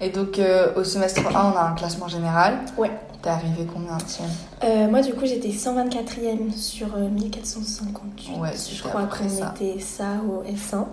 Et 0.02 0.10
donc, 0.10 0.40
euh, 0.40 0.74
au 0.76 0.84
semestre 0.84 1.22
1, 1.28 1.52
on 1.54 1.58
a 1.58 1.62
un 1.72 1.76
classement 1.76 2.08
général. 2.08 2.60
Ouais. 2.78 2.92
T'es 3.22 3.30
arrivé 3.30 3.68
combien 3.74 3.98
tiens 4.08 4.26
Euh, 4.64 4.88
moi, 4.90 5.02
du 5.02 5.14
coup, 5.14 5.26
j'étais 5.26 5.50
124e 5.50 6.54
sur 6.56 6.88
euh, 6.96 7.10
1458. 7.10 8.38
Ouais, 8.40 8.50
je 8.74 8.82
crois 8.82 9.04
qu'on 9.04 9.28
ça. 9.28 9.54
était 9.56 9.80
ça 9.82 10.06
au 10.28 10.44
S1. 10.50 10.86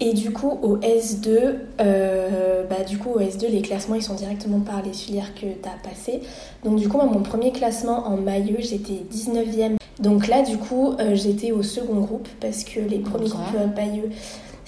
Et 0.00 0.12
du 0.12 0.30
coup, 0.32 0.50
au 0.62 0.76
S2, 0.76 1.54
euh, 1.80 2.64
bah, 2.68 2.84
du 2.86 2.98
coup, 2.98 3.10
au 3.10 3.20
S2, 3.20 3.48
les 3.50 3.62
classements, 3.62 3.96
ils 3.96 4.02
sont 4.02 4.14
directement 4.14 4.60
par 4.60 4.82
les 4.82 4.92
filières 4.92 5.34
que 5.34 5.40
tu 5.40 5.46
as 5.68 5.88
passées. 5.88 6.20
Donc, 6.64 6.76
du 6.76 6.88
coup, 6.88 6.98
moi, 6.98 7.06
mon 7.06 7.20
premier 7.22 7.50
classement 7.50 8.06
en 8.06 8.16
maillot, 8.16 8.58
j'étais 8.60 9.02
19e. 9.12 9.76
Donc 9.98 10.28
là, 10.28 10.42
du 10.42 10.56
coup, 10.58 10.92
euh, 11.00 11.16
j'étais 11.16 11.50
au 11.50 11.64
second 11.64 11.96
groupe 12.00 12.28
parce 12.40 12.62
que 12.62 12.78
les 12.78 13.00
premiers 13.00 13.24
Ok. 13.26 13.30
groupes 13.32 13.56
euh, 13.58 13.66
maillot, 13.74 14.08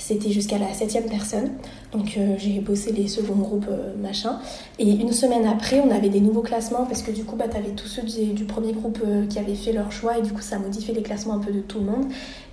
c'était 0.01 0.31
jusqu'à 0.31 0.59
la 0.59 0.73
septième 0.73 1.05
personne. 1.05 1.51
Donc, 1.93 2.17
euh, 2.17 2.35
j'ai 2.39 2.61
bossé 2.61 2.91
les 2.93 3.07
seconds 3.07 3.37
groupes, 3.37 3.67
euh, 3.69 3.93
machin. 4.01 4.39
Et 4.79 4.91
une 4.91 5.13
semaine 5.13 5.47
après, 5.47 5.81
on 5.81 5.91
avait 5.91 6.09
des 6.09 6.21
nouveaux 6.21 6.43
classements 6.43 6.87
parce 6.87 7.03
que 7.03 7.11
du 7.11 7.25
coup, 7.25 7.37
bah, 7.37 7.47
tu 7.49 7.57
avais 7.57 7.71
tous 7.71 7.87
ceux 7.87 8.03
du, 8.03 8.45
premier 8.45 8.73
groupe 8.73 9.01
euh, 9.07 9.27
qui 9.27 9.39
avaient 9.39 9.55
fait 9.55 9.73
leur 9.73 9.93
choix 9.93 10.19
et 10.19 10.23
du 10.23 10.33
coup, 10.33 10.41
ça 10.41 10.59
modifiait 10.59 10.95
les 10.95 11.03
classements 11.03 11.35
un 11.35 11.39
peu 11.41 11.53
de 11.53 11.61
tout 11.61 11.79
le 11.81 11.85
monde. 11.85 12.07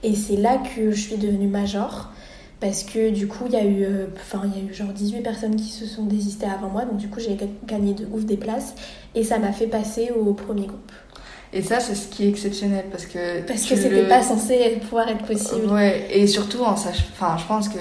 Et 0.03 0.13
c'est 0.13 0.35
là 0.35 0.57
que 0.57 0.91
je 0.91 0.99
suis 0.99 1.17
devenue 1.17 1.47
major 1.47 2.11
parce 2.59 2.83
que 2.83 3.11
du 3.11 3.27
coup, 3.27 3.45
il 3.45 3.53
y 3.53 3.55
a 3.55 3.65
eu, 3.65 3.85
enfin, 4.15 4.41
il 4.45 4.63
y 4.63 4.65
a 4.67 4.69
eu 4.69 4.73
genre 4.73 4.89
18 4.89 5.21
personnes 5.21 5.55
qui 5.55 5.69
se 5.69 5.85
sont 5.85 6.05
désistées 6.05 6.47
avant 6.47 6.69
moi. 6.69 6.85
Donc, 6.85 6.97
du 6.97 7.07
coup, 7.07 7.19
j'ai 7.19 7.35
ga- 7.35 7.45
gagné 7.65 7.93
de 7.93 8.05
ouf 8.11 8.25
des 8.25 8.37
places 8.37 8.73
et 9.15 9.23
ça 9.23 9.37
m'a 9.37 9.51
fait 9.51 9.67
passer 9.67 10.11
au 10.11 10.33
premier 10.33 10.65
groupe. 10.65 10.91
Et 11.57 11.61
ça, 11.63 11.79
c'est 11.79 11.95
ce 11.95 12.07
qui 12.07 12.25
est 12.25 12.29
exceptionnel 12.29 12.85
parce 12.91 13.05
que. 13.05 13.41
Parce 13.47 13.63
que 13.63 13.75
c'était 13.75 13.89
le- 14.03 14.07
pas 14.07 14.21
censé 14.21 14.77
pouvoir 14.81 15.07
être 15.09 15.25
possible. 15.25 15.65
Ouais, 15.73 16.07
et 16.11 16.27
surtout 16.27 16.61
en 16.63 16.75
sach... 16.75 16.97
Enfin, 17.13 17.35
je 17.39 17.45
pense 17.45 17.67
que. 17.69 17.79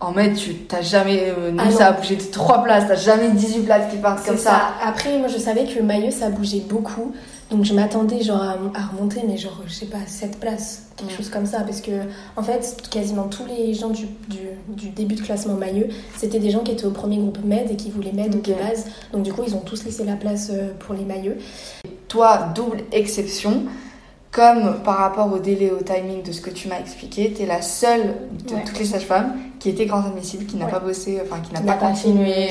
En 0.00 0.10
maître, 0.10 0.34
tu 0.36 0.54
t'as 0.54 0.82
jamais. 0.82 1.26
euh, 1.28 1.52
Ah 1.58 1.66
non. 1.66 1.70
ça 1.70 1.86
a 1.86 1.92
bougé 1.92 2.16
de 2.16 2.22
3 2.24 2.64
places, 2.64 2.84
t'as 2.88 2.96
jamais 2.96 3.30
18 3.30 3.60
places 3.60 3.92
qui 3.92 3.98
partent 3.98 4.26
comme 4.26 4.36
ça. 4.36 4.72
Après, 4.84 5.16
moi, 5.18 5.28
je 5.28 5.38
savais 5.38 5.64
que 5.64 5.80
Maillot, 5.80 6.10
ça 6.10 6.28
bougeait 6.28 6.64
beaucoup. 6.68 7.14
Donc, 7.52 7.64
je 7.64 7.74
m'attendais 7.74 8.22
genre 8.22 8.40
à, 8.42 8.52
à 8.74 8.86
remonter, 8.86 9.20
mais 9.28 9.36
genre, 9.36 9.60
je 9.66 9.72
sais 9.72 9.86
pas, 9.86 9.98
7 10.06 10.40
places, 10.40 10.84
quelque 10.96 11.12
Mm. 11.12 11.16
chose 11.16 11.28
comme 11.28 11.44
ça. 11.46 11.60
Parce 11.60 11.80
que, 11.82 11.90
en 12.36 12.42
fait, 12.42 12.82
quasiment 12.90 13.24
tous 13.24 13.44
les 13.46 13.74
gens 13.74 13.90
du, 13.90 14.06
du, 14.28 14.38
du 14.68 14.88
début 14.88 15.14
de 15.16 15.20
classement 15.20 15.54
Maillot, 15.54 15.86
c'était 16.16 16.38
des 16.38 16.50
gens 16.50 16.60
qui 16.60 16.72
étaient 16.72 16.86
au 16.86 16.90
premier 16.92 17.18
groupe 17.18 17.38
MED 17.44 17.70
et 17.70 17.76
qui 17.76 17.90
voulaient 17.90 18.12
MED 18.12 18.34
Ok. 18.36 18.42
de 18.48 18.54
base. 18.54 18.86
Donc, 19.12 19.22
du 19.22 19.32
coup, 19.34 19.42
ils 19.46 19.54
ont 19.54 19.60
tous 19.60 19.84
laissé 19.84 20.02
la 20.04 20.16
place 20.16 20.48
euh, 20.50 20.70
pour 20.78 20.94
les 20.94 21.04
Maillots. 21.04 21.34
Toi, 22.08 22.48
double 22.54 22.78
exception. 22.90 23.64
Comme 24.30 24.78
par 24.82 24.96
rapport 24.96 25.30
au 25.30 25.38
délai, 25.38 25.70
au 25.70 25.82
timing 25.82 26.22
de 26.22 26.32
ce 26.32 26.40
que 26.40 26.48
tu 26.48 26.66
m'as 26.66 26.80
expliqué, 26.80 27.34
t'es 27.36 27.44
la 27.44 27.60
seule 27.60 28.14
de 28.48 28.54
Ouais. 28.54 28.64
toutes 28.64 28.78
les 28.78 28.86
sages-femmes 28.86 29.34
qui 29.60 29.68
était 29.68 29.84
grande 29.84 30.06
admissible, 30.06 30.46
qui 30.46 30.56
n'a 30.56 30.64
Ouais. 30.64 30.70
pas 30.70 30.80
bossé, 30.80 31.20
enfin 31.22 31.38
qui 31.42 31.52
n'a 31.52 31.60
pas 31.60 31.74
continué. 31.74 32.48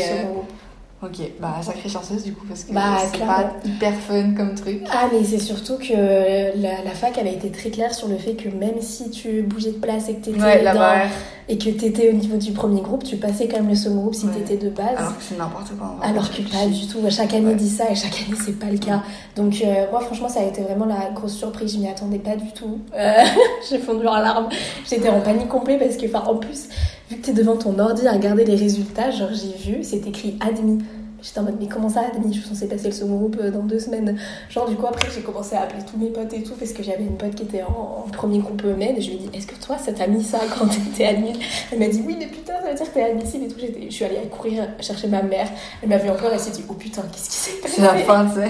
Ok, 1.03 1.17
bah 1.39 1.55
sacrée 1.63 1.89
chanceuse 1.89 2.23
du 2.23 2.31
coup 2.33 2.45
parce 2.47 2.63
que 2.63 2.73
Bah, 2.73 2.97
c'est 3.03 3.11
clairement. 3.17 3.33
pas 3.33 3.53
hyper 3.67 3.93
fun 4.01 4.33
comme 4.37 4.53
truc. 4.53 4.83
Ah, 4.91 5.07
mais 5.11 5.23
c'est 5.23 5.39
surtout 5.39 5.77
que 5.77 6.55
la, 6.61 6.83
la 6.83 6.91
fac 6.91 7.17
avait 7.17 7.33
été 7.33 7.49
très 7.49 7.71
claire 7.71 7.91
sur 7.93 8.07
le 8.07 8.17
fait 8.17 8.35
que 8.35 8.49
même 8.49 8.79
si 8.81 9.09
tu 9.09 9.41
bougeais 9.41 9.71
de 9.71 9.77
place 9.77 10.09
et 10.09 10.15
que 10.17 10.25
t'étais 10.25 10.39
Ouais, 10.39 10.63
dans- 10.63 11.09
et 11.49 11.57
que 11.57 11.69
t'étais 11.71 12.09
au 12.09 12.13
niveau 12.13 12.37
du 12.37 12.51
premier 12.51 12.81
groupe, 12.81 13.03
tu 13.03 13.17
passais 13.17 13.47
quand 13.47 13.57
même 13.57 13.69
le 13.69 13.75
second 13.75 13.95
groupe 14.01 14.13
si 14.13 14.27
Ouais. 14.27 14.33
t'étais 14.33 14.63
de 14.63 14.69
base. 14.69 14.95
Alors 14.95 15.17
que 15.17 15.23
c'est 15.23 15.37
n'importe 15.39 15.75
quoi. 15.75 15.97
en 15.99 16.07
Alors 16.07 16.29
que 16.29 16.43
pas 16.43 16.67
du 16.67 16.85
tout. 16.87 16.99
Chaque 17.09 17.33
année 17.33 17.55
dit 17.55 17.69
ça 17.69 17.89
et 17.89 17.95
chaque 17.95 18.13
année 18.13 18.37
c'est 18.45 18.59
pas 18.59 18.67
le 18.67 18.77
cas. 18.77 19.01
Donc 19.35 19.55
euh, 19.65 19.85
moi 19.89 20.01
franchement 20.01 20.29
ça 20.29 20.41
a 20.41 20.43
été 20.43 20.61
vraiment 20.61 20.85
la 20.85 21.09
grosse 21.15 21.33
surprise. 21.35 21.73
Je 21.73 21.79
m'y 21.79 21.87
attendais 21.89 22.19
pas 22.19 22.35
du 22.35 22.51
tout. 22.51 22.77
Euh, 22.95 23.13
J'ai 23.69 23.79
fondu 23.79 24.05
en 24.05 24.17
larmes. 24.19 24.49
J'étais 24.87 25.09
en 25.09 25.19
panique 25.21 25.47
complet 25.49 25.79
parce 25.79 25.97
que 25.97 26.05
enfin 26.05 26.23
en 26.29 26.35
plus 26.37 26.69
vu 27.11 27.17
que 27.17 27.25
t'es 27.25 27.33
devant 27.33 27.57
ton 27.57 27.77
ordi 27.79 28.07
à 28.07 28.13
regarder 28.13 28.45
les 28.45 28.55
résultats, 28.55 29.11
genre 29.11 29.29
j'ai 29.33 29.71
vu 29.71 29.83
c'est 29.83 30.07
écrit 30.07 30.37
admis. 30.39 30.79
J'étais 31.23 31.39
en 31.39 31.43
mode 31.43 31.57
mais 31.59 31.67
comment 31.67 31.87
ça 31.87 32.01
admis? 32.11 32.33
Je 32.33 32.39
suis 32.39 32.49
censée 32.49 32.67
passer 32.67 32.87
le 32.87 32.93
second 32.95 33.15
groupe 33.17 33.37
euh, 33.39 33.51
dans 33.51 33.61
deux 33.61 33.77
semaines. 33.79 34.17
Genre 34.49 34.67
du 34.67 34.75
coup 34.75 34.87
après 34.87 35.07
j'ai 35.13 35.21
commencé 35.21 35.55
à 35.55 35.61
appeler 35.61 35.83
tous 35.85 35.95
mes 35.99 36.07
potes 36.09 36.33
et 36.33 36.41
tout 36.41 36.55
parce 36.57 36.73
que 36.73 36.81
j'avais 36.81 37.03
une 37.03 37.15
pote 37.15 37.35
qui 37.35 37.43
était 37.43 37.61
en, 37.61 38.05
en 38.07 38.09
premier 38.09 38.39
groupe 38.39 38.63
med 38.63 38.97
et 38.97 39.01
je 39.01 39.09
lui 39.11 39.17
ai 39.17 39.19
dit 39.19 39.29
est-ce 39.37 39.45
que 39.45 39.53
toi 39.63 39.77
ça 39.77 39.91
t'a 39.93 40.07
mis 40.07 40.23
ça 40.23 40.39
quand 40.57 40.65
t'étais 40.65 41.05
admise 41.05 41.37
Elle 41.71 41.77
m'a 41.77 41.89
dit 41.89 42.01
oui 42.07 42.15
mais 42.17 42.25
putain 42.25 42.53
ça 42.63 42.69
veut 42.69 42.75
dire 42.75 42.87
que 42.89 42.93
t'es 42.95 43.03
admissible 43.03 43.43
et 43.43 43.47
tout. 43.49 43.59
J'étais- 43.59 43.85
Je 43.87 43.93
suis 43.93 44.03
allée 44.05 44.17
courir 44.31 44.67
chercher 44.79 45.07
ma 45.09 45.21
mère. 45.21 45.47
Elle 45.83 45.89
m'a 45.89 45.97
vu 45.97 46.09
encore 46.09 46.33
et 46.33 46.39
s'est 46.39 46.49
dit 46.49 46.63
oh 46.67 46.73
putain 46.73 47.03
qu'est-ce 47.11 47.29
qui 47.29 47.35
s'est 47.35 47.61
passé 47.61 47.75
C'est 47.75 47.81
la 47.83 47.95
fin, 47.97 48.25
tu 48.25 48.39
sais. 48.41 48.49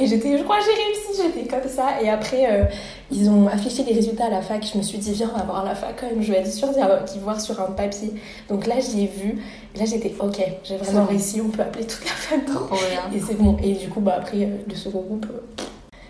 et 0.00 0.06
j'étais, 0.06 0.36
je 0.36 0.42
crois 0.42 0.56
j'ai 0.60 0.82
réussi, 1.16 1.32
j'étais 1.34 1.48
comme 1.48 1.66
ça. 1.70 2.02
Et 2.02 2.10
après, 2.10 2.44
euh, 2.50 2.64
ils 3.12 3.28
ont 3.30 3.46
affiché 3.48 3.82
les 3.84 3.92
résultats 3.92 4.26
à 4.26 4.30
la 4.30 4.40
fac. 4.42 4.66
Je 4.72 4.78
me 4.78 4.82
suis 4.82 4.98
dit, 4.98 5.12
viens, 5.12 5.30
on 5.34 5.38
va 5.38 5.44
voir 5.44 5.60
à 5.60 5.64
la 5.68 5.74
fac 5.74 5.94
quand 6.00 6.06
même. 6.06 6.22
Je 6.22 6.32
vais 6.32 6.38
être 6.38 6.50
sûre 6.52 6.68
d'y 6.70 7.18
voir 7.18 7.40
sur 7.40 7.60
un 7.60 7.70
papier. 7.72 8.12
Donc 8.48 8.66
là, 8.66 8.76
j'y 8.80 9.04
ai 9.04 9.06
vu. 9.06 9.38
Là, 9.78 9.84
j'étais, 9.84 10.14
ok, 10.18 10.42
j'ai 10.64 10.76
vraiment 10.76 11.04
réussi, 11.04 11.40
on 11.40 11.48
peut 11.48 11.62
appeler 11.62 11.84
toute 11.86 12.04
la 12.04 12.10
famille. 12.10 12.44
Trop 12.46 12.64
bien. 12.90 13.16
Et 13.18 13.20
c'est 13.20 13.34
bon. 13.38 13.56
Et 13.62 13.72
du 13.74 13.88
coup, 13.88 14.00
bah, 14.00 14.14
après, 14.18 14.38
euh, 14.38 14.56
le 14.68 14.74
second 14.74 15.00
groupe. 15.00 15.26
euh, 15.30 15.62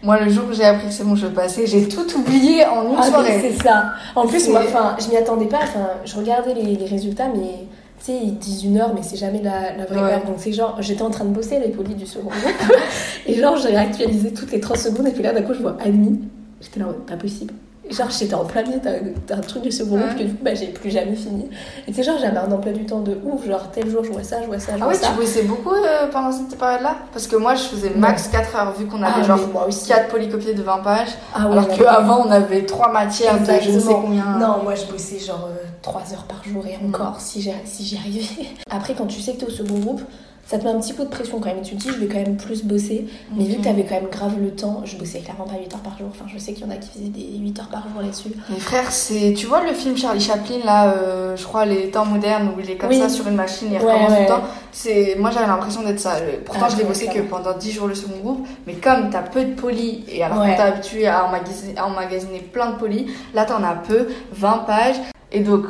Moi, 0.03 0.21
le 0.21 0.31
jour 0.31 0.45
où 0.51 0.53
j'ai 0.55 0.65
appris 0.65 0.89
que 0.89 0.93
c'est 0.93 1.05
bon, 1.05 1.15
je 1.17 1.27
passais, 1.29 1.67
j'ai 1.67 1.87
tout 1.89 2.07
oublié 2.19 2.65
en 2.67 2.91
une 2.91 2.97
Ah, 2.99 3.03
soirée. 3.03 3.39
c'est 3.41 3.63
ça. 3.63 3.93
En 4.17 4.27
plus, 4.27 4.49
moi, 4.49 4.63
enfin, 4.65 4.97
je 5.01 5.09
m'y 5.09 5.17
attendais 5.17 5.47
pas. 5.47 5.61
Enfin, 5.63 5.89
je 6.05 6.17
regardais 6.17 6.55
les, 6.55 6.77
les 6.77 6.87
résultats, 6.87 7.29
mais. 7.35 7.67
Tu 8.05 8.07
sais, 8.11 8.19
ils 8.21 8.37
disent 8.37 8.65
une 8.65 8.79
heure, 8.79 8.91
mais 8.97 9.03
c'est 9.05 9.17
jamais 9.17 9.41
la, 9.41 9.77
la 9.77 9.85
vraie 9.87 9.95
Ouais. 10.03 10.13
heure. 10.15 10.25
Donc, 10.25 10.35
c'est 10.39 10.53
genre, 10.53 10.77
j'étais 10.81 11.03
en 11.03 11.11
train 11.11 11.25
de 11.25 11.31
bosser 11.31 11.61
les 11.61 11.69
polis 11.69 11.95
du 11.95 12.05
second 12.05 12.31
groupe. 12.31 12.77
et 13.27 13.35
genre, 13.35 13.57
j'ai 13.57 13.69
réactualisé 13.69 14.33
toutes 14.33 14.51
les 14.51 14.59
30 14.59 14.77
secondes. 14.77 15.07
Et 15.07 15.13
puis 15.13 15.23
là, 15.23 15.33
d'un 15.33 15.43
coup, 15.43 15.55
je 15.55 15.61
vois 15.63 15.77
admis. 15.81 16.19
J'étais 16.63 16.81
là, 16.81 16.87
pas 17.07 17.17
possible. 17.17 17.53
Genre, 17.91 18.09
j'étais 18.17 18.35
en 18.35 18.45
plein 18.45 18.63
milieu 18.63 18.79
d'un 19.27 19.41
truc 19.41 19.65
du 19.65 19.73
second 19.73 19.97
groupe 19.99 20.11
Ouais. 20.13 20.19
que 20.21 20.23
du 20.23 20.35
coup, 20.35 20.45
bah, 20.45 20.55
j'ai 20.55 20.69
plus 20.69 20.89
jamais 20.91 21.17
fini. 21.17 21.51
Et 21.87 21.93
tu 21.93 22.03
genre, 22.05 22.15
j'avais 22.19 22.39
un 22.39 22.51
emploi 22.51 22.73
du 22.73 22.87
temps 22.87 23.01
de 23.01 23.19
ouf. 23.25 23.45
Genre, 23.45 23.71
tel 23.73 23.91
jour, 23.91 24.05
je 24.05 24.13
vois 24.13 24.23
ça, 24.23 24.41
je 24.41 24.47
vois 24.47 24.61
ça, 24.61 24.73
je 24.73 24.83
Ah 24.83 24.85
vois 24.85 24.89
ouais, 24.89 24.95
ça. 24.95 25.09
tu 25.09 25.15
bossais 25.21 25.43
beaucoup 25.43 25.75
euh, 25.75 26.07
pendant 26.13 26.31
cette 26.31 26.57
période-là? 26.57 26.95
Parce 27.13 27.27
que 27.27 27.35
moi, 27.37 27.57
je 27.57 27.65
faisais 27.65 27.91
max 27.91 28.29
4 28.29 28.57
heures, 28.57 28.73
vu 28.79 28.87
qu'on 28.87 29.03
avait 29.03 29.13
Ah, 29.21 29.23
genre 29.25 29.39
mais 29.47 29.53
moi 29.53 29.67
aussi. 29.67 29.89
4 29.89 30.09
polycopiés 30.09 30.55
de 30.55 30.63
20 30.63 30.79
pages. 30.79 31.09
Ah 31.35 31.47
ouais, 31.47 31.53
alors 31.53 31.69
ouais. 31.69 31.77
qu'avant, 31.77 32.25
on 32.27 32.31
avait 32.31 32.65
3 32.65 32.93
matières 32.93 33.41
de 33.41 33.45
je 33.61 33.71
ne 33.73 33.81
sais 33.81 33.93
combien. 33.93 34.39
Non, 34.39 34.63
moi 34.63 34.75
je 34.77 34.87
bossais 34.91 35.19
genre 35.19 35.49
3 35.83 36.01
heures 36.13 36.25
par 36.29 36.43
jour 36.45 36.65
et 36.65 36.79
Mm. 36.83 36.95
encore 36.95 37.21
si 37.21 37.43
j'y 37.43 37.51
si 37.65 37.85
j'y 37.85 37.97
arrivais. 37.99 38.25
Après, 38.71 38.95
quand 38.95 39.07
tu 39.07 39.21
sais 39.21 39.33
que 39.35 39.41
t'es 39.41 39.47
au 39.47 39.51
second 39.51 39.79
groupe, 39.81 40.03
ça 40.47 40.59
te 40.59 40.65
met 40.65 40.71
un 40.71 40.81
petit 40.81 40.93
coup 40.95 41.05
de 41.05 41.09
pression 41.09 41.39
quand 41.41 41.49
même. 41.49 41.59
Et 41.59 41.63
tu 41.63 41.77
te 41.77 41.81
dis, 41.81 41.89
je 41.89 41.99
vais 41.99 42.07
quand 42.09 42.19
même 42.21 42.37
plus 42.37 42.63
bosser. 42.65 43.07
Mais 43.37 43.45
vu 43.45 43.57
que 43.57 43.63
t'avais 43.63 43.85
quand 43.85 43.95
même 43.95 44.11
grave 44.11 44.35
le 44.41 44.51
temps, 44.51 44.83
je 44.85 44.97
bossais 44.97 45.21
clairement 45.21 45.45
pas 45.45 45.55
8 45.59 45.73
heures 45.75 45.81
par 45.81 45.97
jour. 45.97 46.09
Enfin, 46.11 46.27
je 46.33 46.39
sais 46.39 46.53
qu'il 46.53 46.65
y 46.65 46.69
en 46.69 46.71
a 46.73 46.77
qui 46.77 46.91
faisaient 46.91 47.09
des 47.09 47.39
8 47.39 47.59
heures 47.61 47.69
par 47.69 47.83
jour 47.91 48.03
là-dessus. 48.03 48.29
Mon 48.51 48.59
frère, 48.59 48.91
c'est. 48.93 49.33
Tu 49.35 49.47
vois 49.47 49.65
le 49.65 49.73
film 49.73 49.97
Charlie 49.97 50.21
Chaplin, 50.21 50.59
là, 50.65 50.93
euh, 50.93 51.37
je 51.37 51.45
crois, 51.45 51.65
les 51.65 51.91
temps 51.91 52.05
modernes, 52.05 52.51
où 52.57 52.61
il 52.61 52.71
est 52.71 52.77
comme 52.77 52.91
Oui. 52.91 52.99
ça 52.99 53.09
sur 53.09 53.27
une 53.29 53.37
machine, 53.37 53.69
il 53.71 53.79
Ouais, 53.79 53.93
recommence 53.93 54.13
tout 54.17 54.21
le 54.23 54.27
temps. 54.29 54.43
C'est... 54.73 55.17
Moi, 55.19 55.31
j'avais 55.31 55.47
l'impression 55.47 55.83
d'être 55.83 56.01
ça. 56.01 56.19
Le- 56.21 56.41
Pourtant, 56.45 56.63
Ah, 56.67 56.69
je 56.71 56.77
l'ai 56.77 56.83
ouais, 56.83 56.89
bossé 56.89 57.07
que 57.07 57.21
pendant 57.21 57.57
10 57.57 57.71
jours 57.73 57.87
le 57.87 57.95
second 57.95 58.19
groupe. 58.23 58.47
Mais 58.67 58.75
comme 58.75 59.11
t'as 59.11 59.23
peu 59.23 59.45
de 59.45 59.55
polis, 59.55 60.01
et 60.09 60.23
alors 60.23 60.41
Ouais. 60.41 60.55
qu'on 60.57 60.63
habitué 60.63 61.07
à 61.07 61.25
emmagasiner, 61.27 61.75
à 61.79 61.87
emmagasiner 61.87 62.41
plein 62.41 62.73
de 62.73 62.77
polis, 62.77 63.07
là, 63.35 63.45
t'en 63.45 63.63
as 63.63 63.75
peu, 63.75 64.09
20 64.33 64.59
pages. 64.67 64.97
Et 65.31 65.41
donc, 65.41 65.65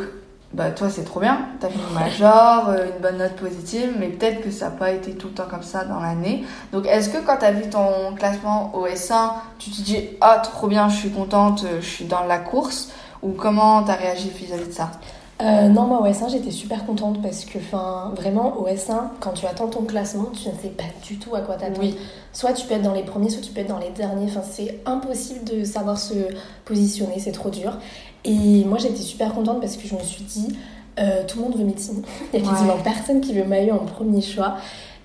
bah, 0.55 0.71
toi, 0.71 0.91
c'est 0.91 1.05
trop 1.05 1.21
bien. 1.21 1.47
T'as 1.61 1.69
fait 1.69 1.79
une 1.79 1.95
major, 1.95 2.69
euh, 2.69 2.87
une 2.95 3.01
bonne 3.01 3.19
note 3.19 3.37
positive, 3.37 3.95
mais 3.99 4.09
peut-être 4.09 4.43
que 4.43 4.51
ça 4.51 4.67
n'a 4.67 4.73
pas 4.73 4.91
été 4.93 5.13
tout 5.13 5.29
le 5.29 5.35
temps 5.35 5.47
comme 5.49 5.63
ça 5.63 5.85
dans 5.85 6.01
l'année. 6.01 6.45
Donc, 6.73 6.87
est-ce 6.87 7.09
que 7.09 7.25
quand 7.25 7.37
t'as 7.41 7.53
vu 7.53 7.71
ton 7.71 8.15
classement 8.17 8.71
au 8.75 8.87
S1, 8.87 9.33
tu 9.59 9.71
te 9.71 9.81
dis, 9.81 10.09
ah, 10.21 10.41
trop 10.43 10.69
bien, 10.69 10.91
je 10.91 10.97
suis 10.97 11.11
contente, 11.11 11.65
euh, 11.65 11.81
je 11.81 11.87
suis 11.87 12.05
dans 12.05 12.25
la 12.25 12.39
course 12.39 12.91
Ou 13.23 13.31
comment 13.33 13.83
t'as 13.83 13.95
réagi 13.95 14.29
vis-à-vis 14.29 14.69
de 14.69 14.73
ça? 14.73 14.91
Euh, 15.41 15.69
non, 15.69 15.87
moi 15.87 16.01
au 16.03 16.07
S1, 16.07 16.31
j'étais 16.31 16.51
super 16.51 16.85
contente 16.87 17.21
parce 17.21 17.45
que, 17.45 17.59
enfin, 17.59 18.13
vraiment 18.15 18.59
au 18.59 18.69
S1, 18.69 19.09
quand 19.21 19.33
tu 19.33 19.47
attends 19.47 19.69
ton 19.69 19.83
classement, 19.83 20.27
tu 20.27 20.49
ne 20.49 20.55
sais 20.55 20.69
pas 20.69 20.85
du 21.03 21.19
tout 21.19 21.35
à 21.35 21.41
quoi 21.41 21.57
t'attendre. 21.57 21.81
Oui. 21.81 21.97
Soit 22.33 22.53
tu 22.53 22.67
peux 22.67 22.75
être 22.75 22.83
dans 22.83 22.93
les 22.93 23.03
premiers, 23.03 23.29
soit 23.29 23.43
tu 23.43 23.51
peux 23.51 23.61
être 23.61 23.69
dans 23.69 23.79
les 23.79 23.91
derniers. 23.91 24.27
Enfin, 24.27 24.43
c'est 24.49 24.81
impossible 24.87 25.45
de 25.45 25.65
savoir 25.65 25.99
se 25.99 26.15
positionner, 26.65 27.19
c'est 27.19 27.33
trop 27.33 27.51
dur. 27.51 27.73
Et 28.25 28.65
moi, 28.65 28.79
j'étais 28.79 29.03
super 29.03 29.35
contente 29.35 29.61
parce 29.61 29.77
que 29.77 29.87
je 29.87 29.95
me 29.95 30.01
suis 30.03 30.25
dit, 30.25 30.49
euh, 31.01 31.23
tout 31.27 31.39
le 31.39 31.45
monde 31.45 31.57
veut 31.57 31.65
médecine. 31.65 32.03
Il 32.33 32.41
y 32.41 32.43
a 32.43 32.47
Ouais. 32.47 32.53
quasiment 32.55 32.79
personne 32.83 33.21
qui 33.21 33.33
veut 33.35 33.45
maillot 33.45 33.75
en 33.75 33.85
premier 33.87 34.21
choix. 34.21 34.57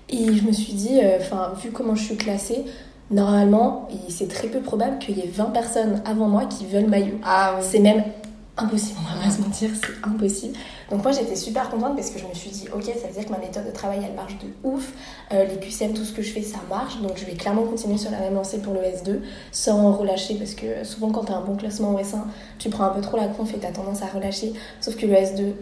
Et 0.08 0.32
je 0.34 0.42
me 0.44 0.52
suis 0.52 0.72
dit, 0.72 1.00
euh, 1.02 1.18
vu 1.62 1.70
comment 1.72 1.94
je 1.94 2.04
suis 2.04 2.16
classée, 2.16 2.64
normalement, 3.10 3.88
c'est 4.08 4.28
très 4.28 4.48
peu 4.48 4.60
probable 4.60 4.98
qu'il 4.98 5.18
y 5.18 5.20
ait 5.20 5.30
20 5.32 5.46
personnes 5.46 6.02
avant 6.04 6.28
moi 6.28 6.44
qui 6.46 6.66
veulent 6.66 6.86
maillot. 6.88 7.18
Ah 7.24 7.54
oui. 7.58 7.66
C'est 7.68 7.80
même 7.80 8.04
impossible, 8.58 8.98
on 9.00 9.16
va 9.18 9.24
pas 9.24 9.30
se 9.30 9.40
mentir, 9.40 9.70
c'est 9.74 10.08
impossible. 10.08 10.56
Donc 10.90 11.02
moi 11.02 11.12
j'étais 11.12 11.36
super 11.36 11.68
contente 11.70 11.96
parce 11.96 12.10
que 12.10 12.18
je 12.18 12.26
me 12.26 12.34
suis 12.34 12.50
dit, 12.50 12.66
ok, 12.74 12.84
ça 12.84 13.06
veut 13.08 13.12
dire 13.14 13.26
que 13.26 13.30
ma 13.30 13.38
méthode 13.38 13.66
de 13.66 13.70
travail 13.70 14.00
elle 14.04 14.14
marche 14.14 14.38
de 14.38 14.46
ouf, 14.68 14.92
Euh, 15.32 15.44
les 15.44 15.56
QCM, 15.56 15.92
tout 15.92 16.04
ce 16.04 16.12
que 16.12 16.22
je 16.22 16.32
fais 16.32 16.42
ça 16.42 16.58
marche, 16.70 17.00
donc 17.02 17.12
je 17.16 17.24
vais 17.26 17.32
clairement 17.32 17.62
continuer 17.64 17.98
sur 17.98 18.10
la 18.10 18.18
même 18.20 18.34
lancée 18.34 18.58
pour 18.58 18.72
le 18.72 18.80
S2 18.80 19.20
sans 19.52 19.92
relâcher 19.92 20.34
parce 20.36 20.54
que 20.54 20.84
souvent 20.84 21.10
quand 21.10 21.24
t'as 21.24 21.34
un 21.34 21.42
bon 21.42 21.56
classement 21.56 21.90
au 21.94 21.98
S1, 21.98 22.22
tu 22.58 22.70
prends 22.70 22.84
un 22.84 22.90
peu 22.90 23.02
trop 23.02 23.16
la 23.18 23.28
conf 23.28 23.52
et 23.54 23.58
t'as 23.58 23.70
tendance 23.72 24.02
à 24.02 24.06
relâcher, 24.06 24.52
sauf 24.80 24.96
que 24.96 25.04
le 25.06 25.14
S2, 25.14 25.52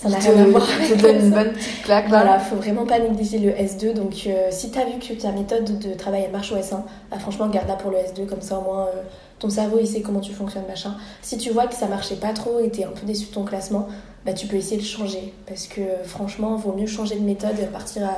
ça 0.00 0.08
n'a 0.10 0.18
rien 0.18 0.36
à 0.36 0.44
voir 0.46 0.66
avec 0.70 1.00
donne 1.00 1.16
une 1.16 1.30
S1. 1.30 1.34
bonne 1.34 1.52
petite 1.52 1.82
claque 1.84 2.10
là. 2.10 2.22
Voilà, 2.22 2.38
faut 2.38 2.56
vraiment 2.56 2.84
pas 2.84 2.98
négliger 2.98 3.38
le 3.38 3.52
S2. 3.52 3.94
Donc, 3.94 4.12
euh, 4.26 4.48
si 4.50 4.70
t'as 4.70 4.84
vu 4.84 4.98
que 4.98 5.14
ta 5.14 5.32
méthode 5.32 5.78
de 5.78 5.94
travail 5.94 6.24
elle 6.26 6.32
marche 6.32 6.52
au 6.52 6.56
S1, 6.56 6.82
bah, 7.10 7.18
franchement, 7.18 7.48
garde-la 7.48 7.76
pour 7.76 7.90
le 7.90 7.98
S2. 7.98 8.26
Comme 8.26 8.42
ça, 8.42 8.58
au 8.58 8.62
moins, 8.62 8.82
euh, 8.88 9.02
ton 9.44 9.50
cerveau 9.50 9.76
il 9.78 9.86
sait 9.86 10.00
comment 10.00 10.20
tu 10.20 10.32
fonctionnes, 10.32 10.66
machin. 10.66 10.96
Si 11.20 11.36
tu 11.36 11.50
vois 11.50 11.66
que 11.66 11.74
ça 11.74 11.86
marchait 11.86 12.16
pas 12.16 12.32
trop 12.32 12.60
et 12.60 12.70
t'es 12.70 12.84
un 12.84 12.92
peu 12.92 13.04
déçu 13.04 13.26
de 13.26 13.30
ton 13.34 13.44
classement, 13.44 13.88
bah, 14.24 14.32
tu 14.32 14.46
peux 14.46 14.56
essayer 14.56 14.78
de 14.78 14.86
changer. 14.86 15.34
Parce 15.46 15.66
que 15.66 15.82
euh, 15.82 16.02
franchement, 16.02 16.56
vaut 16.56 16.72
mieux 16.72 16.86
changer 16.86 17.16
de 17.16 17.24
méthode 17.24 17.58
et 17.60 17.66
partir 17.66 18.08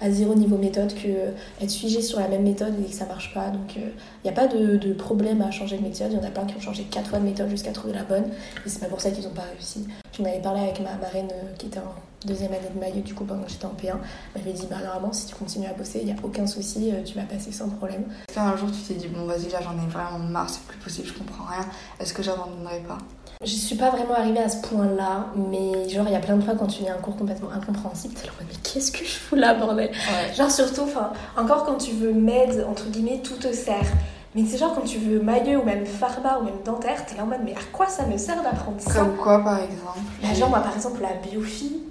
à, 0.00 0.10
zéro 0.12 0.36
niveau 0.36 0.56
méthode 0.56 0.94
que 0.94 1.08
euh, 1.08 1.30
être 1.60 1.72
figé 1.72 2.02
sur 2.02 2.20
la 2.20 2.28
même 2.28 2.44
méthode 2.44 2.72
et 2.80 2.88
que 2.88 2.94
ça 2.94 3.04
marche 3.06 3.34
pas. 3.34 3.48
Donc, 3.48 3.74
il 3.74 3.82
n'y 4.22 4.30
a 4.30 4.32
pas 4.32 4.46
de, 4.46 4.92
problème 4.92 5.42
à 5.42 5.50
changer 5.50 5.76
de 5.76 5.82
méthode. 5.82 6.12
Il 6.12 6.18
y 6.18 6.20
en 6.20 6.24
a 6.24 6.30
plein 6.30 6.44
qui 6.44 6.54
ont 6.54 6.60
changé 6.60 6.84
quatre 6.84 7.10
fois 7.10 7.18
de 7.18 7.24
méthode 7.24 7.50
jusqu'à 7.50 7.72
trouver 7.72 7.92
la 7.92 8.04
bonne. 8.04 8.26
Et 8.64 8.68
c'est 8.68 8.78
pas 8.78 8.86
pour 8.86 9.00
ça 9.00 9.10
qu'ils 9.10 9.26
ont 9.26 9.34
pas 9.34 9.42
réussi. 9.52 9.88
J'en 10.16 10.24
avais 10.24 10.40
parlé 10.40 10.60
avec 10.60 10.78
ma 10.78 10.94
marraine 10.94 11.30
euh, 11.32 11.52
qui 11.58 11.66
était 11.66 11.80
en 11.80 11.94
deuxième 12.26 12.52
année 12.52 12.68
de 12.74 12.78
maillot, 12.78 13.02
du 13.02 13.14
coup, 13.14 13.24
pendant 13.24 13.42
que 13.42 13.50
j'étais 13.50 13.64
en 13.66 13.70
P1. 13.70 13.96
Elle 14.34 14.42
m'avait 14.42 14.52
dit, 14.52 14.66
bah, 14.68 14.76
normalement, 14.84 15.12
si 15.12 15.26
tu 15.26 15.34
continues 15.34 15.66
à 15.68 15.72
bosser, 15.72 16.00
il 16.00 16.06
n'y 16.06 16.12
a 16.12 16.16
aucun 16.22 16.46
souci, 16.46 16.90
euh, 16.92 17.02
tu 17.04 17.14
vas 17.14 17.22
passer 17.22 17.52
sans 17.52 17.68
problème. 17.68 18.04
Qu'un 18.32 18.56
jour 18.56 18.68
tu 18.70 18.80
t'es 18.82 18.94
dit, 18.94 19.08
bon 19.08 19.24
vas-y 19.26 19.48
là 19.50 19.58
j'en 19.62 19.72
ai 19.72 19.88
vraiment 19.88 20.18
marre, 20.18 20.50
c'est 20.50 20.62
plus 20.62 20.78
possible, 20.78 21.08
je 21.08 21.14
comprends 21.14 21.44
rien, 21.44 21.64
est-ce 22.00 22.12
que 22.12 22.22
j'abandonnerai 22.22 22.80
pas? 22.86 22.98
Je 23.44 23.54
suis 23.54 23.76
pas 23.76 23.90
vraiment 23.90 24.14
arrivée 24.14 24.40
à 24.40 24.48
ce 24.48 24.66
point-là, 24.66 25.26
mais 25.50 25.88
genre, 25.88 26.06
il 26.08 26.12
y 26.12 26.16
a 26.16 26.20
plein 26.20 26.36
de 26.36 26.42
fois 26.42 26.54
quand 26.54 26.66
tu 26.66 26.82
lis 26.82 26.88
un 26.88 26.94
cours 26.96 27.16
complètement 27.16 27.50
incompréhensible, 27.50 28.14
t'es 28.14 28.26
là, 28.26 28.32
en 28.32 28.42
mode, 28.42 28.52
mais 28.52 28.60
qu'est-ce 28.62 28.90
que 28.90 29.04
je 29.04 29.12
fous 29.12 29.36
là, 29.36 29.54
bordel? 29.54 29.90
Ouais. 29.90 30.34
Genre, 30.34 30.50
surtout, 30.50 30.82
enfin, 30.82 31.12
encore 31.36 31.64
quand 31.64 31.76
tu 31.76 31.92
veux 31.92 32.12
med, 32.12 32.64
entre 32.68 32.88
guillemets, 32.88 33.20
tout 33.22 33.36
te 33.36 33.52
sert. 33.52 33.86
Mais 34.34 34.44
c'est 34.44 34.58
genre 34.58 34.74
quand 34.74 34.82
tu 34.84 34.98
veux 34.98 35.20
maillot 35.20 35.60
ou 35.60 35.64
même 35.64 35.86
pharma 35.86 36.38
ou 36.38 36.44
même 36.44 36.62
dentaire, 36.62 37.06
t'es 37.06 37.16
là 37.16 37.22
en 37.22 37.26
mode, 37.26 37.40
mais 37.44 37.52
à 37.52 37.64
quoi 37.72 37.86
ça 37.88 38.04
me 38.06 38.18
sert 38.18 38.42
d'apprendre 38.42 38.80
ça? 38.80 39.00
Comme 39.00 39.16
quoi 39.16 39.42
par 39.42 39.58
exemple? 39.60 39.98
Bah, 40.22 40.34
genre, 40.34 40.50
moi, 40.50 40.60
par 40.60 40.74
exemple, 40.74 41.00
la 41.00 41.14
biophie, 41.14 41.82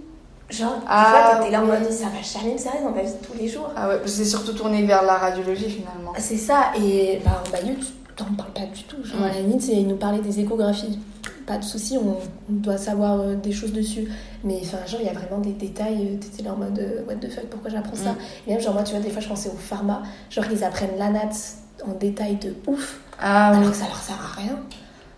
genre, 0.49 0.75
Ah, 0.87 1.05
tu 1.05 1.11
vois, 1.35 1.39
t'étais 1.39 1.51
là 1.51 1.61
en 1.61 1.65
oui. 1.65 1.79
mode, 1.79 1.91
ça 1.91 2.05
va 2.05 2.21
jamais 2.21 2.53
me 2.53 2.57
servir 2.57 2.81
dans 2.83 2.91
ma 2.91 3.01
vie 3.01 3.11
de 3.11 3.25
tous 3.25 3.37
les 3.37 3.47
jours. 3.47 3.69
Ah 3.75 3.89
ouais, 3.89 4.01
c'est 4.05 4.25
surtout 4.25 4.53
tourné 4.53 4.83
vers 4.83 5.03
la 5.03 5.15
radiologie 5.15 5.69
finalement. 5.69 6.13
C'est 6.17 6.37
ça, 6.37 6.71
et 6.79 7.19
bah, 7.25 7.41
en 7.45 7.57
tu 7.57 7.75
t'en 8.15 8.25
parles 8.35 8.51
pas 8.53 8.65
du 8.73 8.83
tout. 8.83 8.97
Genre, 9.03 9.23
à 9.23 9.27
la 9.27 9.41
limite, 9.41 9.61
c'est 9.61 9.73
il 9.73 9.87
nous 9.87 9.97
parler 9.97 10.19
des 10.19 10.39
échographies. 10.39 10.99
Pas 11.45 11.57
de 11.57 11.63
souci, 11.63 11.97
on, 11.97 12.11
on 12.49 12.53
doit 12.53 12.77
savoir 12.77 13.19
euh, 13.19 13.35
des 13.35 13.51
choses 13.51 13.71
dessus. 13.73 14.07
Mais 14.43 14.59
enfin, 14.63 14.77
genre, 14.87 14.99
il 15.01 15.05
y 15.05 15.09
a 15.09 15.13
vraiment 15.13 15.39
des 15.39 15.51
détails. 15.51 16.07
euh, 16.13 16.17
T'étais 16.17 16.41
là 16.41 16.53
en 16.53 16.55
mode, 16.55 16.79
euh, 16.79 17.01
what 17.07 17.15
the 17.15 17.29
fuck, 17.29 17.45
pourquoi 17.51 17.69
j'apprends 17.69 17.95
ça? 17.95 18.13
Mm. 18.13 18.17
Et 18.47 18.51
même, 18.53 18.61
genre, 18.61 18.73
moi, 18.73 18.81
tu 18.83 18.93
vois, 18.95 18.99
des 19.03 19.11
fois, 19.11 19.21
je 19.21 19.27
pensais 19.27 19.49
au 19.49 19.57
pharma. 19.57 20.01
Genre, 20.31 20.45
ils 20.51 20.63
apprennent 20.63 20.97
l'anat 20.97 21.29
en 21.85 21.91
détail 21.99 22.37
de 22.37 22.55
ouf, 22.65 22.99
Ah 23.21 23.51
oui. 23.51 23.57
alors 23.59 23.71
que 23.71 23.77
ça 23.77 23.85
leur 23.85 24.01
sert 24.01 24.15
à 24.15 24.41
rien. 24.41 24.59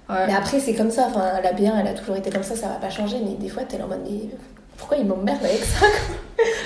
Ouais. 0.10 0.28
Mais 0.28 0.34
après, 0.36 0.60
c'est 0.60 0.74
comme 0.74 0.92
ça. 0.92 1.06
Enfin, 1.10 1.40
la 1.42 1.54
B1, 1.54 1.80
elle 1.80 1.88
a 1.88 1.94
toujours 1.94 2.16
été 2.18 2.30
comme 2.30 2.44
ça, 2.44 2.56
ça 2.58 2.68
va 2.68 2.76
pas 2.76 2.90
changer. 2.90 3.18
Mais 3.24 3.36
des 3.36 3.48
fois, 3.50 3.64
t'es 3.64 3.78
là 3.78 3.86
en 3.86 3.90
mode, 3.90 4.02
mais 4.04 4.30
pourquoi 4.78 4.98
ils 4.98 5.06
m'emmerdent 5.06 5.44
avec 5.44 5.64
ça 5.64 5.86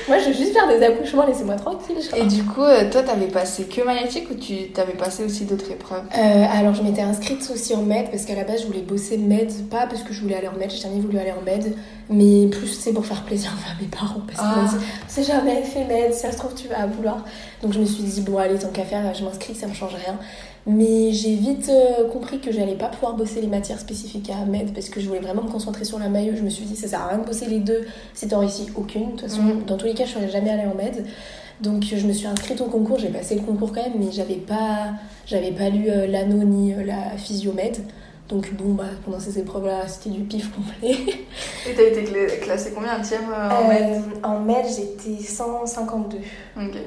Moi, 0.08 0.18
je 0.20 0.26
veux 0.26 0.34
juste 0.34 0.52
faire 0.52 0.68
des 0.68 0.84
accouchements, 0.84 1.26
laissez-moi 1.26 1.56
tranquille. 1.56 1.96
Et 2.18 2.26
du 2.26 2.44
coup, 2.44 2.62
euh, 2.64 2.90
toi, 2.92 3.04
t'avais 3.04 3.28
passé 3.28 3.64
que 3.66 3.82
magnétique 3.82 4.30
ou 4.30 4.34
tu 4.36 4.70
t'avais 4.74 4.94
passé 4.94 5.24
aussi 5.24 5.46
d'autres 5.46 5.72
épreuves 5.72 6.04
Euh, 6.18 6.46
alors 6.52 6.74
je 6.74 6.84
m'étais 6.84 7.02
inscrite 7.02 7.50
aussi 7.54 7.74
en 7.74 7.84
med 7.84 8.10
parce 8.12 8.26
qu'à 8.26 8.36
la 8.36 8.44
base 8.44 8.62
je 8.64 8.68
voulais 8.68 8.82
bosser 8.82 9.18
med, 9.18 9.50
pas 9.70 9.88
parce 9.88 10.04
que 10.04 10.12
je 10.14 10.22
voulais 10.22 10.36
aller 10.36 10.50
en 10.50 10.58
med, 10.58 10.70
j'ai 10.70 10.78
jamais 10.78 11.00
voulu 11.00 11.18
aller 11.20 11.32
en 11.32 11.42
med, 11.46 11.74
mais 12.10 12.48
plus 12.48 12.68
c'est 12.68 12.92
pour 12.92 13.06
faire 13.06 13.24
plaisir 13.24 13.52
à 13.70 13.82
mes 13.82 13.88
parents 13.88 14.22
parce 14.28 14.40
qu'ils 14.40 14.60
Ah. 14.60 14.62
m'ont 14.74 14.78
dit 14.80 14.86
c'est 15.08 15.24
jamais 15.24 15.64
fait 15.64 15.86
med, 15.86 16.14
si 16.14 16.20
ça 16.20 16.32
se 16.34 16.38
trouve 16.38 16.54
tu 16.54 16.68
vas 16.68 16.86
vouloir. 16.88 17.24
Donc 17.64 17.72
je 17.72 17.80
me 17.80 17.86
suis 17.86 18.04
dit 18.04 18.22
bon 18.22 18.38
allez 18.40 18.60
tant 18.60 18.70
qu'à 18.70 18.84
faire, 18.84 19.14
je 19.14 19.24
m'inscris, 19.24 19.56
ça 19.56 19.68
me 19.68 19.74
change 19.74 19.94
rien. 19.96 20.18
Mais 20.68 21.12
j'ai 21.12 21.34
vite 21.36 21.70
euh, 21.70 22.08
compris 22.10 22.40
que 22.40 22.52
j'allais 22.52 22.76
pas 22.76 22.88
pouvoir 22.88 23.16
bosser 23.16 23.42
les 23.42 23.48
matières 23.48 23.80
spécifiques 23.80 24.30
à 24.30 24.46
med 24.46 24.74
parce 24.74 24.90
que 24.90 25.00
je 25.02 25.08
voulais 25.08 25.20
vraiment 25.20 25.42
me 25.44 25.50
concentrer 25.50 25.86
sur 25.86 25.98
la 25.98 26.08
maillot. 26.08 26.34
Je 26.36 26.44
me 26.44 26.50
suis 26.50 26.66
dit 26.66 26.76
ça 26.76 26.88
sert 26.88 27.02
à 27.02 27.08
rien 27.08 27.18
de 27.18 27.26
bosser 27.26 27.48
les 27.48 27.60
deux 27.60 27.86
si 28.14 28.28
t'en 28.28 28.40
réussis 28.40 28.68
aucune. 28.76 29.06
De 29.06 29.10
toute 29.12 29.22
façon, 29.22 29.42
Mhm. 29.42 29.64
dans 29.66 29.76
tous 29.78 29.88
les 29.88 29.94
cas, 29.96 30.06
je 30.06 30.12
serais 30.12 30.30
jamais 30.30 30.52
allée 30.52 30.68
en 30.72 30.76
med. 30.76 31.04
Donc 31.62 31.84
je 31.84 32.06
me 32.08 32.14
suis 32.14 32.28
inscrite 32.28 32.62
au 32.62 32.66
concours, 32.66 33.00
j'ai 33.00 33.10
passé 33.10 33.36
le 33.36 33.42
concours 33.42 33.72
quand 33.74 33.82
même, 33.84 33.94
mais 34.00 34.12
j'avais 34.12 34.36
pas, 34.36 34.94
j'avais 35.26 35.52
pas 35.52 35.70
lu 35.70 35.90
euh, 35.90 36.06
l'anneau 36.08 36.44
ni 36.44 36.74
euh, 36.74 36.84
la 36.84 37.18
physiomède. 37.18 37.78
Donc 38.32 38.54
bon, 38.54 38.74
bah, 38.74 38.86
pendant 39.06 39.20
ces 39.20 39.38
épreuves-là, 39.40 39.88
c'était 39.88 40.10
du 40.10 40.22
pif 40.24 40.50
complet. 40.56 40.92
Et 41.70 41.74
t'as 41.76 41.84
été 41.84 42.04
cla- 42.04 42.40
classée 42.40 42.72
combien 42.74 42.94
en 42.96 43.68
med 43.68 43.82
Euh, 43.82 44.00
en 44.28 44.40
med, 44.40 44.66
j'étais 44.68 45.22
152. 45.22 46.18
Ok. 46.58 46.78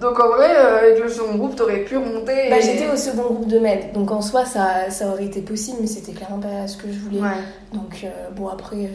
Donc 0.00 0.18
en 0.20 0.28
vrai, 0.28 0.48
euh, 0.56 0.78
avec 0.78 0.98
le 1.02 1.08
second 1.08 1.36
groupe, 1.36 1.54
t'aurais 1.56 1.84
pu 1.84 1.96
remonter. 1.96 2.50
Bah, 2.50 2.60
j'étais 2.60 2.88
au 2.92 2.96
second 2.96 3.22
groupe 3.32 3.46
de 3.46 3.58
med, 3.58 3.92
donc 3.92 4.10
en 4.10 4.20
soi, 4.22 4.44
ça, 4.44 4.90
ça 4.90 5.08
aurait 5.08 5.24
été 5.26 5.40
possible, 5.40 5.78
mais 5.80 5.86
c'était 5.86 6.12
clairement 6.12 6.38
pas 6.40 6.66
ce 6.66 6.76
que 6.76 6.90
je 6.92 6.98
voulais. 6.98 7.20
Ouais. 7.20 7.28
Donc 7.72 8.00
euh, 8.04 8.30
bon, 8.34 8.48
après, 8.48 8.76
euh, 8.76 8.88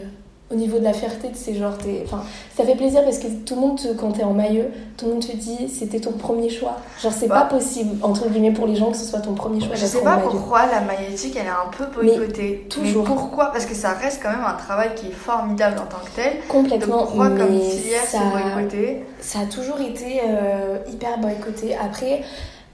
au 0.50 0.54
niveau 0.54 0.78
de 0.78 0.84
la 0.84 0.94
fierté, 0.94 1.28
c'est 1.34 1.54
genre, 1.54 1.76
t'es- 1.76 2.02
enfin, 2.06 2.22
ça 2.56 2.64
fait 2.64 2.74
plaisir 2.74 3.04
parce 3.04 3.18
que 3.18 3.26
tout 3.26 3.54
le 3.54 3.60
monde, 3.60 3.78
te- 3.78 3.92
quand 3.92 4.12
t'es 4.12 4.24
en 4.24 4.32
maillot, 4.32 4.64
tout 4.96 5.04
le 5.04 5.12
monde 5.12 5.26
te 5.26 5.36
dit 5.36 5.68
c'était 5.68 6.00
ton 6.00 6.12
premier 6.12 6.48
choix. 6.48 6.76
Genre, 7.02 7.12
c'est 7.12 7.26
Bah. 7.28 7.40
pas 7.42 7.56
possible, 7.56 7.96
entre 8.02 8.28
guillemets, 8.30 8.52
pour 8.52 8.66
les 8.66 8.74
gens 8.74 8.90
que 8.90 8.96
ce 8.96 9.04
soit 9.04 9.20
ton 9.20 9.34
premier 9.34 9.60
choix 9.60 9.74
Je 9.74 9.84
sais 9.84 10.00
pas 10.00 10.16
pourquoi 10.16 10.60
la 10.66 10.80
magnétique 10.80 11.36
elle 11.38 11.46
est 11.46 11.48
un 11.50 11.70
peu 11.76 11.84
boycottée. 11.94 12.66
toujours. 12.70 13.02
Mais 13.06 13.14
pourquoi? 13.14 13.52
Parce 13.52 13.66
que 13.66 13.74
ça 13.74 13.90
reste 13.90 14.20
quand 14.22 14.30
même 14.30 14.44
un 14.46 14.54
travail 14.54 14.90
qui 14.96 15.08
est 15.08 15.12
formidable 15.12 15.76
en 15.80 15.86
tant 15.86 16.02
que 16.04 16.10
tel. 16.16 16.32
Donc 16.38 16.46
Complètement, 16.48 16.98
pourquoi 17.04 17.28
comme 17.28 17.50
mais 17.50 17.60
filière 17.70 18.02
ça, 18.04 18.18
c'est 18.34 18.42
boycotté? 18.54 19.02
ça 19.20 19.40
a 19.40 19.44
toujours 19.46 19.80
été 19.80 20.20
euh, 20.26 20.78
hyper 20.90 21.18
boycotté. 21.18 21.76
Après, 21.76 22.22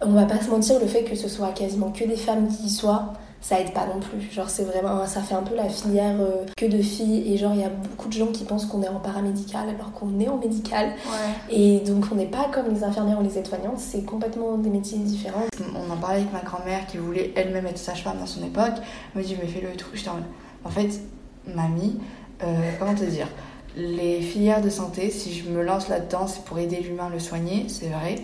on 0.01 0.11
va 0.13 0.27
pas 0.27 0.39
se 0.41 0.49
mentir, 0.49 0.79
le 0.79 0.87
fait 0.87 1.03
que 1.03 1.17
ce 1.17 1.29
soit 1.29 1.49
quasiment 1.49 1.91
que 1.91 2.05
des 2.05 2.17
femmes 2.17 2.47
qui 2.47 2.67
y 2.67 2.71
soient, 2.71 3.15
ça 3.45 3.61
aide 3.61 3.75
pas 3.75 3.85
non 3.87 4.01
plus. 4.01 4.31
Genre, 4.33 4.49
c'est 4.49 4.65
vraiment, 4.65 5.07
ça 5.07 5.21
fait 5.21 5.35
un 5.35 5.43
peu 5.43 5.55
la 5.55 5.69
filière 5.69 6.17
euh, 6.19 6.47
que 6.57 6.65
de 6.65 6.81
filles. 6.81 7.31
Et 7.31 7.37
genre, 7.37 7.53
il 7.53 7.61
y 7.61 7.65
a 7.65 7.69
beaucoup 7.69 8.09
de 8.09 8.15
gens 8.15 8.29
qui 8.29 8.45
pensent 8.45 8.65
qu'on 8.65 8.83
est 8.83 8.89
en 8.89 9.01
paramédical 9.01 9.69
alors 9.69 9.93
qu'on 9.93 10.19
est 10.19 10.29
en 10.29 10.39
médical. 10.39 10.87
Ouais. 10.87 11.55
Et 11.55 11.81
donc, 11.81 12.07
on 12.11 12.15
n'est 12.15 12.25
pas 12.25 12.49
comme 12.51 12.73
les 12.73 12.83
infirmières 12.83 13.21
ou 13.21 13.23
les 13.23 13.37
aides-soignantes, 13.37 13.79
c'est 13.79 14.03
complètement 14.03 14.57
des 14.57 14.71
métiers 14.71 14.97
différents. 14.97 15.45
On 15.77 15.93
en 15.93 15.97
parlait 15.99 16.21
avec 16.21 16.33
ma 16.33 16.41
grand-mère 16.41 16.87
qui 16.87 16.97
voulait 16.97 17.35
elle-même 17.37 17.67
être 17.67 17.77
sage-femme 17.77 18.17
à 18.23 18.27
son 18.27 18.43
époque. 18.43 18.77
Elle 19.15 19.21
me 19.21 19.27
dit 19.27 19.37
mais 19.39 19.47
fais-le 19.47 19.75
et 19.75 19.77
tout. 19.77 19.89
J'étais 19.93 20.09
en 20.09 20.15
mode, 20.15 20.25
en 20.65 20.71
fait, 20.71 21.03
mamie, 21.47 22.01
euh, 22.43 22.71
comment 22.79 22.95
te 22.95 23.05
dire? 23.05 23.29
Les 23.77 24.23
filières 24.23 24.63
de 24.63 24.71
santé, 24.71 25.11
si 25.11 25.35
je 25.35 25.51
me 25.51 25.63
lance 25.63 25.91
là-dedans, 25.91 26.27
c'est 26.29 26.45
pour 26.45 26.59
aider 26.59 26.77
l'humain, 26.77 27.11
le 27.13 27.19
soigner, 27.19 27.67
c'est 27.69 27.89
vrai. 27.89 28.23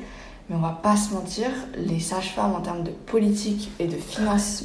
Mais 0.50 0.56
on 0.56 0.60
va 0.60 0.76
pas 0.82 0.96
se 0.96 1.14
mentir, 1.14 1.46
les 1.76 2.00
sages-femmes 2.00 2.54
en 2.56 2.60
termes 2.60 2.82
de 2.82 2.90
politique 2.90 3.70
et 3.78 3.86
de, 3.86 3.94
finance, 3.96 4.64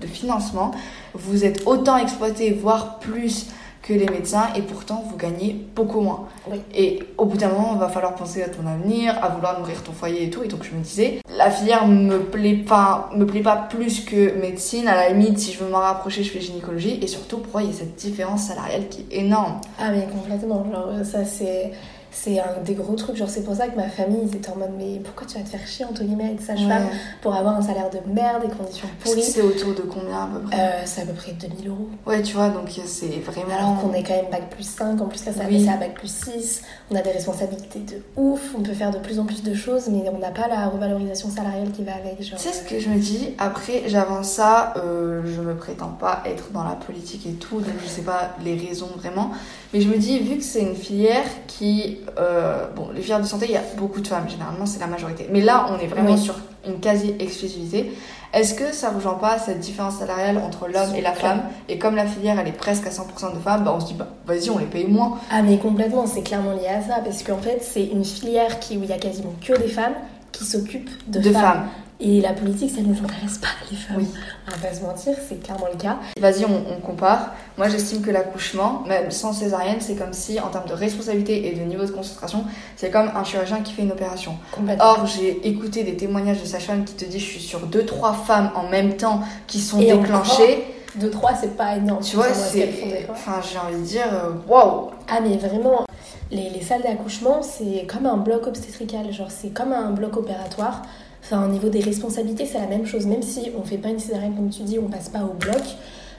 de 0.00 0.06
financement, 0.06 0.70
vous 1.12 1.44
êtes 1.44 1.66
autant 1.66 1.96
exploités, 1.96 2.52
voire 2.52 3.00
plus 3.00 3.48
que 3.82 3.92
les 3.92 4.06
médecins, 4.06 4.46
et 4.54 4.62
pourtant 4.62 5.04
vous 5.10 5.16
gagnez 5.16 5.66
beaucoup 5.74 6.00
moins. 6.00 6.28
Oui. 6.50 6.60
Et 6.72 7.00
au 7.18 7.26
bout 7.26 7.36
d'un 7.36 7.48
moment, 7.48 7.72
il 7.74 7.80
va 7.80 7.88
falloir 7.88 8.14
penser 8.14 8.42
à 8.42 8.48
ton 8.48 8.64
avenir, 8.66 9.22
à 9.22 9.28
vouloir 9.28 9.58
nourrir 9.58 9.82
ton 9.82 9.92
foyer 9.92 10.24
et 10.24 10.30
tout. 10.30 10.42
Et 10.44 10.48
donc 10.48 10.62
je 10.62 10.74
me 10.74 10.80
disais, 10.80 11.20
la 11.36 11.50
filière 11.50 11.86
me 11.86 12.20
plaît 12.20 12.54
pas, 12.54 13.10
me 13.14 13.26
plaît 13.26 13.42
pas 13.42 13.56
plus 13.56 14.00
que 14.04 14.38
médecine. 14.40 14.88
À 14.88 14.94
la 14.94 15.10
limite, 15.10 15.38
si 15.38 15.52
je 15.52 15.62
veux 15.62 15.70
m'en 15.70 15.80
rapprocher, 15.80 16.22
je 16.22 16.30
fais 16.30 16.40
gynécologie. 16.40 16.98
Et 17.02 17.08
surtout, 17.08 17.38
pourquoi 17.38 17.62
il 17.62 17.70
y 17.70 17.72
a 17.72 17.76
cette 17.76 17.96
différence 17.96 18.44
salariale 18.44 18.88
qui 18.88 19.04
est 19.10 19.18
énorme? 19.18 19.60
Ah, 19.78 19.90
mais 19.90 20.06
complètement. 20.06 20.64
Genre, 20.72 21.04
ça, 21.04 21.24
c'est. 21.26 21.72
C'est 22.16 22.38
un 22.38 22.62
des 22.64 22.74
gros 22.74 22.94
trucs, 22.94 23.16
genre 23.16 23.28
c'est 23.28 23.42
pour 23.42 23.56
ça 23.56 23.66
que 23.66 23.76
ma 23.76 23.88
famille 23.88 24.20
ils 24.30 24.36
étaient 24.36 24.50
en 24.50 24.56
mode 24.56 24.70
mais 24.78 25.00
pourquoi 25.02 25.26
tu 25.26 25.36
vas 25.36 25.42
te 25.44 25.48
faire 25.48 25.66
chier 25.66 25.84
entre 25.84 26.04
guillemets 26.04 26.32
être 26.32 26.40
sage-femme 26.42 26.86
pour 27.20 27.34
avoir 27.34 27.56
un 27.56 27.62
salaire 27.62 27.90
de 27.90 27.98
merde, 28.12 28.42
des 28.48 28.54
conditions 28.54 28.88
pourries 29.00 29.22
c'est 29.22 29.42
autour 29.42 29.74
de 29.74 29.82
combien 29.82 30.22
à 30.22 30.26
peu 30.32 30.40
près? 30.40 30.58
Euh, 30.60 30.82
C'est 30.84 31.02
à 31.02 31.06
peu 31.06 31.12
près 31.12 31.32
2000 31.32 31.68
euros. 31.68 31.88
Ouais, 32.06 32.22
tu 32.22 32.34
vois, 32.34 32.48
donc 32.50 32.70
c'est 32.86 33.06
vraiment. 33.26 33.54
Alors 33.58 33.80
qu'on 33.80 33.92
est 33.92 34.02
quand 34.04 34.14
même 34.14 34.30
bac 34.30 34.48
plus 34.50 34.62
5, 34.68 35.00
en 35.00 35.06
plus 35.06 35.24
là 35.26 35.32
ça 35.32 35.40
Oui. 35.48 35.58
baisse 35.58 35.68
à 35.74 35.76
bac 35.76 35.94
plus 35.94 36.08
6, 36.14 36.62
on 36.90 36.94
a 36.96 37.02
des 37.02 37.10
responsabilités 37.10 37.80
de 37.80 38.02
ouf, 38.16 38.54
on 38.56 38.62
peut 38.62 38.72
faire 38.74 38.92
de 38.92 38.98
plus 38.98 39.18
en 39.18 39.24
plus 39.24 39.42
de 39.42 39.52
choses, 39.54 39.88
mais 39.88 40.08
on 40.08 40.18
n'a 40.18 40.30
pas 40.30 40.46
la 40.48 40.68
revalorisation 40.68 41.30
salariale 41.30 41.70
qui 41.72 41.82
va 41.82 41.92
avec. 41.96 42.22
Genre, 42.22 42.38
sais 42.38 42.52
ce 42.52 42.62
que 42.62 42.78
je 42.78 42.88
me 42.88 42.98
dis? 42.98 43.34
Après, 43.38 43.82
j'avance 43.86 44.28
ça, 44.28 44.74
euh, 44.76 45.22
je 45.26 45.40
me 45.40 45.54
prétends 45.56 45.88
pas 45.98 46.22
être 46.26 46.50
dans 46.52 46.64
la 46.64 46.76
politique 46.76 47.26
et 47.26 47.32
tout, 47.32 47.60
donc 47.60 47.74
je 47.82 47.88
sais 47.88 48.02
pas 48.02 48.36
les 48.44 48.56
raisons 48.56 48.90
vraiment. 48.96 49.32
Mais 49.74 49.80
je 49.80 49.88
me 49.88 49.96
dis, 49.98 50.20
vu 50.20 50.36
que 50.38 50.44
c'est 50.44 50.62
une 50.62 50.76
filière 50.76 51.24
qui. 51.48 51.98
euh, 52.18 52.66
bon, 52.76 52.88
les 52.94 53.02
filières 53.02 53.20
de 53.20 53.26
santé, 53.26 53.46
il 53.48 53.52
y 53.52 53.56
a 53.56 53.62
beaucoup 53.76 54.00
de 54.00 54.06
femmes, 54.06 54.28
généralement 54.30 54.64
c'est 54.66 54.78
la 54.80 54.86
majorité. 54.86 55.26
Mais 55.32 55.40
là, 55.40 55.66
on 55.70 55.78
est 55.82 55.88
vraiment 55.88 56.12
Oui. 56.12 56.18
sur 56.18 56.36
une 56.66 56.78
quasi-exclusivité. 56.80 57.92
Est-ce 58.32 58.54
que 58.54 58.72
ça 58.72 58.90
rejoint 58.90 59.14
pas 59.14 59.38
cette 59.38 59.60
différence 59.60 59.96
salariale 59.98 60.38
entre 60.38 60.66
l'homme 60.68 60.94
et 60.96 61.00
la 61.00 61.12
femme? 61.12 61.42
Et 61.68 61.78
comme 61.78 61.94
la 61.96 62.06
filière, 62.06 62.38
elle 62.40 62.48
est 62.48 62.52
presque 62.52 62.86
à 62.86 62.90
100% 62.90 63.34
de 63.34 63.38
femmes, 63.40 63.64
bah 63.64 63.72
on 63.76 63.80
se 63.80 63.86
dit, 63.86 63.94
bah 63.94 64.08
vas-y, 64.26 64.50
on 64.50 64.58
les 64.58 64.64
paye 64.66 64.86
moins. 64.86 65.18
Ah 65.30 65.42
mais 65.42 65.58
complètement, 65.58 66.06
c'est 66.06 66.22
clairement 66.22 66.52
lié 66.52 66.66
à 66.68 66.80
ça, 66.82 67.00
parce 67.04 67.22
qu'en 67.22 67.38
fait 67.38 67.58
c'est 67.62 67.84
une 67.84 68.04
filière 68.04 68.58
qui, 68.60 68.76
où 68.78 68.82
il 68.82 68.88
y 68.90 68.92
a 68.92 68.98
quasiment 68.98 69.32
que 69.44 69.56
des 69.60 69.68
femmes 69.68 69.94
qui 70.32 70.44
s'occupent 70.44 70.90
de, 71.08 71.20
De 71.20 71.30
femmes. 71.32 71.42
femmes. 71.42 71.64
Et 72.00 72.20
la 72.20 72.32
politique, 72.32 72.70
ça 72.70 72.80
ne 72.80 72.86
nous 72.88 73.04
intéresse 73.04 73.38
pas, 73.38 73.48
les 73.70 73.76
femmes. 73.76 73.98
Oui. 73.98 74.08
On 74.48 74.50
va 74.50 74.68
pas 74.68 74.74
se 74.74 74.82
mentir, 74.82 75.14
c'est 75.28 75.40
clairement 75.40 75.68
le 75.72 75.78
cas. 75.78 75.96
Vas-y, 76.20 76.44
on, 76.44 76.64
on 76.76 76.80
compare. 76.80 77.32
Moi, 77.56 77.68
j'estime 77.68 78.02
que 78.02 78.10
l'accouchement, 78.10 78.82
même 78.86 79.10
sans 79.12 79.32
césarienne, 79.32 79.76
c'est 79.80 79.94
comme 79.94 80.12
si, 80.12 80.40
en 80.40 80.48
termes 80.48 80.66
de 80.68 80.74
responsabilité 80.74 81.46
et 81.48 81.54
de 81.54 81.60
niveau 81.62 81.84
de 81.84 81.92
concentration, 81.92 82.44
c'est 82.76 82.90
comme 82.90 83.10
un 83.14 83.22
chirurgien 83.22 83.60
qui 83.60 83.72
fait 83.72 83.82
une 83.82 83.92
opération. 83.92 84.36
Complètement. 84.52 84.84
Or, 84.84 85.06
j'ai 85.06 85.46
écouté 85.46 85.84
des 85.84 85.96
témoignages 85.96 86.40
de 86.40 86.46
sages-femmes 86.46 86.84
qui 86.84 86.94
te 86.94 87.04
disent 87.04 87.20
je 87.22 87.26
suis 87.26 87.40
sur 87.40 87.60
deux, 87.60 87.86
trois 87.86 88.12
femmes 88.12 88.50
en 88.56 88.68
même 88.68 88.96
temps 88.96 89.20
qui 89.46 89.60
sont 89.60 89.80
Et 89.80 89.92
déclenchées. 89.92 90.64
De 90.96 91.08
3, 91.08 91.34
c'est 91.34 91.56
pas 91.56 91.76
énorme. 91.76 92.04
Tu 92.04 92.14
vois, 92.14 92.32
c'est. 92.32 92.68
Enfin, 93.10 93.40
j'ai 93.42 93.58
envie 93.58 93.80
de 93.80 93.84
dire, 93.84 94.06
euh, 94.12 94.30
waouh! 94.48 94.90
Ah 95.08 95.18
mais 95.20 95.36
vraiment, 95.36 95.84
les, 96.30 96.50
les 96.50 96.62
salles 96.62 96.82
d'accouchement, 96.82 97.42
c'est 97.42 97.84
comme 97.86 98.06
un 98.06 98.16
bloc 98.16 98.46
obstétrical, 98.46 99.12
genre 99.12 99.26
c'est 99.28 99.48
comme 99.48 99.72
un 99.72 99.90
bloc 99.90 100.16
opératoire. 100.16 100.82
Enfin, 101.24 101.46
au 101.46 101.48
niveau 101.48 101.70
des 101.70 101.80
responsabilités, 101.80 102.44
c'est 102.44 102.58
la 102.58 102.66
même 102.66 102.86
chose. 102.86 103.06
Même 103.06 103.22
si 103.22 103.50
on 103.58 103.64
fait 103.64 103.78
pas 103.78 103.88
une 103.88 103.98
césarienne, 103.98 104.34
comme 104.34 104.50
tu 104.50 104.62
dis, 104.62 104.78
on 104.78 104.88
passe 104.88 105.08
pas 105.08 105.22
au 105.22 105.32
bloc, 105.32 105.62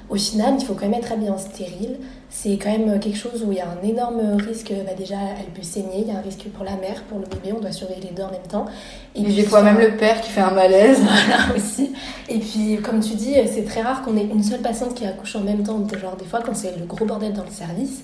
au 0.09 0.15
final, 0.15 0.55
il 0.59 0.65
faut 0.65 0.73
quand 0.73 0.87
même 0.87 0.95
être 0.95 1.11
habillé 1.11 1.29
en 1.29 1.37
stérile. 1.37 1.97
C'est 2.29 2.57
quand 2.57 2.71
même 2.71 2.99
quelque 2.99 3.17
chose 3.17 3.43
où 3.45 3.51
il 3.51 3.57
y 3.57 3.61
a 3.61 3.67
un 3.67 3.87
énorme 3.87 4.35
risque. 4.37 4.71
Bah 4.85 4.93
déjà, 4.97 5.15
elle 5.39 5.51
peut 5.53 5.63
saigner, 5.63 6.01
il 6.01 6.07
y 6.07 6.11
a 6.11 6.17
un 6.17 6.21
risque 6.21 6.45
pour 6.55 6.63
la 6.63 6.75
mère, 6.75 7.03
pour 7.03 7.19
le 7.19 7.25
bébé, 7.25 7.53
on 7.55 7.59
doit 7.59 7.71
surveiller 7.71 8.01
les 8.01 8.15
deux 8.15 8.23
en 8.23 8.31
même 8.31 8.47
temps. 8.49 8.65
Et 9.15 9.21
des 9.21 9.43
fois, 9.43 9.61
même 9.63 9.79
le 9.79 9.95
père 9.95 10.21
qui 10.21 10.29
fait 10.29 10.41
un 10.41 10.51
malaise. 10.51 10.99
Voilà 11.03 11.55
aussi. 11.55 11.93
Et 12.29 12.39
puis, 12.39 12.77
comme 12.83 12.99
tu 12.99 13.15
dis, 13.15 13.35
c'est 13.47 13.65
très 13.65 13.81
rare 13.81 14.01
qu'on 14.01 14.17
ait 14.17 14.25
une 14.25 14.43
seule 14.43 14.61
patiente 14.61 14.93
qui 14.95 15.05
accouche 15.05 15.35
en 15.35 15.41
même 15.41 15.63
temps. 15.63 15.81
Genre, 15.99 16.15
des 16.17 16.25
fois, 16.25 16.41
quand 16.45 16.55
c'est 16.55 16.77
le 16.77 16.85
gros 16.85 17.05
bordel 17.05 17.33
dans 17.33 17.43
le 17.43 17.51
service, 17.51 18.03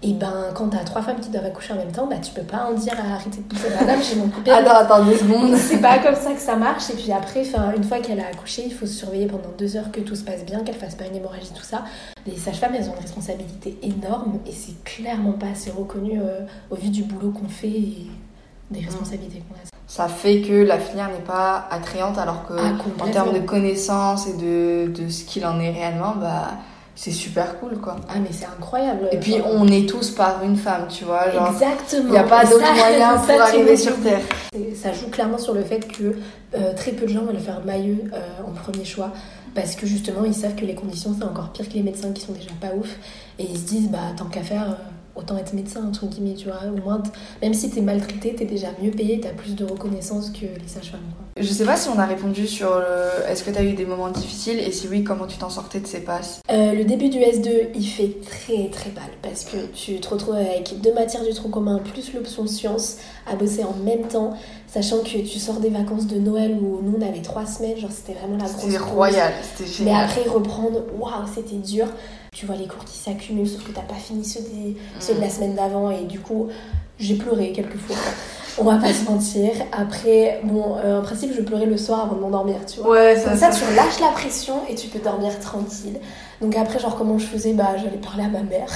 et 0.00 0.12
ben, 0.12 0.50
quand 0.54 0.68
t'as 0.68 0.84
trois 0.84 1.02
femmes 1.02 1.18
qui 1.18 1.28
doivent 1.30 1.46
accoucher 1.46 1.72
en 1.72 1.76
même 1.76 1.90
temps, 1.90 2.06
bah, 2.06 2.18
tu 2.22 2.32
peux 2.32 2.42
pas 2.42 2.66
en 2.70 2.74
dire 2.74 2.94
à 2.94 3.14
arrêter 3.14 3.38
de 3.38 3.42
pousser 3.42 3.68
madame, 3.80 3.98
j'ai 4.00 4.14
mon 4.14 4.28
coupé. 4.28 4.52
Attends, 4.52 4.76
attends 4.76 5.04
deux 5.04 5.16
secondes. 5.16 5.56
C'est 5.56 5.80
pas 5.80 5.98
comme 5.98 6.14
ça 6.14 6.34
que 6.34 6.40
ça 6.40 6.54
marche. 6.54 6.90
Et 6.90 6.94
puis 6.94 7.10
après, 7.10 7.42
une 7.76 7.82
fois 7.82 7.98
qu'elle 7.98 8.20
a 8.20 8.28
accouché, 8.28 8.62
il 8.64 8.72
faut 8.72 8.86
se 8.86 8.92
surveiller 8.94 9.26
pendant 9.26 9.50
deux 9.58 9.76
heures 9.76 9.90
que 9.90 10.00
tout 10.00 10.14
se 10.14 10.22
passe 10.22 10.44
bien, 10.44 10.60
qu'elle 10.60 10.76
fasse 10.76 10.94
pas 10.94 11.04
une 11.06 11.16
hémorragie, 11.16 11.50
tout 11.52 11.64
ça. 11.64 11.82
Les 12.26 12.36
sages-femmes, 12.36 12.74
elles 12.76 12.88
ont 12.88 12.94
une 12.94 13.02
responsabilité 13.02 13.76
énorme 13.82 14.38
et 14.46 14.52
c'est 14.52 14.84
clairement 14.84 15.32
pas 15.32 15.48
assez 15.48 15.72
reconnu 15.72 16.20
euh, 16.20 16.42
au 16.70 16.76
vu 16.76 16.90
du 16.90 17.02
boulot 17.02 17.32
qu'on 17.32 17.48
fait 17.48 17.66
et 17.66 18.06
des 18.70 18.80
responsabilités 18.80 19.42
qu'on 19.48 19.54
a. 19.56 19.78
Ça 19.88 20.06
fait 20.06 20.42
que 20.42 20.52
la 20.52 20.78
filière 20.78 21.08
n'est 21.08 21.24
pas 21.26 21.66
attrayante, 21.72 22.18
alors 22.18 22.46
que, 22.46 22.52
Ah, 22.52 23.02
en 23.02 23.08
termes 23.08 23.32
de 23.32 23.40
connaissances 23.40 24.28
et 24.28 24.34
de, 24.34 24.92
de 24.92 25.08
ce 25.08 25.24
qu'il 25.24 25.44
en 25.44 25.58
est 25.58 25.70
réellement, 25.70 26.14
bah, 26.14 26.50
c'est 27.00 27.12
super 27.12 27.60
cool, 27.60 27.78
quoi. 27.78 27.94
Ah, 28.08 28.14
mais 28.20 28.30
c'est 28.32 28.46
incroyable. 28.46 29.08
Et 29.12 29.18
puis, 29.18 29.36
on 29.44 29.68
est 29.68 29.88
tous 29.88 30.10
par 30.10 30.42
une 30.42 30.56
femme, 30.56 30.86
tu 30.88 31.04
vois. 31.04 31.30
Genre, 31.30 31.48
Exactement. 31.52 32.02
il 32.08 32.10
n'y 32.10 32.18
a 32.18 32.24
pas 32.24 32.44
d'autre 32.44 32.66
ça- 32.66 32.72
moyen 32.74 33.10
ça, 33.18 33.18
pour 33.18 33.34
tu 33.36 33.40
arriver 33.40 33.76
sur. 33.76 33.96
Terre. 34.00 34.20
Ça 34.74 34.92
joue 34.92 35.06
clairement 35.08 35.38
sur 35.38 35.54
le 35.54 35.62
fait 35.62 35.86
que 35.86 36.16
euh, 36.56 36.74
très 36.74 36.90
peu 36.90 37.06
de 37.06 37.12
gens 37.12 37.22
veulent 37.24 37.38
faire 37.38 37.64
maillot 37.64 37.98
euh, 38.12 38.18
en 38.46 38.50
premier 38.50 38.84
choix 38.84 39.12
parce 39.54 39.76
que 39.76 39.86
justement 39.86 40.24
ils 40.24 40.34
savent 40.34 40.54
que 40.54 40.64
les 40.64 40.74
conditions 40.74 41.14
c'est 41.18 41.24
encore 41.24 41.50
pire 41.52 41.68
que 41.68 41.74
les 41.74 41.82
médecins 41.82 42.12
qui 42.12 42.22
sont 42.22 42.32
déjà 42.32 42.50
pas 42.60 42.74
ouf 42.76 42.88
et 43.38 43.44
ils 43.44 43.56
se 43.58 43.64
disent 43.64 43.90
bah 43.90 43.98
tant 44.16 44.24
qu'à 44.26 44.42
faire 44.42 44.70
euh, 44.70 44.74
autant 45.18 45.36
être 45.36 45.52
médecin 45.52 45.84
entre 45.86 46.06
guillemets 46.06 46.34
tu 46.34 46.46
vois 46.46 46.60
au 46.66 46.80
moins 46.80 47.02
même 47.42 47.54
si 47.54 47.70
t'es 47.70 47.80
maltraité 47.80 48.34
t'es 48.34 48.44
déjà 48.44 48.68
mieux 48.82 48.90
payé 48.90 49.20
t'as 49.20 49.30
plus 49.30 49.54
de 49.56 49.64
reconnaissance 49.64 50.30
que 50.30 50.46
les 50.46 50.68
sages-femmes 50.68 51.00
quoi. 51.16 51.26
Je 51.42 51.52
sais 51.52 51.64
pas 51.64 51.76
si 51.76 51.88
on 51.88 51.98
a 51.98 52.06
répondu 52.06 52.46
sur 52.48 52.78
le... 52.80 53.30
est-ce 53.30 53.44
que 53.44 53.50
t'as 53.50 53.62
eu 53.62 53.72
des 53.74 53.84
moments 53.84 54.10
difficiles 54.10 54.58
et 54.58 54.72
si 54.72 54.88
oui, 54.88 55.04
comment 55.04 55.26
tu 55.26 55.38
t'en 55.38 55.50
sortais 55.50 55.78
de 55.78 55.86
ces 55.86 56.00
passes? 56.00 56.40
Euh, 56.50 56.72
le 56.72 56.84
début 56.84 57.10
du 57.10 57.18
S2, 57.18 57.68
il 57.76 57.86
fait 57.86 58.16
très 58.28 58.68
très 58.70 58.90
mal 58.90 59.08
parce 59.22 59.44
que 59.44 59.56
tu 59.72 60.00
te 60.00 60.08
retrouves 60.08 60.34
avec 60.34 60.80
deux 60.82 60.92
matières 60.92 61.22
du 61.24 61.32
tronc 61.32 61.50
commun 61.50 61.78
plus 61.78 62.12
l'option 62.12 62.46
sciences 62.48 62.96
à 63.30 63.36
bosser 63.36 63.62
en 63.62 63.74
même 63.84 64.08
temps, 64.08 64.36
sachant 64.66 64.98
que 64.98 65.04
tu 65.18 65.38
sors 65.38 65.60
des 65.60 65.70
vacances 65.70 66.08
de 66.08 66.18
Noël 66.18 66.56
où 66.60 66.80
nous 66.82 66.96
on 66.98 67.02
avait 67.08 67.22
trois 67.22 67.46
semaines, 67.46 67.76
genre 67.76 67.92
c'était 67.92 68.18
vraiment 68.18 68.36
la 68.36 68.48
grosse 68.50 68.64
C'était 68.64 68.78
royal, 68.78 69.32
c'était 69.42 69.70
Mais 69.70 69.90
génial. 69.90 70.04
après 70.06 70.28
reprendre, 70.28 70.80
waouh, 70.98 71.12
c'était 71.32 71.56
dur. 71.56 71.86
Tu 72.32 72.46
vois 72.46 72.56
les 72.56 72.66
cours 72.66 72.84
qui 72.84 72.96
s'accumulent, 72.96 73.48
sauf 73.48 73.64
que 73.64 73.72
t'as 73.72 73.82
pas 73.82 73.94
fini 73.94 74.24
ceux, 74.24 74.40
des, 74.40 74.76
ceux 75.00 75.14
de 75.14 75.20
la 75.20 75.30
semaine 75.30 75.54
d'avant 75.54 75.90
et 75.90 76.04
du 76.04 76.20
coup 76.20 76.48
j'ai 76.98 77.14
pleuré 77.14 77.52
quelques 77.52 77.76
fois. 77.78 77.96
On 78.60 78.64
va 78.64 78.76
pas 78.76 78.92
se 78.92 79.04
mentir. 79.04 79.50
Après, 79.70 80.40
bon, 80.42 80.76
euh, 80.78 80.98
en 80.98 81.02
principe, 81.02 81.32
je 81.32 81.42
pleurais 81.42 81.66
le 81.66 81.76
soir 81.76 82.00
avant 82.06 82.16
de 82.16 82.20
m'endormir, 82.20 82.56
tu 82.66 82.80
vois. 82.80 82.90
Ouais, 82.90 83.16
ça, 83.16 83.30
Comme 83.30 83.38
ça, 83.38 83.52
ça- 83.52 83.58
tu 83.58 83.64
relâches 83.70 84.00
la 84.00 84.08
pression 84.08 84.54
et 84.68 84.74
tu 84.74 84.88
peux 84.88 84.98
dormir 84.98 85.38
tranquille. 85.38 86.00
Donc 86.40 86.56
après, 86.56 86.80
genre, 86.80 86.96
comment 86.96 87.18
je 87.18 87.26
faisais? 87.26 87.52
Bah, 87.52 87.76
j'allais 87.76 87.98
parler 87.98 88.24
à 88.24 88.28
ma 88.28 88.42
mère. 88.42 88.68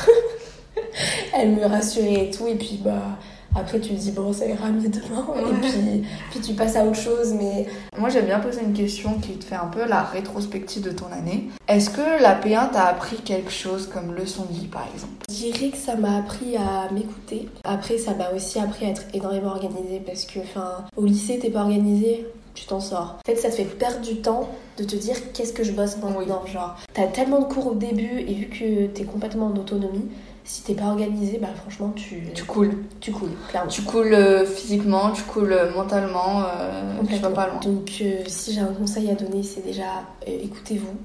Elle 1.34 1.50
me 1.50 1.64
rassurait 1.66 2.26
et 2.26 2.30
tout. 2.30 2.46
Et 2.46 2.54
puis, 2.54 2.80
bah, 2.84 3.18
après, 3.54 3.80
tu 3.80 3.90
te 3.90 3.94
dis, 3.94 4.12
bon, 4.12 4.32
ça 4.32 4.46
ira 4.46 4.70
mieux 4.70 4.88
demain. 4.88 5.26
Et 5.36 5.54
puis, 5.60 6.02
puis 6.30 6.40
tu 6.40 6.54
passes 6.54 6.76
à 6.76 6.84
autre 6.84 6.96
chose. 6.96 7.34
Mais 7.34 7.66
Moi, 7.98 8.08
j'aime 8.08 8.26
bien 8.26 8.40
poser 8.40 8.62
une 8.62 8.72
question 8.72 9.18
qui 9.18 9.32
te 9.32 9.44
fait 9.44 9.56
un 9.56 9.66
peu 9.66 9.86
la 9.86 10.02
rétrospective 10.02 10.82
de 10.82 10.90
ton 10.90 11.06
année. 11.12 11.48
Est-ce 11.68 11.90
que 11.90 12.22
la 12.22 12.38
P1 12.40 12.70
t'a 12.70 12.86
appris 12.86 13.16
quelque 13.16 13.50
chose 13.50 13.88
comme 13.92 14.14
leçon 14.14 14.44
de 14.44 14.54
vie, 14.54 14.66
par 14.66 14.88
exemple? 14.92 15.12
Je 15.28 15.34
dirais 15.34 15.70
que 15.70 15.76
ça 15.76 15.96
m'a 15.96 16.16
appris 16.16 16.56
à 16.56 16.90
m'écouter. 16.92 17.48
Après, 17.64 17.98
ça 17.98 18.14
m'a 18.14 18.30
aussi 18.30 18.58
appris 18.58 18.86
à 18.86 18.88
être 18.88 19.02
énormément 19.12 19.50
organisée. 19.50 20.02
Parce 20.04 20.24
que, 20.24 20.40
enfin, 20.40 20.84
au 20.96 21.04
lycée, 21.04 21.38
t'es 21.38 21.50
pas 21.50 21.60
organisée. 21.60 22.26
Tu 22.54 22.66
t'en 22.66 22.80
sors. 22.80 23.18
En 23.18 23.30
fait, 23.30 23.36
ça 23.36 23.48
te 23.48 23.54
fait 23.54 23.64
perdre 23.64 24.00
du 24.00 24.16
temps 24.16 24.48
de 24.76 24.84
te 24.84 24.96
dire 24.96 25.16
qu'est-ce 25.32 25.52
que 25.52 25.64
je 25.64 25.72
bosse 25.72 25.96
maintenant. 25.96 26.44
Genre, 26.46 26.76
t'as 26.92 27.06
tellement 27.06 27.40
de 27.40 27.44
cours 27.44 27.68
au 27.68 27.74
début 27.74 28.20
et 28.26 28.34
vu 28.34 28.46
que 28.46 28.86
t'es 28.88 29.04
complètement 29.04 29.46
en 29.46 29.56
autonomie, 29.56 30.08
si 30.44 30.62
t'es 30.62 30.74
pas 30.74 30.86
organisé, 30.86 31.38
bah 31.40 31.48
franchement, 31.54 31.92
tu, 31.94 32.24
Tu 32.34 32.44
coules. 32.44 32.72
tu 33.00 33.12
coules, 33.12 33.30
clairement. 33.48 33.70
Tu 33.70 33.82
coules 33.82 34.12
euh, 34.14 34.44
physiquement, 34.44 35.10
tu 35.12 35.22
coules 35.22 35.52
euh, 35.52 35.72
mentalement, 35.74 36.42
euh, 36.42 36.94
tu 37.08 37.16
vas 37.16 37.30
pas 37.30 37.46
loin. 37.48 37.60
Donc, 37.60 37.90
euh, 38.02 38.22
si 38.26 38.52
j'ai 38.52 38.60
un 38.60 38.66
conseil 38.72 39.10
à 39.10 39.14
donner, 39.14 39.42
c'est 39.42 39.64
déjà 39.64 39.84
euh, 40.28 40.38
écoutez-vous 40.42 40.96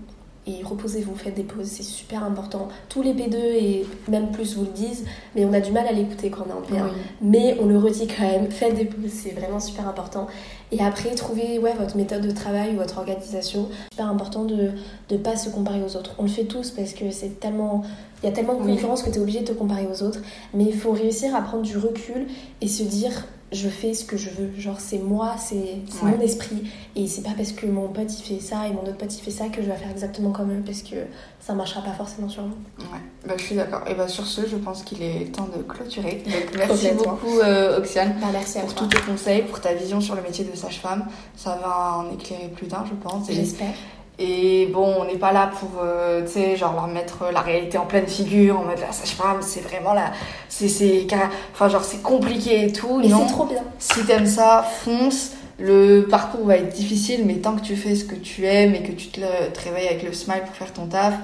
et 0.49 0.63
reposez-vous, 0.63 1.13
faites 1.15 1.33
des 1.35 1.43
pauses, 1.43 1.65
c'est 1.67 1.83
super 1.83 2.23
important. 2.23 2.69
Tous 2.87 3.01
les 3.01 3.13
P2 3.13 3.35
et 3.35 3.85
même 4.07 4.31
plus 4.31 4.55
vous 4.55 4.63
le 4.63 4.71
disent, 4.71 5.03
mais 5.35 5.43
on 5.43 5.51
a 5.51 5.59
du 5.59 5.73
mal 5.73 5.85
à 5.85 5.91
l'écouter 5.91 6.29
quand 6.29 6.45
on 6.47 6.49
est 6.49 6.53
en 6.53 6.61
P1. 6.81 6.85
Oui. 6.85 6.91
Mais 7.21 7.57
on 7.61 7.65
le 7.65 7.77
redit 7.77 8.07
quand 8.07 8.23
même, 8.23 8.49
faites 8.49 8.73
des 8.75 8.85
pauses, 8.85 9.11
c'est 9.11 9.31
vraiment 9.31 9.59
super 9.59 9.87
important. 9.89 10.27
Et 10.71 10.81
après, 10.81 11.15
trouvez 11.15 11.59
ouais, 11.59 11.73
votre 11.73 11.95
méthode 11.95 12.21
de 12.27 12.31
travail 12.31 12.73
ou 12.73 12.77
votre 12.77 12.97
organisation. 12.97 13.69
Super 13.91 14.09
important 14.09 14.43
de 14.43 14.71
ne 15.09 15.17
pas 15.17 15.37
se 15.37 15.49
comparer 15.49 15.81
aux 15.81 15.95
autres. 15.95 16.13
On 16.17 16.23
le 16.23 16.29
fait 16.29 16.43
tous 16.43 16.71
parce 16.71 16.93
que 16.93 17.09
c'est 17.11 17.39
tellement. 17.39 17.83
Il 18.21 18.25
y 18.25 18.29
a 18.29 18.35
tellement 18.35 18.55
de 18.55 18.63
concurrence 18.63 19.03
que 19.03 19.09
tu 19.09 19.17
es 19.17 19.21
obligé 19.21 19.41
de 19.41 19.45
te 19.45 19.53
comparer 19.53 19.87
aux 19.87 20.03
autres. 20.03 20.19
Mais 20.53 20.65
il 20.65 20.75
faut 20.75 20.91
réussir 20.91 21.35
à 21.35 21.41
prendre 21.41 21.63
du 21.63 21.77
recul 21.77 22.27
et 22.61 22.67
se 22.67 22.83
dire 22.83 23.25
je 23.51 23.69
fais 23.69 23.93
ce 23.93 24.03
que 24.03 24.17
je 24.17 24.29
veux. 24.29 24.51
Genre, 24.59 24.79
c'est 24.79 24.97
moi, 24.99 25.35
c'est 25.37 25.55
Ouais. 25.55 26.11
mon 26.17 26.19
esprit. 26.19 26.63
Et 26.95 27.07
c'est 27.07 27.21
pas 27.21 27.31
parce 27.37 27.51
que 27.53 27.65
mon 27.65 27.87
pote 27.87 28.11
il 28.19 28.23
fait 28.23 28.41
ça 28.43 28.67
et 28.67 28.71
mon 28.73 28.81
autre 28.81 28.97
pote 28.97 29.15
il 29.15 29.21
fait 29.21 29.31
ça 29.31 29.47
que 29.47 29.61
je 29.61 29.67
vais 29.69 29.75
faire 29.77 29.89
exactement 29.91 30.31
comme 30.31 30.51
eux 30.51 30.61
parce 30.65 30.81
que 30.81 30.95
ça 31.39 31.53
marchera 31.53 31.81
pas 31.81 31.93
forcément 31.93 32.27
sur 32.27 32.43
nous. 32.43 32.55
Ouais, 32.79 32.99
bah, 33.25 33.35
je 33.37 33.43
suis 33.43 33.55
d'accord. 33.55 33.81
Et 33.87 33.93
bah, 33.95 34.07
sur 34.07 34.25
ce, 34.25 34.41
je 34.47 34.57
pense 34.57 34.83
qu'il 34.83 35.01
est 35.01 35.31
temps 35.31 35.47
de 35.55 35.63
clôturer. 35.63 36.23
Donc, 36.25 36.55
merci 36.57 36.89
beaucoup, 36.97 37.39
euh, 37.39 37.77
Oxiane, 37.77 38.15
Bah, 38.19 38.27
merci 38.33 38.57
à 38.57 38.61
pour 38.61 38.75
tous 38.75 38.87
tes 38.87 38.99
conseils, 38.99 39.43
pour 39.43 39.61
ta 39.61 39.73
vision 39.73 40.01
sur 40.01 40.15
le 40.15 40.21
métier 40.21 40.43
de 40.43 40.55
sage-femme. 40.55 41.05
Ça 41.35 41.57
va 41.63 41.99
en 41.99 42.11
éclairer 42.13 42.49
plus 42.49 42.67
d'un, 42.67 42.83
je 42.85 42.93
pense. 42.95 43.29
Et, 43.29 43.33
J'espère. 43.33 43.73
Et 44.19 44.67
bon, 44.73 44.95
on 44.99 45.05
n'est 45.05 45.17
pas 45.17 45.31
là 45.31 45.49
pour, 45.59 45.81
euh, 45.81 46.21
tu 46.25 46.31
sais, 46.33 46.55
genre 46.55 46.73
leur 46.73 46.87
mettre 46.87 47.25
la 47.31 47.41
réalité 47.41 47.77
en 47.77 47.85
pleine 47.85 48.07
figure, 48.07 48.59
en 48.59 48.63
mode 48.63 48.79
la 48.79 48.91
sage-femme, 48.91 49.41
c'est 49.41 49.61
vraiment 49.61 49.93
la. 49.93 50.11
C'est. 50.49 51.05
Enfin, 51.53 51.69
genre, 51.69 51.83
c'est 51.83 52.01
compliqué 52.01 52.65
et 52.65 52.71
tout. 52.71 52.99
Mais 52.99 53.09
non. 53.09 53.25
c'est 53.27 53.33
trop 53.33 53.45
bien. 53.45 53.61
Si 53.79 54.03
t'aimes 54.05 54.25
ça, 54.27 54.65
fonce. 54.83 55.31
Le 55.59 56.01
parcours 56.03 56.45
va 56.45 56.57
être 56.57 56.69
difficile, 56.71 57.23
mais 57.25 57.37
tant 57.37 57.55
que 57.55 57.61
tu 57.61 57.75
fais 57.75 57.95
ce 57.95 58.05
que 58.05 58.13
tu 58.13 58.45
aimes 58.45 58.75
et 58.75 58.83
que 58.83 58.91
tu 58.91 59.07
te, 59.07 59.19
le- 59.19 59.51
te 59.51 59.59
réveilles 59.63 59.87
avec 59.87 60.03
le 60.03 60.13
smile 60.13 60.41
pour 60.45 60.53
faire 60.53 60.71
ton 60.71 60.85
taf, 60.85 61.15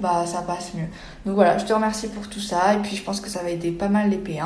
bah 0.00 0.22
ça 0.26 0.42
passe 0.42 0.74
mieux. 0.74 0.86
Donc 1.26 1.34
voilà, 1.34 1.58
je 1.58 1.64
te 1.64 1.72
remercie 1.72 2.06
pour 2.06 2.28
tout 2.28 2.38
ça 2.38 2.74
et 2.74 2.76
puis 2.76 2.94
je 2.94 3.02
pense 3.02 3.20
que 3.20 3.28
ça 3.28 3.42
va 3.42 3.50
aider 3.50 3.72
pas 3.72 3.88
mal 3.88 4.08
les 4.10 4.18
P1. 4.18 4.42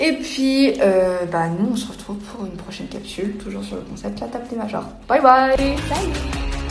Et 0.00 0.12
puis 0.18 0.74
euh, 0.82 1.24
bah 1.32 1.46
nous 1.48 1.70
on 1.72 1.76
se 1.76 1.90
retrouve 1.90 2.16
pour 2.18 2.44
une 2.44 2.56
prochaine 2.58 2.88
capsule, 2.88 3.38
toujours 3.38 3.64
sur 3.64 3.76
le 3.76 3.82
concept 3.84 4.20
la 4.20 4.26
table 4.26 4.48
des 4.50 4.56
majors. 4.56 4.84
Bye 5.08 5.22
bye 5.22 5.56
Salut 5.56 6.63